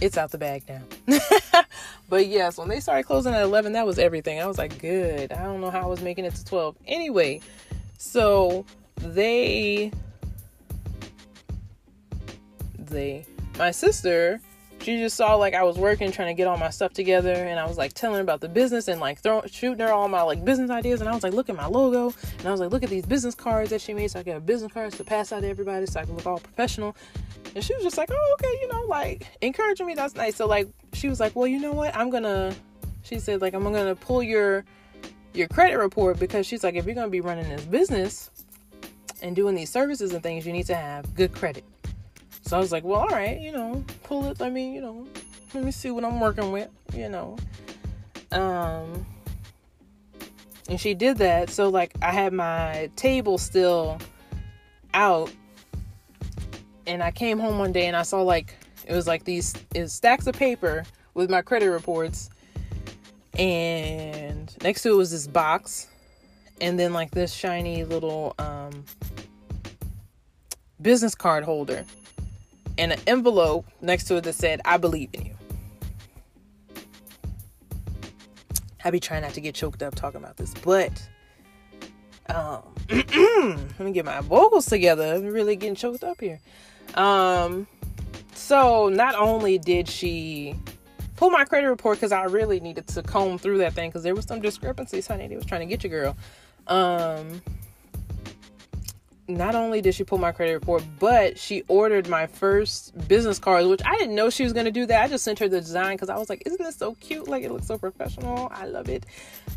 it's 0.00 0.16
out 0.16 0.30
the 0.30 0.38
bag 0.38 0.62
now. 0.68 0.82
but 2.08 2.26
yes, 2.26 2.58
when 2.58 2.68
they 2.68 2.80
started 2.80 3.04
closing 3.04 3.34
at 3.34 3.42
11, 3.42 3.72
that 3.72 3.86
was 3.86 3.98
everything. 3.98 4.40
I 4.40 4.46
was 4.46 4.58
like, 4.58 4.78
good. 4.78 5.32
I 5.32 5.42
don't 5.42 5.60
know 5.60 5.70
how 5.70 5.82
I 5.82 5.86
was 5.86 6.00
making 6.00 6.24
it 6.24 6.34
to 6.34 6.44
12. 6.44 6.76
Anyway, 6.86 7.40
so 7.98 8.64
they, 8.96 9.90
they, 12.78 13.26
my 13.58 13.70
sister 13.70 14.40
she 14.80 14.98
just 14.98 15.16
saw 15.16 15.34
like 15.34 15.54
I 15.54 15.62
was 15.62 15.76
working, 15.76 16.12
trying 16.12 16.28
to 16.28 16.34
get 16.34 16.46
all 16.46 16.56
my 16.56 16.70
stuff 16.70 16.92
together, 16.92 17.32
and 17.32 17.58
I 17.58 17.66
was 17.66 17.76
like 17.76 17.92
telling 17.92 18.16
her 18.16 18.22
about 18.22 18.40
the 18.40 18.48
business 18.48 18.88
and 18.88 19.00
like 19.00 19.20
throwing, 19.20 19.48
shooting 19.48 19.80
her 19.80 19.92
all 19.92 20.08
my 20.08 20.22
like 20.22 20.44
business 20.44 20.70
ideas. 20.70 21.00
And 21.00 21.08
I 21.08 21.14
was 21.14 21.22
like, 21.22 21.32
look 21.32 21.48
at 21.48 21.56
my 21.56 21.66
logo, 21.66 22.14
and 22.38 22.46
I 22.46 22.50
was 22.50 22.60
like, 22.60 22.70
look 22.70 22.82
at 22.82 22.90
these 22.90 23.04
business 23.04 23.34
cards 23.34 23.70
that 23.70 23.80
she 23.80 23.92
made, 23.92 24.10
so 24.10 24.20
I 24.20 24.22
got 24.22 24.46
business 24.46 24.72
cards 24.72 24.96
to 24.98 25.04
pass 25.04 25.32
out 25.32 25.40
to 25.40 25.48
everybody, 25.48 25.86
so 25.86 26.00
I 26.00 26.04
can 26.04 26.14
look 26.14 26.26
all 26.26 26.38
professional. 26.38 26.96
And 27.54 27.64
she 27.64 27.74
was 27.74 27.82
just 27.82 27.98
like, 27.98 28.10
oh, 28.12 28.36
okay, 28.40 28.58
you 28.60 28.68
know, 28.68 28.82
like 28.82 29.26
encouraging 29.40 29.86
me. 29.86 29.94
That's 29.94 30.14
nice. 30.14 30.36
So 30.36 30.46
like, 30.46 30.68
she 30.92 31.08
was 31.08 31.20
like, 31.20 31.34
well, 31.34 31.46
you 31.46 31.58
know 31.58 31.72
what? 31.72 31.94
I'm 31.96 32.10
gonna. 32.10 32.54
She 33.02 33.18
said 33.18 33.40
like, 33.40 33.54
I'm 33.54 33.64
gonna 33.64 33.94
pull 33.94 34.22
your 34.22 34.64
your 35.34 35.48
credit 35.48 35.76
report 35.76 36.18
because 36.18 36.46
she's 36.46 36.62
like, 36.62 36.74
if 36.74 36.86
you're 36.86 36.94
gonna 36.94 37.08
be 37.08 37.20
running 37.20 37.48
this 37.48 37.64
business 37.64 38.30
and 39.22 39.34
doing 39.34 39.54
these 39.54 39.70
services 39.70 40.12
and 40.12 40.22
things, 40.22 40.46
you 40.46 40.52
need 40.52 40.66
to 40.66 40.74
have 40.74 41.14
good 41.14 41.32
credit. 41.32 41.64
So 42.48 42.56
I 42.56 42.60
was 42.60 42.72
like, 42.72 42.82
well, 42.82 43.00
all 43.00 43.08
right, 43.08 43.38
you 43.38 43.52
know, 43.52 43.84
pull 44.04 44.24
it. 44.30 44.40
I 44.40 44.48
mean, 44.48 44.72
you 44.72 44.80
know, 44.80 45.06
let 45.52 45.62
me 45.62 45.70
see 45.70 45.90
what 45.90 46.02
I'm 46.02 46.18
working 46.18 46.50
with, 46.50 46.70
you 46.94 47.10
know. 47.10 47.36
Um, 48.32 49.04
and 50.66 50.80
she 50.80 50.94
did 50.94 51.18
that. 51.18 51.50
So 51.50 51.68
like, 51.68 51.92
I 52.00 52.10
had 52.10 52.32
my 52.32 52.88
table 52.96 53.36
still 53.36 53.98
out, 54.94 55.30
and 56.86 57.02
I 57.02 57.10
came 57.10 57.38
home 57.38 57.58
one 57.58 57.70
day 57.70 57.86
and 57.86 57.94
I 57.94 58.00
saw 58.00 58.22
like 58.22 58.54
it 58.86 58.94
was 58.94 59.06
like 59.06 59.24
these 59.24 59.54
is 59.74 59.92
stacks 59.92 60.26
of 60.26 60.34
paper 60.34 60.84
with 61.12 61.28
my 61.28 61.42
credit 61.42 61.68
reports, 61.68 62.30
and 63.38 64.56
next 64.62 64.84
to 64.84 64.92
it 64.92 64.96
was 64.96 65.10
this 65.10 65.26
box, 65.26 65.86
and 66.62 66.78
then 66.78 66.94
like 66.94 67.10
this 67.10 67.30
shiny 67.30 67.84
little 67.84 68.34
um 68.38 68.86
business 70.80 71.14
card 71.14 71.44
holder 71.44 71.84
and 72.78 72.92
an 72.92 73.00
envelope 73.06 73.66
next 73.80 74.04
to 74.04 74.16
it 74.16 74.24
that 74.24 74.34
said, 74.34 74.60
I 74.64 74.76
believe 74.76 75.10
in 75.12 75.26
you. 75.26 75.34
I 78.84 78.90
be 78.90 79.00
trying 79.00 79.22
not 79.22 79.34
to 79.34 79.40
get 79.40 79.54
choked 79.54 79.82
up 79.82 79.96
talking 79.96 80.22
about 80.22 80.36
this, 80.36 80.54
but 80.62 81.08
um, 82.28 82.62
let 82.88 83.80
me 83.80 83.92
get 83.92 84.04
my 84.04 84.20
vocals 84.20 84.66
together. 84.66 85.14
I'm 85.14 85.26
really 85.26 85.56
getting 85.56 85.74
choked 85.74 86.04
up 86.04 86.20
here. 86.20 86.40
Um, 86.94 87.66
so 88.34 88.88
not 88.88 89.14
only 89.16 89.58
did 89.58 89.88
she 89.88 90.54
pull 91.16 91.30
my 91.30 91.44
credit 91.44 91.68
report 91.68 91.98
because 91.98 92.12
I 92.12 92.24
really 92.24 92.60
needed 92.60 92.86
to 92.88 93.02
comb 93.02 93.38
through 93.38 93.58
that 93.58 93.72
thing 93.72 93.90
because 93.90 94.04
there 94.04 94.14
was 94.14 94.24
some 94.24 94.40
discrepancies, 94.40 95.06
honey. 95.06 95.26
They 95.26 95.36
was 95.36 95.44
trying 95.44 95.60
to 95.60 95.66
get 95.66 95.82
you, 95.82 95.90
girl. 95.90 96.16
Um, 96.68 97.42
not 99.28 99.54
only 99.54 99.82
did 99.82 99.94
she 99.94 100.04
pull 100.04 100.18
my 100.18 100.32
credit 100.32 100.54
report, 100.54 100.82
but 100.98 101.38
she 101.38 101.62
ordered 101.68 102.08
my 102.08 102.26
first 102.26 103.08
business 103.08 103.38
cards, 103.38 103.68
which 103.68 103.82
I 103.84 103.94
didn't 103.96 104.14
know 104.14 104.30
she 104.30 104.42
was 104.42 104.54
going 104.54 104.64
to 104.64 104.72
do 104.72 104.86
that. 104.86 105.04
I 105.04 105.08
just 105.08 105.22
sent 105.22 105.38
her 105.40 105.48
the 105.48 105.60
design 105.60 105.96
because 105.96 106.08
I 106.08 106.16
was 106.16 106.30
like, 106.30 106.42
isn't 106.46 106.62
this 106.62 106.76
so 106.76 106.94
cute? 106.94 107.28
Like, 107.28 107.44
it 107.44 107.52
looks 107.52 107.66
so 107.66 107.76
professional. 107.76 108.48
I 108.50 108.66
love 108.66 108.88
it. 108.88 109.04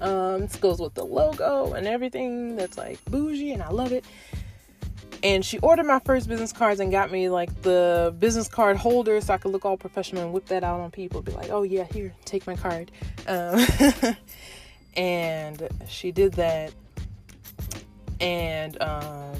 Um, 0.01 0.41
this 0.41 0.57
goes 0.57 0.79
with 0.79 0.93
the 0.93 1.05
logo 1.05 1.73
and 1.73 1.87
everything 1.87 2.57
that's 2.57 2.77
like 2.77 3.03
bougie, 3.05 3.53
and 3.53 3.63
I 3.63 3.69
love 3.69 3.93
it. 3.93 4.03
And 5.23 5.45
she 5.45 5.59
ordered 5.59 5.85
my 5.85 5.99
first 5.99 6.27
business 6.27 6.51
cards 6.51 6.79
and 6.79 6.91
got 6.91 7.11
me 7.11 7.29
like 7.29 7.61
the 7.61 8.13
business 8.19 8.47
card 8.47 8.75
holder 8.75 9.21
so 9.21 9.33
I 9.33 9.37
could 9.37 9.51
look 9.51 9.65
all 9.65 9.77
professional 9.77 10.23
and 10.23 10.33
whip 10.33 10.47
that 10.47 10.63
out 10.63 10.81
on 10.81 10.91
people. 10.91 11.21
Be 11.21 11.31
like, 11.31 11.49
oh, 11.49 11.63
yeah, 11.63 11.85
here, 11.85 12.13
take 12.25 12.45
my 12.45 12.55
card. 12.55 12.91
Um, 13.27 13.65
and 14.97 15.69
she 15.87 16.11
did 16.11 16.33
that. 16.33 16.73
And, 18.21 18.81
um, 18.81 19.35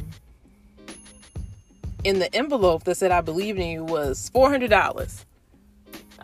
in 2.04 2.20
the 2.20 2.34
envelope 2.36 2.84
that 2.86 2.96
said 2.96 3.12
I 3.12 3.22
believe 3.22 3.58
in 3.58 3.68
you 3.68 3.84
was 3.84 4.32
$400. 4.34 5.26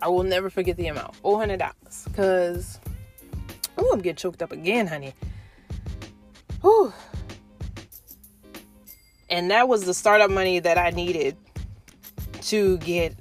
I 0.01 0.07
will 0.07 0.23
never 0.23 0.49
forget 0.49 0.77
the 0.77 0.87
amount 0.87 1.13
$400. 1.21 1.71
Because, 2.05 2.79
oh, 3.77 3.89
I'm 3.93 3.99
getting 3.99 4.15
choked 4.15 4.41
up 4.41 4.51
again, 4.51 4.87
honey. 4.87 5.13
Whew. 6.61 6.93
And 9.29 9.51
that 9.51 9.67
was 9.67 9.85
the 9.85 9.93
startup 9.93 10.31
money 10.31 10.59
that 10.59 10.77
I 10.77 10.89
needed 10.91 11.35
to 12.43 12.77
get 12.77 13.13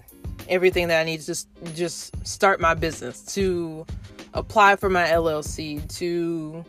everything 0.49 0.89
that 0.89 1.01
I 1.01 1.05
needed 1.05 1.26
to 1.26 1.72
just 1.74 2.26
start 2.26 2.61
my 2.61 2.74
business, 2.74 3.22
to 3.34 3.84
apply 4.34 4.76
for 4.76 4.89
my 4.89 5.05
LLC, 5.07 5.87
to 5.99 6.64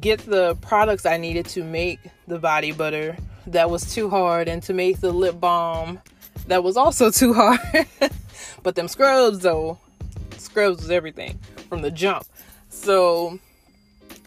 get 0.00 0.20
the 0.20 0.54
products 0.56 1.06
I 1.06 1.16
needed 1.16 1.46
to 1.46 1.64
make 1.64 2.00
the 2.26 2.38
body 2.38 2.72
butter 2.72 3.16
that 3.46 3.70
was 3.70 3.92
too 3.92 4.08
hard 4.08 4.48
and 4.48 4.62
to 4.64 4.72
make 4.72 5.00
the 5.00 5.12
lip 5.12 5.40
balm 5.40 6.00
that 6.46 6.64
was 6.64 6.76
also 6.76 7.10
too 7.10 7.32
hard. 7.34 7.60
but 8.62 8.74
them 8.74 8.88
scrubs 8.88 9.40
though, 9.40 9.78
scrubs 10.36 10.82
was 10.82 10.90
everything 10.90 11.38
from 11.68 11.82
the 11.82 11.90
jump. 11.90 12.26
So 12.68 13.38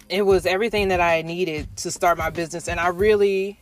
it 0.09 0.23
was 0.23 0.45
everything 0.45 0.89
that 0.89 1.01
I 1.01 1.21
needed 1.21 1.75
to 1.77 1.91
start 1.91 2.17
my 2.17 2.29
business 2.29 2.67
and 2.67 2.79
I 2.79 2.87
really 2.87 3.59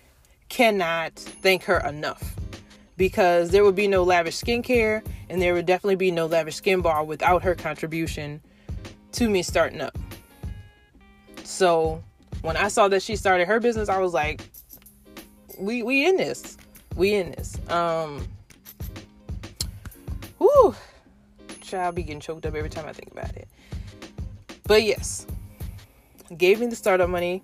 cannot 0.49 1.13
thank 1.13 1.63
her 1.63 1.79
enough 1.87 2.35
because 2.97 3.51
there 3.51 3.63
would 3.63 3.75
be 3.75 3.87
no 3.87 4.03
lavish 4.03 4.39
skincare 4.39 5.05
and 5.29 5.41
there 5.41 5.53
would 5.53 5.65
definitely 5.65 5.95
be 5.95 6.11
no 6.11 6.25
lavish 6.25 6.55
skin 6.55 6.81
bar 6.81 7.03
without 7.03 7.43
her 7.43 7.55
contribution 7.55 8.41
to 9.13 9.29
me 9.29 9.43
starting 9.43 9.81
up. 9.81 9.97
So 11.51 12.01
when 12.41 12.57
I 12.57 12.69
saw 12.69 12.87
that 12.87 13.01
she 13.03 13.15
started 13.15 13.47
her 13.47 13.59
business, 13.59 13.89
I 13.89 13.99
was 13.99 14.13
like, 14.13 14.41
we 15.59 15.83
we 15.83 16.05
in 16.07 16.15
this. 16.15 16.57
We 16.95 17.13
in 17.13 17.31
this. 17.31 17.57
Um 17.69 18.27
Whoo 20.39 20.75
child 21.61 21.95
be 21.95 22.03
getting 22.03 22.19
choked 22.19 22.45
up 22.45 22.53
every 22.53 22.69
time 22.69 22.85
I 22.85 22.93
think 22.93 23.11
about 23.11 23.35
it. 23.35 23.47
But 24.63 24.83
yes, 24.83 25.25
gave 26.37 26.59
me 26.59 26.67
the 26.67 26.75
startup 26.75 27.09
money 27.09 27.43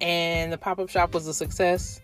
and 0.00 0.52
the 0.52 0.58
pop-up 0.58 0.88
shop 0.88 1.14
was 1.14 1.26
a 1.26 1.34
success 1.34 2.00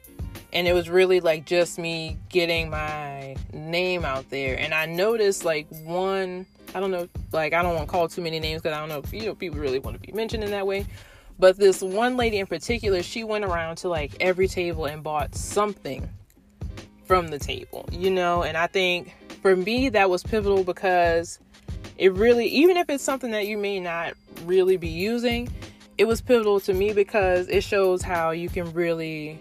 and 0.53 0.69
it 0.69 0.73
was 0.73 0.89
really 0.89 1.21
like 1.21 1.45
just 1.47 1.79
me 1.79 2.19
getting 2.29 2.71
my 2.71 3.37
name 3.53 4.05
out 4.05 4.29
there 4.31 4.59
and 4.59 4.73
i 4.73 4.87
noticed 4.87 5.45
like 5.45 5.67
one 5.85 6.47
i 6.75 6.81
don't 6.81 6.91
know 6.91 7.07
like 7.33 7.53
i 7.53 7.63
don't 7.63 7.75
want 7.75 7.87
to 7.87 7.93
call 7.93 8.09
too 8.09 8.23
many 8.23 8.41
names 8.41 8.63
because 8.63 8.75
i 8.75 8.81
don't 8.81 8.89
know 8.89 8.99
if 8.99 9.13
you 9.13 9.27
know 9.27 9.35
people 9.35 9.59
really 9.59 9.79
want 9.79 9.95
to 9.95 10.01
be 10.01 10.11
mentioned 10.13 10.43
in 10.43 10.51
that 10.51 10.67
way 10.67 10.87
but 11.39 11.57
this 11.57 11.83
one 11.83 12.17
lady 12.17 12.39
in 12.39 12.47
particular 12.47 13.03
she 13.03 13.25
went 13.25 13.45
around 13.45 13.77
to 13.77 13.89
like 13.89 14.13
every 14.21 14.49
table 14.49 14.85
and 14.87 15.03
bought 15.03 15.35
something 15.35 16.09
from 17.05 17.29
the 17.29 17.39
table 17.39 17.89
you 17.91 18.11
know 18.11 18.43
and 18.43 18.57
i 18.57 18.67
think 18.67 19.15
for 19.43 19.57
me 19.57 19.89
that 19.89 20.09
was 20.09 20.23
pivotal 20.23 20.65
because 20.65 21.39
it 21.99 22.13
really 22.13 22.47
even 22.47 22.77
if 22.77 22.89
it's 22.89 23.05
something 23.05 23.31
that 23.31 23.47
you 23.47 23.59
may 23.59 23.81
not 23.81 24.15
really 24.45 24.77
be 24.77 24.89
using 24.89 25.49
it 25.99 26.07
was 26.07 26.21
pivotal 26.21 26.59
to 26.61 26.73
me 26.73 26.93
because 26.93 27.49
it 27.49 27.63
shows 27.63 28.03
how 28.03 28.31
you 28.31 28.49
can 28.49 28.73
really 28.73 29.39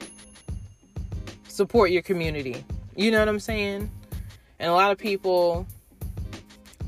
support 1.48 1.92
your 1.92 2.02
community. 2.02 2.64
You 2.96 3.12
know 3.12 3.20
what 3.20 3.30
I'm 3.30 3.40
saying? 3.40 3.90
And 4.60 4.70
a 4.70 4.74
lot 4.74 4.92
of 4.92 4.98
people 4.98 5.66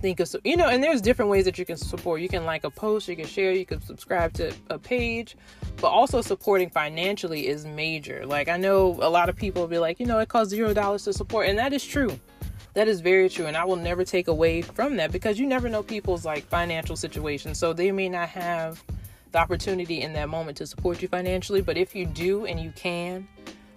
think 0.04 0.20
of 0.20 0.36
you 0.43 0.58
know, 0.58 0.68
and 0.68 0.84
there's 0.84 1.01
different 1.01 1.32
ways 1.32 1.45
that 1.45 1.58
you 1.58 1.66
can 1.66 1.78
support. 1.78 2.20
You 2.20 2.28
can 2.28 2.43
like 2.43 2.66
a 2.66 2.70
post, 2.70 3.08
you 3.08 3.16
can 3.16 3.26
share, 3.26 3.54
you 3.54 3.66
can 3.66 3.80
subscribe 3.80 4.34
to 4.34 4.54
a 4.70 4.78
page, 4.78 5.38
but 5.78 5.88
also 5.88 6.22
supporting 6.22 6.70
financially 6.70 7.47
is 7.47 7.66
major. 7.66 8.26
Like 8.26 8.49
I 8.49 8.58
know 8.58 8.99
a 9.01 9.10
lot 9.10 9.30
of 9.30 9.38
people 9.38 9.62
will 9.62 9.70
be 9.70 9.80
like, 9.80 10.01
you 10.01 10.06
know, 10.06 10.20
it 10.20 10.28
costs 10.28 10.49
zero 10.49 10.74
dollars 10.74 11.06
to 11.06 11.14
support, 11.14 11.47
and 11.47 11.58
that 11.58 11.72
is 11.72 11.86
true. 11.86 12.20
That 12.74 12.89
is 12.89 12.99
very 12.99 13.30
true, 13.30 13.45
and 13.45 13.56
I 13.56 13.64
will 13.64 13.78
never 13.78 14.04
take 14.04 14.28
away 14.28 14.62
from 14.62 14.97
that 14.97 15.14
because 15.14 15.39
you 15.39 15.47
never 15.47 15.70
know 15.70 15.82
people's 15.82 16.26
like 16.26 16.43
financial 16.47 16.97
situation. 16.97 17.56
So 17.56 17.72
they 17.72 17.89
may 17.93 18.10
not 18.10 18.28
have 18.28 18.84
the 19.32 19.38
opportunity 19.39 20.01
in 20.01 20.12
that 20.14 20.28
moment 20.28 20.58
to 20.58 20.68
support 20.68 21.01
you 21.01 21.08
financially, 21.08 21.62
but 21.62 21.78
if 21.78 21.95
you 21.95 22.06
do 22.06 22.45
and 22.45 22.60
you 22.60 22.74
can, 22.76 23.26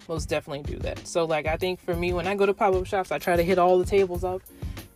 most 0.09 0.29
definitely 0.29 0.65
do 0.65 0.79
that. 0.81 1.07
So 1.07 1.25
like 1.25 1.47
I 1.47 1.57
think 1.57 1.79
for 1.81 1.95
me 1.95 2.13
when 2.13 2.27
I 2.27 2.35
go 2.35 2.47
to 2.47 2.55
pop-up 2.55 2.85
shops, 2.85 3.13
I 3.13 3.19
try 3.19 3.37
to 3.37 3.45
hit 3.45 3.59
all 3.59 3.79
the 3.79 3.87
tables 3.87 4.25
up. 4.25 4.43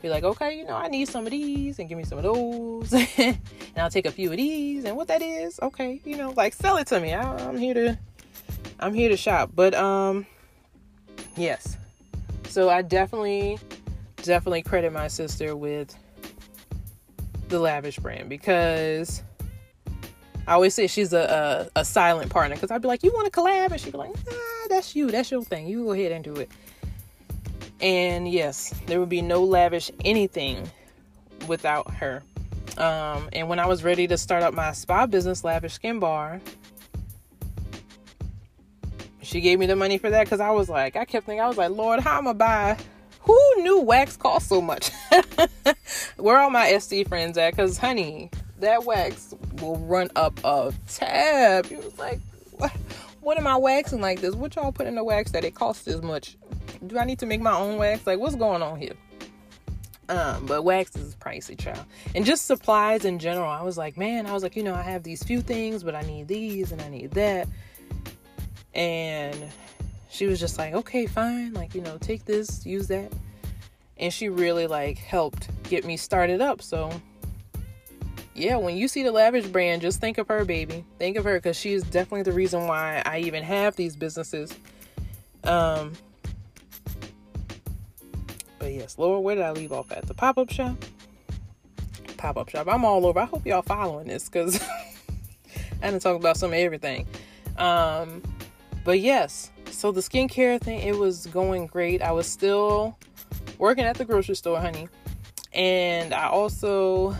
Be 0.00 0.08
like, 0.08 0.24
okay, 0.24 0.56
you 0.56 0.64
know, 0.64 0.76
I 0.76 0.88
need 0.88 1.08
some 1.08 1.26
of 1.26 1.30
these 1.30 1.78
and 1.78 1.88
give 1.88 1.98
me 1.98 2.04
some 2.04 2.16
of 2.16 2.24
those. 2.24 2.92
and 3.18 3.38
I'll 3.76 3.90
take 3.90 4.06
a 4.06 4.10
few 4.10 4.30
of 4.30 4.36
these 4.36 4.84
and 4.84 4.96
what 4.96 5.08
that 5.08 5.20
is, 5.20 5.60
okay, 5.60 6.00
you 6.04 6.16
know, 6.16 6.32
like 6.36 6.54
sell 6.54 6.78
it 6.78 6.86
to 6.88 7.00
me. 7.00 7.12
I, 7.12 7.22
I'm 7.46 7.58
here 7.58 7.74
to 7.74 7.98
I'm 8.78 8.94
here 8.94 9.10
to 9.10 9.16
shop. 9.16 9.50
But 9.54 9.74
um 9.74 10.26
yes. 11.36 11.76
So 12.48 12.70
I 12.70 12.80
definitely 12.80 13.58
definitely 14.22 14.62
credit 14.62 14.92
my 14.92 15.08
sister 15.08 15.54
with 15.54 15.94
the 17.48 17.58
lavish 17.58 17.98
brand 17.98 18.28
because 18.30 19.22
I 20.46 20.54
always 20.54 20.74
say 20.74 20.86
she's 20.86 21.12
a 21.12 21.68
a, 21.76 21.80
a 21.80 21.84
silent 21.84 22.30
partner 22.30 22.56
because 22.56 22.70
I'd 22.70 22.80
be 22.80 22.88
like, 22.88 23.02
"You 23.02 23.12
want 23.12 23.30
to 23.30 23.38
collab?" 23.38 23.70
and 23.70 23.80
she'd 23.80 23.92
be 23.92 23.98
like, 23.98 24.14
"Nah, 24.14 24.68
that's 24.68 24.96
you. 24.96 25.10
That's 25.10 25.30
your 25.30 25.42
thing. 25.42 25.66
You 25.66 25.84
go 25.84 25.92
ahead 25.92 26.12
and 26.12 26.24
do 26.24 26.34
it." 26.36 26.50
And 27.82 28.28
yes, 28.28 28.74
there 28.86 29.00
would 29.00 29.08
be 29.08 29.22
no 29.22 29.42
lavish 29.42 29.90
anything 30.04 30.70
without 31.46 31.92
her. 31.94 32.22
Um, 32.76 33.28
and 33.32 33.48
when 33.48 33.58
I 33.58 33.66
was 33.66 33.82
ready 33.82 34.06
to 34.06 34.16
start 34.16 34.42
up 34.42 34.54
my 34.54 34.72
spa 34.72 35.06
business, 35.06 35.44
Lavish 35.44 35.74
Skin 35.74 35.98
Bar, 35.98 36.40
she 39.22 39.40
gave 39.40 39.58
me 39.58 39.66
the 39.66 39.76
money 39.76 39.98
for 39.98 40.10
that 40.10 40.24
because 40.24 40.40
I 40.40 40.50
was 40.50 40.68
like, 40.68 40.96
I 40.96 41.04
kept 41.04 41.26
thinking, 41.26 41.40
I 41.40 41.48
was 41.48 41.56
like, 41.56 41.70
Lord, 41.70 42.00
how 42.00 42.18
am 42.18 42.28
I 42.28 42.32
buy? 42.32 42.76
Who 43.20 43.38
knew 43.58 43.80
wax 43.80 44.16
cost 44.16 44.48
so 44.48 44.60
much? 44.60 44.90
Where 46.16 46.38
all 46.38 46.50
my 46.50 46.66
SD 46.66 47.08
friends 47.08 47.36
at? 47.38 47.52
Because, 47.52 47.78
honey, 47.78 48.30
that 48.60 48.84
wax 48.84 49.34
will 49.60 49.76
run 49.78 50.10
up 50.16 50.38
a 50.42 50.72
tab. 50.88 51.66
He 51.66 51.76
was 51.76 51.98
like, 51.98 52.18
what, 52.52 52.72
what 53.20 53.38
am 53.38 53.46
I 53.46 53.56
waxing 53.56 54.00
like 54.00 54.20
this? 54.20 54.34
What 54.34 54.56
y'all 54.56 54.72
put 54.72 54.86
in 54.86 54.94
the 54.94 55.04
wax 55.04 55.32
that 55.32 55.44
it 55.44 55.54
costs 55.54 55.84
this 55.84 56.02
much? 56.02 56.36
Do 56.86 56.98
I 56.98 57.04
need 57.04 57.18
to 57.18 57.26
make 57.26 57.40
my 57.40 57.56
own 57.56 57.76
wax? 57.76 58.06
Like, 58.06 58.18
what's 58.18 58.36
going 58.36 58.62
on 58.62 58.78
here? 58.78 58.94
Um, 60.08 60.46
but 60.46 60.64
wax 60.64 60.96
is 60.96 61.14
pricey, 61.14 61.56
child. 61.56 61.84
And 62.14 62.24
just 62.24 62.46
supplies 62.46 63.04
in 63.04 63.18
general. 63.18 63.48
I 63.48 63.62
was 63.62 63.78
like, 63.78 63.96
man, 63.96 64.26
I 64.26 64.32
was 64.32 64.42
like, 64.42 64.56
you 64.56 64.62
know, 64.64 64.74
I 64.74 64.82
have 64.82 65.04
these 65.04 65.22
few 65.22 65.40
things, 65.40 65.84
but 65.84 65.94
I 65.94 66.00
need 66.02 66.26
these 66.26 66.72
and 66.72 66.82
I 66.82 66.88
need 66.88 67.12
that. 67.12 67.46
And 68.74 69.36
she 70.08 70.26
was 70.26 70.40
just 70.40 70.58
like, 70.58 70.74
okay, 70.74 71.06
fine. 71.06 71.52
Like, 71.52 71.74
you 71.74 71.80
know, 71.80 71.96
take 71.98 72.24
this, 72.24 72.66
use 72.66 72.88
that. 72.88 73.12
And 73.98 74.12
she 74.12 74.28
really 74.28 74.66
like 74.66 74.98
helped 74.98 75.48
get 75.64 75.84
me 75.84 75.96
started 75.96 76.40
up. 76.40 76.60
So 76.60 76.90
yeah, 78.34 78.56
when 78.56 78.76
you 78.76 78.88
see 78.88 79.02
the 79.02 79.12
Lavish 79.12 79.46
brand, 79.46 79.82
just 79.82 80.00
think 80.00 80.18
of 80.18 80.26
her, 80.28 80.44
baby. 80.44 80.84
Think 80.98 81.16
of 81.18 81.24
her 81.24 81.36
because 81.36 81.56
she 81.56 81.72
is 81.72 81.82
definitely 81.84 82.22
the 82.22 82.32
reason 82.32 82.66
why 82.66 83.02
I 83.04 83.18
even 83.20 83.44
have 83.44 83.76
these 83.76 83.94
businesses. 83.94 84.52
Um, 85.44 85.92
but 88.60 88.72
yes, 88.72 88.96
Lord, 88.98 89.24
where 89.24 89.34
did 89.34 89.44
I 89.44 89.50
leave 89.50 89.72
off 89.72 89.90
at? 89.90 90.06
The 90.06 90.14
pop 90.14 90.38
up 90.38 90.52
shop? 90.52 90.76
Pop 92.16 92.36
up 92.36 92.48
shop. 92.50 92.68
I'm 92.70 92.84
all 92.84 93.04
over. 93.06 93.18
I 93.18 93.24
hope 93.24 93.44
y'all 93.44 93.62
following 93.62 94.06
this 94.06 94.28
because 94.28 94.62
I 95.82 95.90
didn't 95.90 96.02
talk 96.02 96.14
about 96.14 96.36
some 96.36 96.50
of 96.50 96.58
everything. 96.58 97.06
Um, 97.56 98.22
but 98.84 99.00
yes, 99.00 99.50
so 99.70 99.90
the 99.90 100.02
skincare 100.02 100.60
thing, 100.60 100.80
it 100.80 100.96
was 100.96 101.26
going 101.26 101.66
great. 101.66 102.02
I 102.02 102.12
was 102.12 102.28
still 102.28 102.96
working 103.58 103.84
at 103.84 103.96
the 103.96 104.04
grocery 104.04 104.36
store, 104.36 104.60
honey. 104.60 104.88
And 105.52 106.14
I 106.14 106.28
also 106.28 107.16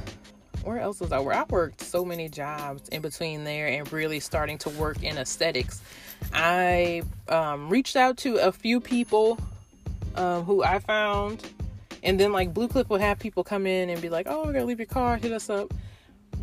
where 0.62 0.78
else 0.78 1.00
was 1.00 1.12
I 1.12 1.20
work? 1.20 1.36
I 1.36 1.44
worked 1.44 1.80
so 1.80 2.04
many 2.04 2.28
jobs 2.28 2.88
in 2.90 3.00
between 3.00 3.44
there 3.44 3.66
and 3.66 3.90
really 3.92 4.20
starting 4.20 4.58
to 4.58 4.70
work 4.70 5.02
in 5.02 5.16
aesthetics. 5.16 5.80
I 6.32 7.02
um, 7.28 7.70
reached 7.70 7.96
out 7.96 8.18
to 8.18 8.36
a 8.36 8.52
few 8.52 8.80
people 8.80 9.38
um, 10.16 10.44
who 10.44 10.62
I 10.62 10.78
found, 10.78 11.42
and 12.02 12.18
then 12.18 12.32
like 12.32 12.54
Blue 12.54 12.68
Cliff 12.68 12.88
would 12.90 13.00
have 13.00 13.18
people 13.18 13.44
come 13.44 13.66
in 13.66 13.90
and 13.90 14.00
be 14.00 14.08
like, 14.08 14.26
"Oh, 14.28 14.44
we're 14.44 14.52
gonna 14.52 14.64
leave 14.64 14.78
your 14.78 14.86
car, 14.86 15.16
hit 15.16 15.32
us 15.32 15.50
up." 15.50 15.72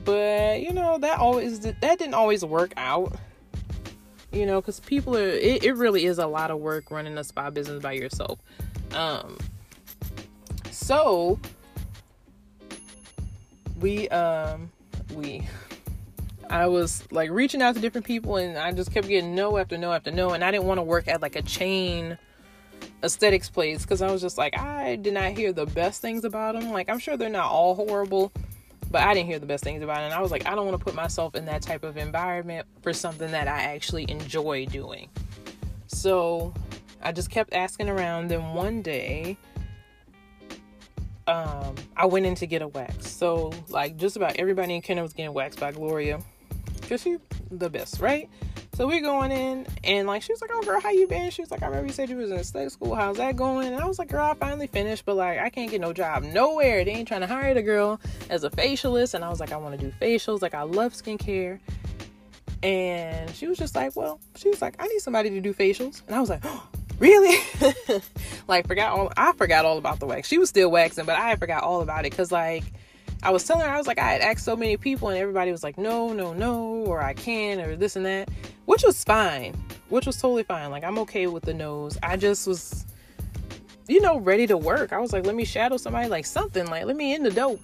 But 0.05 0.61
you 0.61 0.73
know 0.73 0.97
that 0.99 1.19
always 1.19 1.59
that 1.61 1.81
didn't 1.81 2.13
always 2.13 2.43
work 2.45 2.73
out. 2.77 3.15
You 4.31 4.45
know, 4.45 4.61
because 4.61 4.79
people 4.79 5.15
are 5.15 5.27
it, 5.27 5.63
it 5.63 5.73
really 5.73 6.05
is 6.05 6.19
a 6.19 6.27
lot 6.27 6.51
of 6.51 6.59
work 6.59 6.91
running 6.91 7.17
a 7.17 7.23
spa 7.23 7.49
business 7.49 7.81
by 7.81 7.93
yourself. 7.93 8.39
Um, 8.93 9.37
so 10.71 11.39
we 13.79 14.07
um 14.09 14.71
we 15.13 15.47
I 16.49 16.67
was 16.67 17.03
like 17.11 17.29
reaching 17.29 17.61
out 17.61 17.75
to 17.75 17.81
different 17.81 18.05
people 18.05 18.37
and 18.37 18.57
I 18.57 18.71
just 18.71 18.93
kept 18.93 19.07
getting 19.07 19.35
no 19.35 19.57
after 19.57 19.77
no 19.77 19.91
after 19.91 20.11
no 20.11 20.31
and 20.31 20.43
I 20.43 20.51
didn't 20.51 20.65
want 20.65 20.77
to 20.77 20.83
work 20.83 21.07
at 21.07 21.21
like 21.21 21.35
a 21.35 21.41
chain 21.41 22.17
aesthetics 23.03 23.49
place 23.49 23.83
because 23.83 24.01
I 24.01 24.11
was 24.11 24.21
just 24.21 24.37
like 24.37 24.57
I 24.57 24.95
did 24.95 25.13
not 25.13 25.31
hear 25.31 25.53
the 25.53 25.65
best 25.67 26.01
things 26.01 26.23
about 26.23 26.59
them 26.59 26.71
like 26.71 26.89
I'm 26.89 26.99
sure 26.99 27.15
they're 27.15 27.29
not 27.29 27.51
all 27.51 27.75
horrible 27.75 28.31
but 28.89 29.01
I 29.01 29.13
didn't 29.13 29.27
hear 29.27 29.39
the 29.39 29.45
best 29.45 29.63
things 29.63 29.83
about 29.83 30.01
it 30.01 30.05
and 30.05 30.13
I 30.13 30.21
was 30.21 30.31
like 30.31 30.47
I 30.47 30.55
don't 30.55 30.65
want 30.65 30.79
to 30.79 30.83
put 30.83 30.95
myself 30.95 31.35
in 31.35 31.45
that 31.45 31.61
type 31.61 31.83
of 31.83 31.97
environment 31.97 32.65
for 32.81 32.93
something 32.93 33.31
that 33.31 33.47
I 33.47 33.61
actually 33.63 34.09
enjoy 34.09 34.65
doing 34.65 35.09
so 35.85 36.53
I 37.01 37.11
just 37.11 37.29
kept 37.29 37.53
asking 37.53 37.89
around 37.89 38.29
then 38.29 38.53
one 38.53 38.81
day 38.81 39.37
um, 41.27 41.75
I 41.95 42.05
went 42.05 42.25
in 42.25 42.35
to 42.35 42.47
get 42.47 42.61
a 42.61 42.67
wax. 42.67 43.11
So 43.11 43.51
like 43.69 43.97
just 43.97 44.15
about 44.15 44.37
everybody 44.37 44.75
in 44.75 44.81
Kenner 44.81 45.03
was 45.03 45.13
getting 45.13 45.33
waxed 45.33 45.59
by 45.59 45.71
Gloria. 45.71 46.21
Cause 46.87 47.01
she's 47.01 47.19
the 47.51 47.69
best, 47.69 47.99
right? 47.99 48.29
So 48.75 48.87
we're 48.87 49.01
going 49.01 49.31
in 49.31 49.65
and 49.83 50.07
like 50.07 50.21
she 50.21 50.31
was 50.31 50.39
like, 50.39 50.51
Oh 50.53 50.61
girl, 50.61 50.79
how 50.79 50.91
you 50.91 51.07
been? 51.07 51.31
She 51.31 51.41
was 51.41 51.51
like, 51.51 51.63
I 51.63 51.65
remember 51.65 51.87
you 51.87 51.93
said 51.93 52.09
you 52.09 52.15
was 52.17 52.31
in 52.31 52.43
state 52.43 52.71
school. 52.71 52.95
How's 52.95 53.17
that 53.17 53.35
going? 53.35 53.73
And 53.73 53.81
I 53.81 53.87
was 53.87 53.99
like, 53.99 54.09
Girl, 54.09 54.23
I 54.23 54.35
finally 54.35 54.67
finished, 54.67 55.03
but 55.05 55.15
like 55.15 55.39
I 55.39 55.49
can't 55.49 55.69
get 55.69 55.81
no 55.81 55.93
job 55.93 56.23
nowhere. 56.23 56.85
They 56.85 56.91
ain't 56.91 57.07
trying 57.07 57.21
to 57.21 57.27
hire 57.27 57.53
the 57.53 57.61
girl 57.61 57.99
as 58.29 58.43
a 58.43 58.49
facialist. 58.49 59.15
And 59.15 59.25
I 59.25 59.29
was 59.29 59.39
like, 59.39 59.51
I 59.51 59.57
want 59.57 59.79
to 59.79 59.85
do 59.85 59.91
facials. 59.99 60.41
Like 60.41 60.53
I 60.53 60.61
love 60.61 60.93
skincare. 60.93 61.59
And 62.63 63.33
she 63.35 63.47
was 63.47 63.57
just 63.57 63.75
like, 63.75 63.95
well, 63.95 64.19
she 64.35 64.49
was 64.49 64.61
like, 64.61 64.75
I 64.79 64.87
need 64.87 64.99
somebody 64.99 65.29
to 65.31 65.41
do 65.41 65.53
facials. 65.53 66.01
And 66.07 66.15
I 66.15 66.19
was 66.19 66.29
like, 66.29 66.41
oh, 66.43 66.67
really? 66.99 67.37
like 68.47 68.67
forgot 68.67 68.91
all 68.91 69.11
I 69.17 69.33
forgot 69.33 69.65
all 69.65 69.77
about 69.77 69.99
the 69.99 70.05
wax. 70.05 70.27
She 70.27 70.37
was 70.37 70.49
still 70.49 70.69
waxing, 70.71 71.05
but 71.05 71.17
I 71.17 71.35
forgot 71.35 71.63
all 71.63 71.81
about 71.81 72.05
it 72.05 72.11
because 72.11 72.31
like 72.31 72.63
I 73.23 73.31
was 73.31 73.43
telling 73.43 73.65
her, 73.65 73.71
I 73.71 73.77
was 73.77 73.87
like, 73.87 73.99
I 73.99 74.11
had 74.11 74.21
asked 74.21 74.45
so 74.45 74.55
many 74.55 74.77
people, 74.77 75.09
and 75.09 75.17
everybody 75.17 75.51
was 75.51 75.63
like, 75.63 75.77
no, 75.77 76.13
no, 76.13 76.33
no, 76.33 76.63
or 76.85 77.01
I 77.01 77.13
can, 77.13 77.59
or 77.59 77.75
this 77.75 77.95
and 77.95 78.05
that, 78.05 78.29
which 78.65 78.83
was 78.83 79.03
fine, 79.03 79.55
which 79.89 80.05
was 80.05 80.21
totally 80.21 80.43
fine. 80.43 80.69
Like, 80.69 80.83
I'm 80.83 80.99
okay 80.99 81.27
with 81.27 81.43
the 81.43 81.53
no's. 81.53 81.97
I 82.03 82.15
just 82.15 82.47
was, 82.47 82.85
you 83.87 84.01
know, 84.01 84.17
ready 84.17 84.45
to 84.47 84.57
work. 84.57 84.93
I 84.93 84.99
was 84.99 85.13
like, 85.13 85.25
let 85.25 85.35
me 85.35 85.45
shadow 85.45 85.77
somebody, 85.77 86.07
like 86.07 86.25
something, 86.25 86.67
like, 86.67 86.85
let 86.85 86.95
me 86.95 87.15
in 87.15 87.23
the 87.23 87.31
dope. 87.31 87.61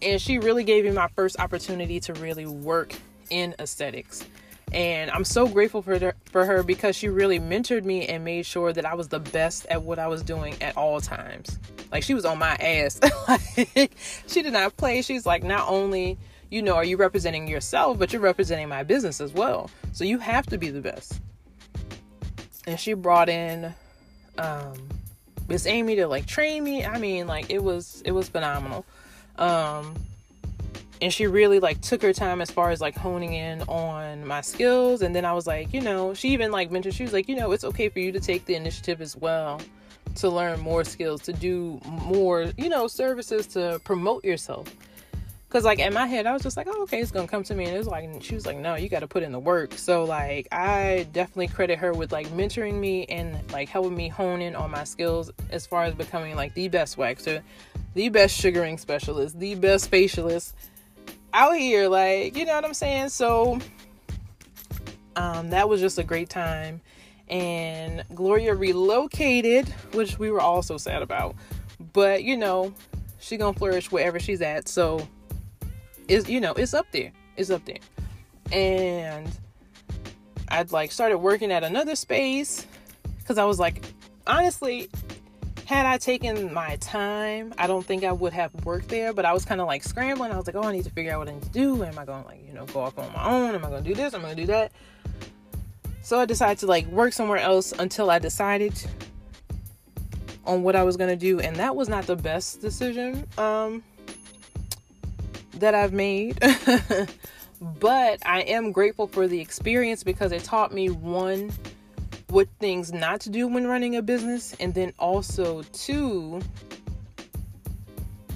And 0.00 0.20
she 0.20 0.38
really 0.38 0.64
gave 0.64 0.84
me 0.84 0.90
my 0.90 1.08
first 1.14 1.38
opportunity 1.38 2.00
to 2.00 2.14
really 2.14 2.46
work 2.46 2.94
in 3.30 3.54
aesthetics. 3.58 4.24
And 4.72 5.10
I'm 5.10 5.24
so 5.24 5.46
grateful 5.46 5.82
for 5.82 5.98
her, 5.98 6.14
for 6.24 6.46
her 6.46 6.62
because 6.62 6.96
she 6.96 7.08
really 7.08 7.38
mentored 7.38 7.84
me 7.84 8.06
and 8.06 8.24
made 8.24 8.46
sure 8.46 8.72
that 8.72 8.86
I 8.86 8.94
was 8.94 9.08
the 9.08 9.20
best 9.20 9.66
at 9.66 9.82
what 9.82 9.98
I 9.98 10.06
was 10.08 10.22
doing 10.22 10.54
at 10.62 10.76
all 10.76 11.00
times. 11.00 11.58
Like 11.92 12.02
she 12.02 12.14
was 12.14 12.24
on 12.24 12.38
my 12.38 12.54
ass. 12.54 12.98
like, 13.76 13.94
she 14.26 14.42
did 14.42 14.54
not 14.54 14.76
play. 14.78 15.02
She's 15.02 15.26
like, 15.26 15.44
not 15.44 15.68
only, 15.68 16.18
you 16.50 16.62
know, 16.62 16.74
are 16.74 16.84
you 16.84 16.96
representing 16.96 17.46
yourself, 17.46 17.98
but 17.98 18.12
you're 18.12 18.22
representing 18.22 18.68
my 18.68 18.82
business 18.82 19.20
as 19.20 19.32
well. 19.32 19.70
So 19.92 20.04
you 20.04 20.18
have 20.18 20.46
to 20.46 20.58
be 20.58 20.70
the 20.70 20.80
best. 20.80 21.20
And 22.66 22.80
she 22.80 22.94
brought 22.94 23.28
in 23.28 23.74
um 24.38 24.72
Miss 25.48 25.66
Amy 25.66 25.96
to 25.96 26.08
like 26.08 26.26
train 26.26 26.64
me. 26.64 26.84
I 26.84 26.98
mean, 26.98 27.26
like 27.26 27.50
it 27.50 27.62
was 27.62 28.02
it 28.06 28.12
was 28.12 28.28
phenomenal. 28.28 28.86
Um 29.36 29.94
and 31.02 31.12
she 31.12 31.26
really 31.26 31.58
like 31.58 31.80
took 31.80 32.00
her 32.00 32.12
time 32.12 32.40
as 32.40 32.50
far 32.50 32.70
as 32.70 32.80
like 32.80 32.96
honing 32.96 33.34
in 33.34 33.60
on 33.62 34.24
my 34.24 34.40
skills 34.40 35.02
and 35.02 35.16
then 35.16 35.24
i 35.24 35.32
was 35.32 35.48
like 35.48 35.74
you 35.74 35.80
know 35.80 36.14
she 36.14 36.28
even 36.28 36.52
like 36.52 36.70
mentioned 36.70 36.94
she 36.94 37.02
was 37.02 37.12
like 37.12 37.28
you 37.28 37.34
know 37.34 37.50
it's 37.50 37.64
okay 37.64 37.88
for 37.88 37.98
you 37.98 38.12
to 38.12 38.20
take 38.20 38.44
the 38.44 38.54
initiative 38.54 39.00
as 39.00 39.16
well 39.16 39.60
to 40.16 40.28
learn 40.28 40.60
more 40.60 40.84
skills 40.84 41.22
to 41.22 41.32
do 41.32 41.80
more 41.84 42.52
you 42.56 42.68
know 42.68 42.86
services 42.86 43.46
to 43.48 43.80
promote 43.84 44.24
yourself. 44.24 44.74
Because 45.48 45.64
like 45.66 45.80
in 45.80 45.92
my 45.92 46.06
head 46.06 46.26
i 46.26 46.32
was 46.32 46.42
just 46.42 46.56
like 46.56 46.66
oh 46.70 46.82
okay 46.84 47.00
it's 47.00 47.10
gonna 47.10 47.28
come 47.28 47.42
to 47.44 47.54
me. 47.54 47.64
And 47.66 47.74
it 47.74 47.78
was 47.78 47.86
like 47.86 48.08
she 48.22 48.34
was 48.34 48.46
like 48.46 48.56
no 48.56 48.74
you 48.74 48.88
got 48.88 49.00
to 49.00 49.06
put 49.06 49.22
in 49.22 49.32
the 49.32 49.38
work. 49.38 49.74
So 49.74 50.04
like 50.04 50.48
i 50.50 51.06
definitely 51.12 51.48
credit 51.48 51.78
her 51.78 51.92
with 51.92 52.12
like 52.12 52.28
mentoring 52.28 52.74
me 52.74 53.04
and 53.06 53.38
like 53.52 53.68
helping 53.68 53.94
me 53.94 54.08
hone 54.08 54.40
in 54.40 54.56
on 54.56 54.70
my 54.70 54.84
skills 54.84 55.30
as 55.50 55.66
far 55.66 55.84
as 55.84 55.94
becoming 55.94 56.36
like 56.36 56.54
the 56.54 56.68
best 56.68 56.96
waxer 56.96 57.42
the 57.94 58.08
best 58.08 58.34
sugaring 58.34 58.78
specialist 58.78 59.38
the 59.38 59.54
best 59.54 59.90
facialist 59.90 60.54
out 61.34 61.56
here 61.56 61.88
like 61.88 62.36
you 62.36 62.44
know 62.44 62.54
what 62.54 62.64
i'm 62.64 62.74
saying? 62.74 63.08
So 63.10 63.58
um 65.16 65.50
that 65.50 65.68
was 65.68 65.80
just 65.80 65.98
a 65.98 66.04
great 66.04 66.30
time 66.30 66.80
and 67.32 68.04
gloria 68.14 68.54
relocated 68.54 69.66
which 69.92 70.18
we 70.18 70.30
were 70.30 70.40
all 70.40 70.62
so 70.62 70.76
sad 70.76 71.00
about 71.00 71.34
but 71.94 72.22
you 72.22 72.36
know 72.36 72.72
she 73.20 73.38
gonna 73.38 73.56
flourish 73.58 73.90
wherever 73.90 74.20
she's 74.20 74.42
at 74.42 74.68
so 74.68 75.08
it's 76.08 76.28
you 76.28 76.40
know 76.40 76.52
it's 76.52 76.74
up 76.74 76.86
there 76.92 77.10
it's 77.38 77.48
up 77.48 77.64
there 77.64 77.78
and 78.52 79.26
i'd 80.48 80.70
like 80.72 80.92
started 80.92 81.16
working 81.16 81.50
at 81.50 81.64
another 81.64 81.96
space 81.96 82.66
because 83.18 83.38
i 83.38 83.44
was 83.46 83.58
like 83.58 83.82
honestly 84.26 84.90
had 85.64 85.86
I 85.86 85.96
taken 85.96 86.52
my 86.52 86.76
time, 86.76 87.54
I 87.56 87.66
don't 87.66 87.86
think 87.86 88.04
I 88.04 88.12
would 88.12 88.34
have 88.34 88.52
worked 88.66 88.88
there, 88.88 89.14
but 89.14 89.24
I 89.24 89.32
was 89.32 89.46
kind 89.46 89.58
of 89.58 89.66
like 89.66 89.82
scrambling. 89.82 90.30
I 90.30 90.36
was 90.36 90.46
like, 90.46 90.56
oh, 90.56 90.64
I 90.64 90.72
need 90.72 90.84
to 90.84 90.90
figure 90.90 91.12
out 91.12 91.20
what 91.20 91.28
I 91.28 91.32
need 91.32 91.44
to 91.44 91.48
do. 91.48 91.82
Am 91.82 91.98
I 91.98 92.04
to 92.04 92.12
like, 92.26 92.46
you 92.46 92.52
know, 92.52 92.66
go 92.66 92.80
off 92.80 92.98
on 92.98 93.10
my 93.12 93.24
own? 93.24 93.54
Am 93.54 93.64
I 93.64 93.70
to 93.70 93.80
do 93.80 93.94
this? 93.94 94.12
Am 94.12 94.22
I 94.24 94.30
to 94.30 94.34
do 94.34 94.46
that? 94.48 94.72
So 96.02 96.18
I 96.18 96.24
decided 96.24 96.58
to 96.58 96.66
like 96.66 96.86
work 96.86 97.12
somewhere 97.12 97.38
else 97.38 97.72
until 97.72 98.10
I 98.10 98.18
decided 98.18 98.74
on 100.44 100.62
what 100.62 100.76
I 100.76 100.82
was 100.82 100.96
going 100.96 101.10
to 101.10 101.16
do. 101.16 101.40
And 101.40 101.56
that 101.56 101.74
was 101.76 101.88
not 101.88 102.06
the 102.06 102.16
best 102.16 102.60
decision 102.60 103.26
um, 103.38 103.82
that 105.58 105.74
I've 105.74 105.92
made. 105.92 106.38
but 107.60 108.18
I 108.26 108.40
am 108.42 108.72
grateful 108.72 109.06
for 109.06 109.28
the 109.28 109.40
experience 109.40 110.02
because 110.02 110.32
it 110.32 110.42
taught 110.42 110.72
me 110.72 110.90
one 110.90 111.52
what 112.28 112.48
things 112.58 112.92
not 112.92 113.20
to 113.20 113.30
do 113.30 113.46
when 113.46 113.66
running 113.66 113.96
a 113.96 114.02
business, 114.02 114.56
and 114.58 114.72
then 114.72 114.92
also, 114.98 115.62
two, 115.74 116.40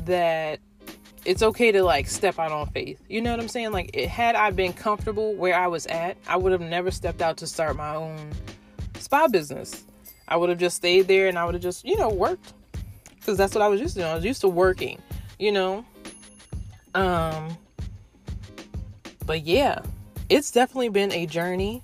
that 0.05 0.61
it's 1.27 1.43
okay 1.43 1.73
to 1.73 1.83
like 1.83 2.07
step 2.07 2.39
out 2.39 2.53
on 2.53 2.69
faith. 2.71 3.01
You 3.09 3.21
know 3.21 3.33
what 3.33 3.41
I'm 3.41 3.49
saying? 3.49 3.73
Like, 3.73 3.91
it, 3.93 4.09
had 4.09 4.37
I 4.37 4.51
been 4.51 4.73
comfortable 4.73 5.35
where 5.35 5.55
I 5.55 5.67
was 5.67 5.87
at, 5.87 6.17
I 6.27 6.37
would 6.37 6.53
have 6.53 6.61
never 6.61 6.91
stepped 6.91 7.21
out 7.21 7.37
to 7.39 7.47
start 7.47 7.77
my 7.77 7.95
own 7.95 8.31
spa 8.99 9.27
business. 9.29 9.85
I 10.29 10.37
would 10.37 10.49
have 10.49 10.59
just 10.59 10.77
stayed 10.77 11.09
there 11.09 11.29
and 11.29 11.39
I 11.39 11.45
would 11.45 11.55
have 11.55 11.63
just, 11.63 11.85
you 11.85 11.97
know, 11.97 12.09
worked 12.09 12.53
because 13.17 13.37
that's 13.37 13.55
what 13.55 13.63
I 13.63 13.69
was 13.69 13.81
used 13.81 13.95
to 13.95 14.01
doing. 14.01 14.11
I 14.11 14.15
was 14.15 14.25
used 14.25 14.41
to 14.43 14.49
working, 14.49 15.03
you 15.39 15.51
know. 15.51 15.85
Um, 16.95 17.57
but 19.27 19.45
yeah, 19.45 19.81
it's 20.29 20.51
definitely 20.51 20.89
been 20.89 21.13
a 21.13 21.27
journey. 21.27 21.83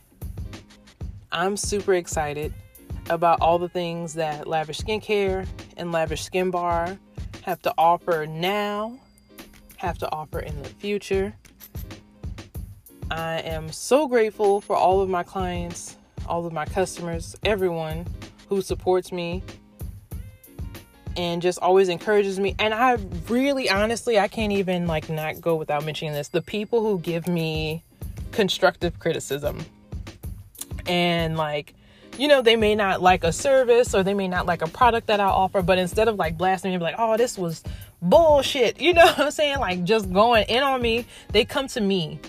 I'm 1.32 1.56
super 1.56 1.94
excited 1.94 2.54
about 3.10 3.40
all 3.40 3.58
the 3.58 3.68
things 3.68 4.14
that 4.14 4.46
Lavish 4.46 4.80
Skincare 4.80 5.46
and 5.76 5.90
Lavish 5.90 6.22
Skin 6.22 6.50
Bar 6.50 6.96
have 7.42 7.60
to 7.62 7.74
offer 7.76 8.26
now, 8.26 8.98
have 9.82 9.98
to 9.98 10.10
offer 10.12 10.38
in 10.38 10.62
the 10.62 10.68
future. 10.68 11.34
I 13.10 13.40
am 13.40 13.70
so 13.70 14.06
grateful 14.06 14.60
for 14.60 14.76
all 14.76 15.00
of 15.00 15.10
my 15.10 15.24
clients, 15.24 15.96
all 16.26 16.46
of 16.46 16.52
my 16.52 16.64
customers, 16.64 17.36
everyone 17.44 18.06
who 18.48 18.62
supports 18.62 19.10
me 19.10 19.42
and 21.16 21.42
just 21.42 21.58
always 21.58 21.88
encourages 21.88 22.38
me. 22.38 22.54
And 22.60 22.72
I 22.72 22.96
really 23.28 23.68
honestly, 23.68 24.18
I 24.18 24.28
can't 24.28 24.52
even 24.52 24.86
like 24.86 25.10
not 25.10 25.40
go 25.40 25.56
without 25.56 25.84
mentioning 25.84 26.14
this. 26.14 26.28
The 26.28 26.42
people 26.42 26.80
who 26.80 27.00
give 27.00 27.26
me 27.26 27.82
constructive 28.30 28.98
criticism 29.00 29.64
and 30.86 31.36
like 31.36 31.74
you 32.18 32.28
know 32.28 32.40
they 32.40 32.56
may 32.56 32.74
not 32.74 33.02
like 33.02 33.24
a 33.24 33.32
service 33.32 33.94
or 33.94 34.02
they 34.02 34.14
may 34.14 34.26
not 34.26 34.46
like 34.46 34.62
a 34.62 34.66
product 34.66 35.06
that 35.06 35.20
i 35.20 35.24
offer 35.24 35.62
but 35.62 35.78
instead 35.78 36.08
of 36.08 36.16
like 36.16 36.36
blasting 36.36 36.72
me 36.72 36.78
like 36.78 36.94
oh 36.98 37.16
this 37.16 37.36
was 37.38 37.62
bullshit. 38.02 38.80
You 38.80 38.92
know 38.92 39.04
what 39.06 39.20
i'm 39.20 39.30
saying? 39.30 39.58
Like 39.58 39.84
just 39.84 40.12
going 40.12 40.44
in 40.48 40.62
on 40.62 40.82
me. 40.82 41.06
They 41.28 41.44
come 41.44 41.68
to 41.68 41.80
me. 41.80 42.20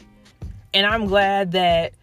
And 0.73 0.85
i'm 0.85 1.05
glad 1.05 1.51
that 1.51 1.93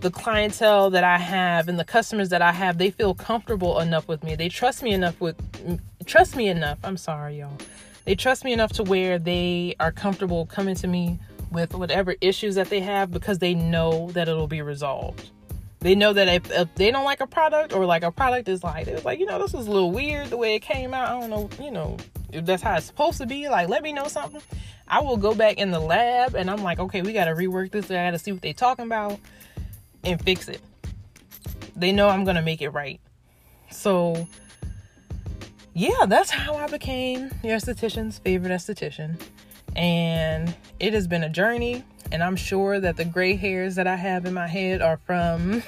the 0.00 0.10
clientele 0.10 0.90
that 0.90 1.04
i 1.04 1.18
have 1.18 1.68
and 1.68 1.78
the 1.78 1.84
customers 1.84 2.28
that 2.28 2.42
i 2.42 2.52
have 2.52 2.76
they 2.76 2.90
feel 2.90 3.14
comfortable 3.14 3.80
enough 3.80 4.08
with 4.08 4.22
me. 4.24 4.34
They 4.34 4.48
trust 4.48 4.82
me 4.82 4.92
enough 4.92 5.20
with 5.20 5.36
trust 6.06 6.36
me 6.36 6.48
enough. 6.48 6.78
I'm 6.84 6.96
sorry 6.96 7.40
y'all. 7.40 7.58
They 8.04 8.14
trust 8.14 8.44
me 8.44 8.52
enough 8.52 8.72
to 8.74 8.84
where 8.84 9.18
they 9.18 9.74
are 9.80 9.90
comfortable 9.90 10.46
coming 10.46 10.76
to 10.76 10.86
me 10.86 11.18
with 11.50 11.74
whatever 11.74 12.14
issues 12.20 12.54
that 12.54 12.70
they 12.70 12.80
have 12.80 13.10
because 13.10 13.38
they 13.38 13.54
know 13.54 14.10
that 14.12 14.28
it'll 14.28 14.46
be 14.46 14.62
resolved. 14.62 15.30
They 15.80 15.94
know 15.94 16.12
that 16.12 16.28
if, 16.28 16.50
if, 16.50 16.74
they 16.74 16.90
don't 16.90 17.04
like 17.04 17.20
a 17.20 17.26
product 17.26 17.72
or 17.72 17.84
like 17.84 18.02
a 18.02 18.10
product 18.10 18.48
is 18.48 18.64
like 18.64 18.86
it's 18.86 19.04
like 19.04 19.18
you 19.18 19.26
know 19.26 19.40
this 19.40 19.54
is 19.54 19.66
a 19.66 19.70
little 19.70 19.90
weird 19.90 20.28
the 20.28 20.36
way 20.36 20.54
it 20.54 20.60
came 20.60 20.94
out. 20.94 21.08
I 21.08 21.20
don't 21.20 21.30
know 21.30 21.50
you 21.64 21.70
know 21.70 21.96
if 22.36 22.46
that's 22.46 22.62
how 22.62 22.76
it's 22.76 22.86
supposed 22.86 23.18
to 23.18 23.26
be 23.26 23.48
like 23.48 23.68
let 23.68 23.82
me 23.82 23.92
know 23.92 24.08
something. 24.08 24.42
I 24.88 25.00
will 25.00 25.16
go 25.16 25.34
back 25.34 25.58
in 25.58 25.70
the 25.72 25.80
lab 25.80 26.34
and 26.34 26.50
i'm 26.50 26.62
like 26.62 26.78
okay 26.78 27.02
we 27.02 27.12
got 27.12 27.24
to 27.24 27.32
rework 27.32 27.72
this 27.72 27.90
i 27.90 27.94
gotta 27.94 28.18
see 28.18 28.32
what 28.32 28.42
they 28.42 28.52
talking 28.52 28.86
about 28.86 29.18
and 30.04 30.22
fix 30.22 30.48
it. 30.48 30.60
They 31.74 31.92
know 31.92 32.08
i'm 32.08 32.24
gonna 32.24 32.42
make 32.42 32.62
it 32.62 32.70
right. 32.70 33.00
So 33.70 34.28
yeah 35.74 36.06
that's 36.06 36.30
how 36.30 36.54
i 36.54 36.66
became 36.68 37.30
your 37.42 37.56
esthetician's 37.56 38.18
favorite 38.18 38.50
esthetician 38.50 39.20
and 39.76 40.54
it 40.80 40.92
has 40.92 41.06
been 41.06 41.22
a 41.22 41.28
journey 41.28 41.84
and 42.12 42.22
I'm 42.22 42.36
sure 42.36 42.78
that 42.80 42.96
the 42.96 43.04
gray 43.04 43.34
hairs 43.34 43.74
that 43.74 43.86
I 43.86 43.96
have 43.96 44.26
in 44.26 44.34
my 44.34 44.46
head 44.46 44.80
are 44.80 44.98
from 44.98 45.62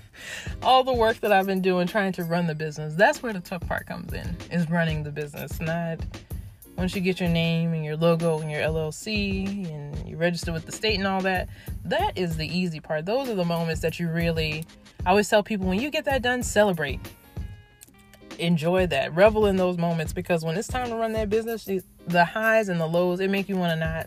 all 0.62 0.84
the 0.84 0.92
work 0.92 1.20
that 1.20 1.32
I've 1.32 1.46
been 1.46 1.62
doing 1.62 1.86
trying 1.86 2.12
to 2.12 2.24
run 2.24 2.46
the 2.46 2.54
business. 2.54 2.94
That's 2.94 3.22
where 3.22 3.32
the 3.32 3.40
tough 3.40 3.66
part 3.66 3.86
comes 3.86 4.12
in, 4.12 4.36
is 4.50 4.68
running 4.68 5.02
the 5.02 5.10
business. 5.10 5.60
Not 5.60 5.98
once 6.76 6.94
you 6.94 7.00
get 7.00 7.20
your 7.20 7.28
name 7.28 7.72
and 7.72 7.84
your 7.84 7.96
logo 7.96 8.38
and 8.38 8.50
your 8.50 8.60
LLC 8.60 9.68
and 9.72 10.08
you 10.08 10.16
register 10.16 10.52
with 10.52 10.66
the 10.66 10.72
state 10.72 10.98
and 10.98 11.06
all 11.06 11.20
that. 11.22 11.48
That 11.84 12.16
is 12.16 12.36
the 12.36 12.46
easy 12.46 12.80
part. 12.80 13.06
Those 13.06 13.28
are 13.28 13.34
the 13.34 13.44
moments 13.44 13.80
that 13.80 13.98
you 13.98 14.10
really, 14.10 14.64
I 15.06 15.10
always 15.10 15.28
tell 15.28 15.42
people 15.42 15.66
when 15.66 15.80
you 15.80 15.90
get 15.90 16.04
that 16.04 16.22
done, 16.22 16.42
celebrate. 16.42 17.00
Enjoy 18.38 18.86
that. 18.86 19.14
Revel 19.14 19.46
in 19.46 19.56
those 19.56 19.76
moments 19.76 20.12
because 20.12 20.44
when 20.44 20.56
it's 20.56 20.68
time 20.68 20.88
to 20.90 20.96
run 20.96 21.12
that 21.12 21.28
business, 21.28 21.68
the 22.06 22.24
highs 22.24 22.68
and 22.68 22.80
the 22.80 22.86
lows, 22.86 23.20
it 23.20 23.30
make 23.30 23.48
you 23.48 23.56
want 23.56 23.72
to 23.72 23.76
not 23.76 24.06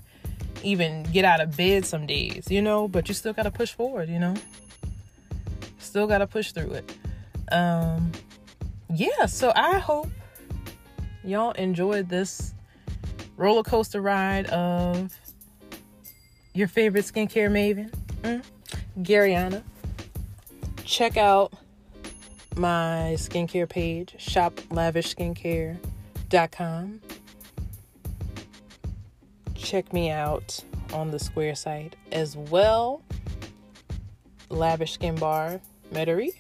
even 0.63 1.03
get 1.03 1.25
out 1.25 1.41
of 1.41 1.55
bed 1.57 1.85
some 1.85 2.05
days, 2.05 2.49
you 2.49 2.61
know, 2.61 2.87
but 2.87 3.07
you 3.07 3.13
still 3.13 3.33
got 3.33 3.43
to 3.43 3.51
push 3.51 3.73
forward, 3.73 4.09
you 4.09 4.19
know. 4.19 4.35
Still 5.79 6.07
got 6.07 6.19
to 6.19 6.27
push 6.27 6.51
through 6.51 6.71
it. 6.71 6.95
Um 7.51 8.11
yeah, 8.93 9.25
so 9.25 9.53
I 9.55 9.79
hope 9.79 10.09
y'all 11.23 11.51
enjoyed 11.53 12.09
this 12.09 12.53
roller 13.37 13.63
coaster 13.63 14.01
ride 14.01 14.47
of 14.47 15.17
your 16.53 16.67
favorite 16.67 17.05
skincare 17.05 17.49
maven. 17.49 17.91
Mm? 18.23 18.43
Garyana. 18.99 19.63
Check 20.83 21.15
out 21.15 21.53
my 22.55 23.15
skincare 23.17 23.69
page, 23.69 24.15
shoplavishskincare.com. 24.17 27.01
Check 29.55 29.93
me 29.93 30.09
out 30.09 30.63
on 30.93 31.11
the 31.11 31.19
Square 31.19 31.55
site 31.55 31.95
as 32.11 32.35
well. 32.35 33.01
Lavish 34.49 34.93
Skin 34.93 35.15
Bar 35.15 35.61
Metairie. 35.93 36.33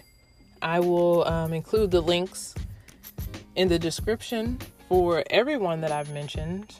I 0.61 0.79
will 0.79 1.27
um, 1.27 1.53
include 1.53 1.91
the 1.91 2.01
links 2.01 2.55
in 3.55 3.67
the 3.67 3.79
description 3.79 4.59
for 4.89 5.23
everyone 5.29 5.81
that 5.81 5.91
I've 5.91 6.11
mentioned. 6.11 6.73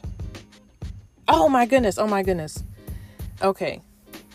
Oh 1.28 1.48
my 1.48 1.66
goodness, 1.66 1.98
oh 1.98 2.06
my 2.06 2.22
goodness. 2.22 2.62
Okay, 3.40 3.80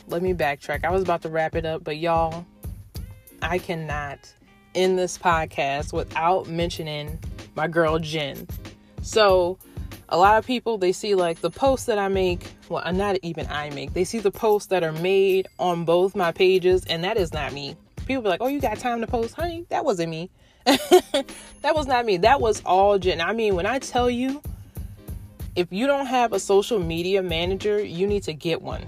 let 0.08 0.22
me 0.22 0.34
backtrack. 0.34 0.84
I 0.84 0.92
was 0.92 1.04
about 1.04 1.22
to 1.22 1.30
wrap 1.30 1.56
it 1.56 1.66
up, 1.66 1.84
but 1.84 1.98
y'all, 1.98 2.46
I 3.42 3.58
cannot 3.58 4.34
end 4.78 4.98
this 4.98 5.18
podcast 5.18 5.92
without 5.92 6.48
mentioning 6.48 7.20
my 7.56 7.68
girl 7.68 8.00
Jen. 8.00 8.48
So, 9.02 9.58
a 10.10 10.18
lot 10.18 10.38
of 10.38 10.46
people 10.46 10.78
they 10.78 10.92
see 10.92 11.16
like 11.16 11.42
the 11.42 11.50
posts 11.50 11.88
that 11.88 11.98
I 11.98 12.08
make, 12.08 12.48
well, 12.70 12.82
I'm 12.86 12.98
not 12.98 13.18
even 13.24 13.48
I 13.48 13.70
make. 13.72 13.94
They 13.94 14.04
see 14.04 14.20
the 14.20 14.32
posts 14.32 14.68
that 14.70 14.84
are 14.84 14.94
made 14.94 15.48
on 15.60 15.84
both 15.84 16.16
my 16.16 16.32
pages, 16.32 16.86
and 16.86 17.04
that 17.04 17.18
is 17.18 17.34
not 17.34 17.54
me. 17.54 17.76
People 18.06 18.24
be 18.24 18.30
like, 18.30 18.42
"Oh, 18.42 18.48
you 18.48 18.62
got 18.62 18.78
time 18.78 19.02
to 19.02 19.08
post, 19.08 19.36
honey?" 19.36 19.66
That 19.70 19.84
wasn't 19.84 20.12
me. 20.12 20.30
that 20.66 21.74
was 21.74 21.88
not 21.88 22.06
me. 22.06 22.18
That 22.18 22.40
was 22.40 22.62
all 22.66 22.98
Jen. 23.00 23.20
I 23.22 23.34
mean, 23.34 23.56
when 23.56 23.66
I 23.66 23.80
tell 23.80 24.10
you, 24.10 24.42
if 25.56 25.68
you 25.72 25.88
don't 25.88 26.06
have 26.06 26.34
a 26.34 26.40
social 26.40 26.80
media 26.80 27.24
manager, 27.24 27.84
you 27.84 28.06
need 28.06 28.24
to 28.24 28.34
get 28.34 28.62
one. 28.62 28.84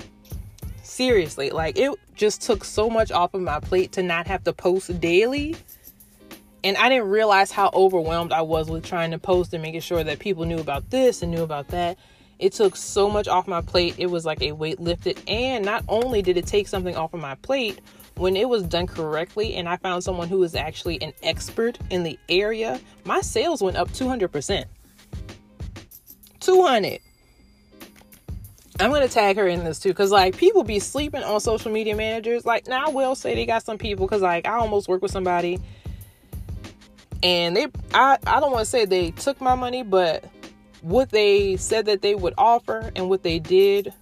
Seriously, 0.83 1.49
like 1.49 1.77
it 1.77 1.91
just 2.15 2.41
took 2.41 2.63
so 2.63 2.89
much 2.89 3.11
off 3.11 3.33
of 3.33 3.41
my 3.41 3.59
plate 3.59 3.91
to 3.93 4.03
not 4.03 4.27
have 4.27 4.43
to 4.43 4.53
post 4.53 4.99
daily. 4.99 5.55
And 6.63 6.75
I 6.77 6.89
didn't 6.89 7.09
realize 7.09 7.51
how 7.51 7.69
overwhelmed 7.73 8.33
I 8.33 8.41
was 8.41 8.69
with 8.69 8.85
trying 8.85 9.11
to 9.11 9.19
post 9.19 9.53
and 9.53 9.61
making 9.61 9.81
sure 9.81 10.03
that 10.03 10.19
people 10.19 10.45
knew 10.45 10.59
about 10.59 10.89
this 10.89 11.21
and 11.21 11.31
knew 11.31 11.43
about 11.43 11.69
that. 11.69 11.97
It 12.37 12.53
took 12.53 12.75
so 12.75 13.09
much 13.09 13.27
off 13.27 13.47
my 13.47 13.61
plate. 13.61 13.95
It 13.97 14.07
was 14.07 14.25
like 14.25 14.41
a 14.41 14.51
weight 14.53 14.79
lifted. 14.79 15.21
And 15.27 15.63
not 15.63 15.83
only 15.87 16.21
did 16.21 16.37
it 16.37 16.47
take 16.47 16.67
something 16.67 16.95
off 16.95 17.13
of 17.13 17.21
my 17.21 17.35
plate, 17.35 17.79
when 18.15 18.35
it 18.35 18.49
was 18.49 18.63
done 18.63 18.85
correctly 18.85 19.55
and 19.55 19.67
I 19.67 19.77
found 19.77 20.03
someone 20.03 20.27
who 20.27 20.39
was 20.39 20.53
actually 20.53 21.01
an 21.01 21.13
expert 21.23 21.77
in 21.89 22.03
the 22.03 22.19
area, 22.27 22.79
my 23.05 23.21
sales 23.21 23.61
went 23.61 23.77
up 23.77 23.89
200%. 23.89 24.65
200. 26.41 26.99
I'm 28.81 28.91
gonna 28.91 29.09
tag 29.09 29.35
her 29.35 29.47
in 29.47 29.65
this 29.65 29.79
too, 29.79 29.93
cause 29.93 30.09
like 30.09 30.37
people 30.37 30.63
be 30.63 30.79
sleeping 30.79 31.21
on 31.23 31.41
social 31.41 31.71
media 31.71 31.95
managers. 31.95 32.45
Like 32.45 32.67
now, 32.67 32.85
I 32.87 32.89
will 32.89 33.13
say 33.13 33.35
they 33.35 33.45
got 33.45 33.63
some 33.63 33.77
people, 33.77 34.07
cause 34.07 34.21
like 34.21 34.47
I 34.47 34.53
almost 34.53 34.87
work 34.87 35.01
with 35.01 35.11
somebody, 35.11 35.59
and 37.23 37.55
they 37.55 37.67
I 37.93 38.17
I 38.25 38.39
don't 38.39 38.51
want 38.51 38.65
to 38.65 38.69
say 38.69 38.85
they 38.85 39.11
took 39.11 39.41
my 39.41 39.55
money, 39.55 39.83
but 39.83 40.23
what 40.81 41.09
they 41.09 41.57
said 41.57 41.85
that 41.87 42.01
they 42.01 42.15
would 42.15 42.33
offer 42.37 42.91
and 42.95 43.09
what 43.09 43.23
they 43.23 43.39
did 43.39 43.93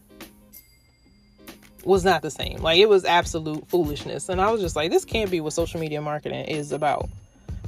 was 1.83 2.03
not 2.03 2.21
the 2.21 2.29
same. 2.29 2.61
Like 2.61 2.77
it 2.79 2.89
was 2.89 3.05
absolute 3.05 3.67
foolishness. 3.69 4.29
And 4.29 4.41
I 4.41 4.51
was 4.51 4.61
just 4.61 4.75
like, 4.75 4.91
this 4.91 5.05
can't 5.05 5.31
be 5.31 5.41
what 5.41 5.53
social 5.53 5.79
media 5.79 6.01
marketing 6.01 6.45
is 6.45 6.71
about. 6.71 7.09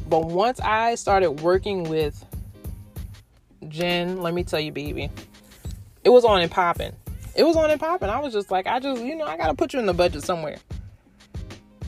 But 0.08 0.26
once 0.26 0.60
I 0.60 0.96
started 0.96 1.42
working 1.42 1.84
with 1.84 2.24
Jen, 3.68 4.22
let 4.22 4.34
me 4.34 4.44
tell 4.44 4.60
you, 4.60 4.72
baby, 4.72 5.10
it 6.04 6.10
was 6.10 6.26
on 6.26 6.42
and 6.42 6.52
popping. 6.52 6.94
It 7.36 7.44
was 7.44 7.56
on 7.56 7.70
and 7.72 7.80
popping. 7.80 8.10
I 8.10 8.20
was 8.20 8.34
just 8.34 8.52
like, 8.52 8.68
I 8.68 8.80
just, 8.80 9.02
you 9.02 9.16
know, 9.16 9.26
I 9.26 9.38
gotta 9.38 9.54
put 9.54 9.74
you 9.74 9.80
in 9.80 9.86
the 9.86 9.94
budget 9.94 10.24
somewhere. 10.24 10.58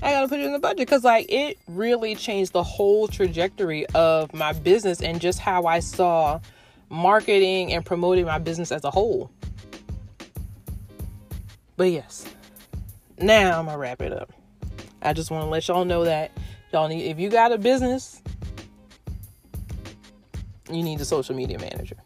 I 0.02 0.12
gotta 0.12 0.28
put 0.28 0.40
it 0.40 0.46
in 0.46 0.54
the 0.54 0.60
budget 0.60 0.80
because, 0.80 1.04
like, 1.04 1.32
it 1.32 1.60
really 1.68 2.16
changed 2.16 2.54
the 2.54 2.64
whole 2.64 3.08
trajectory 3.08 3.86
of 3.88 4.34
my 4.34 4.54
business 4.54 5.02
and 5.02 5.22
just 5.22 5.40
how 5.40 5.66
I 5.66 5.80
saw 5.80 6.40
marketing 6.90 7.72
and 7.72 7.86
promoting 7.86 8.26
my 8.26 8.40
business 8.40 8.72
as 8.72 8.84
a 8.84 8.92
whole. 8.92 9.32
But 11.78 11.92
yes, 11.92 12.26
now 13.20 13.60
I'm 13.60 13.66
gonna 13.66 13.78
wrap 13.78 14.02
it 14.02 14.12
up. 14.12 14.34
I 15.02 15.14
just 15.14 15.32
want 15.32 15.46
to 15.46 15.50
let 15.50 15.68
y'all 15.68 15.86
know 15.86 16.04
that 16.06 16.32
y'all 16.74 16.88
need 16.88 17.10
if 17.10 17.20
you 17.20 17.30
got 17.30 17.52
a 17.52 17.58
business, 17.58 18.22
you 20.70 20.84
need 20.84 21.00
a 21.02 21.06
social 21.06 21.36
media 21.36 21.60
manager. 21.60 21.98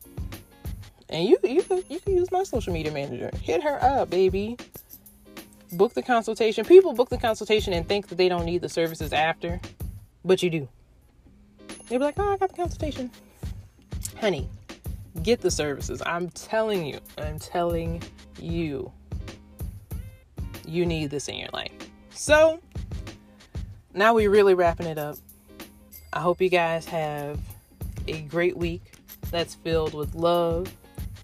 And 1.10 1.28
you 1.28 1.38
you 1.43 1.64
you 1.89 2.00
can 2.00 2.16
use 2.16 2.32
my 2.32 2.43
social 2.43 2.74
media 2.74 2.91
manager. 2.91 3.32
Hit 3.41 3.64
her 3.64 3.82
up, 3.82 4.10
baby. 4.10 4.58
Book 5.78 5.94
the 5.94 6.04
consultation. 6.04 6.66
People 6.66 6.94
book 6.94 7.10
the 7.10 7.18
consultation 7.18 7.74
and 7.74 7.88
think 7.88 8.08
that 8.08 8.16
they 8.16 8.30
don't 8.30 8.46
need 8.46 8.62
the 8.62 8.70
services 8.70 9.12
after, 9.12 9.60
but 10.24 10.42
you 10.42 10.50
do. 10.50 10.68
They 11.90 11.98
be 11.98 12.04
like, 12.04 12.18
"Oh, 12.18 12.34
I 12.34 12.38
got 12.38 12.50
the 12.50 12.56
consultation." 12.56 13.12
Honey, 14.20 14.48
get 15.22 15.42
the 15.42 15.52
services. 15.52 16.02
I'm 16.06 16.30
telling 16.30 16.86
you. 16.86 17.00
I'm 17.18 17.40
telling 17.40 18.02
you 18.40 18.92
you 20.66 20.86
need 20.86 21.10
this 21.10 21.28
in 21.28 21.36
your 21.36 21.50
life. 21.54 21.72
So, 22.12 22.60
now 23.94 24.14
we're 24.14 24.30
really 24.30 24.54
wrapping 24.54 24.88
it 24.88 24.98
up. 24.98 25.18
I 26.14 26.22
hope 26.22 26.42
you 26.42 26.50
guys 26.50 26.86
have 26.86 27.40
a 28.08 28.22
great 28.22 28.56
week 28.56 28.94
that's 29.32 29.56
filled 29.56 29.94
with 29.94 30.16
love, 30.16 30.74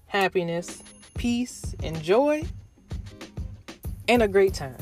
happiness, 0.08 0.84
peace, 1.16 1.76
and 1.82 2.02
joy, 2.02 2.44
and 4.12 4.22
a 4.22 4.28
great 4.28 4.54
time. 4.54 4.76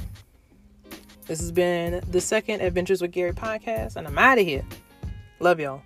This 1.27 1.39
has 1.39 1.51
been 1.51 2.01
the 2.09 2.19
second 2.19 2.61
Adventures 2.61 2.99
with 2.99 3.11
Gary 3.11 3.31
podcast, 3.31 3.95
and 3.95 4.07
I'm 4.07 4.17
out 4.17 4.39
of 4.39 4.45
here. 4.45 4.65
Love 5.39 5.59
y'all. 5.59 5.83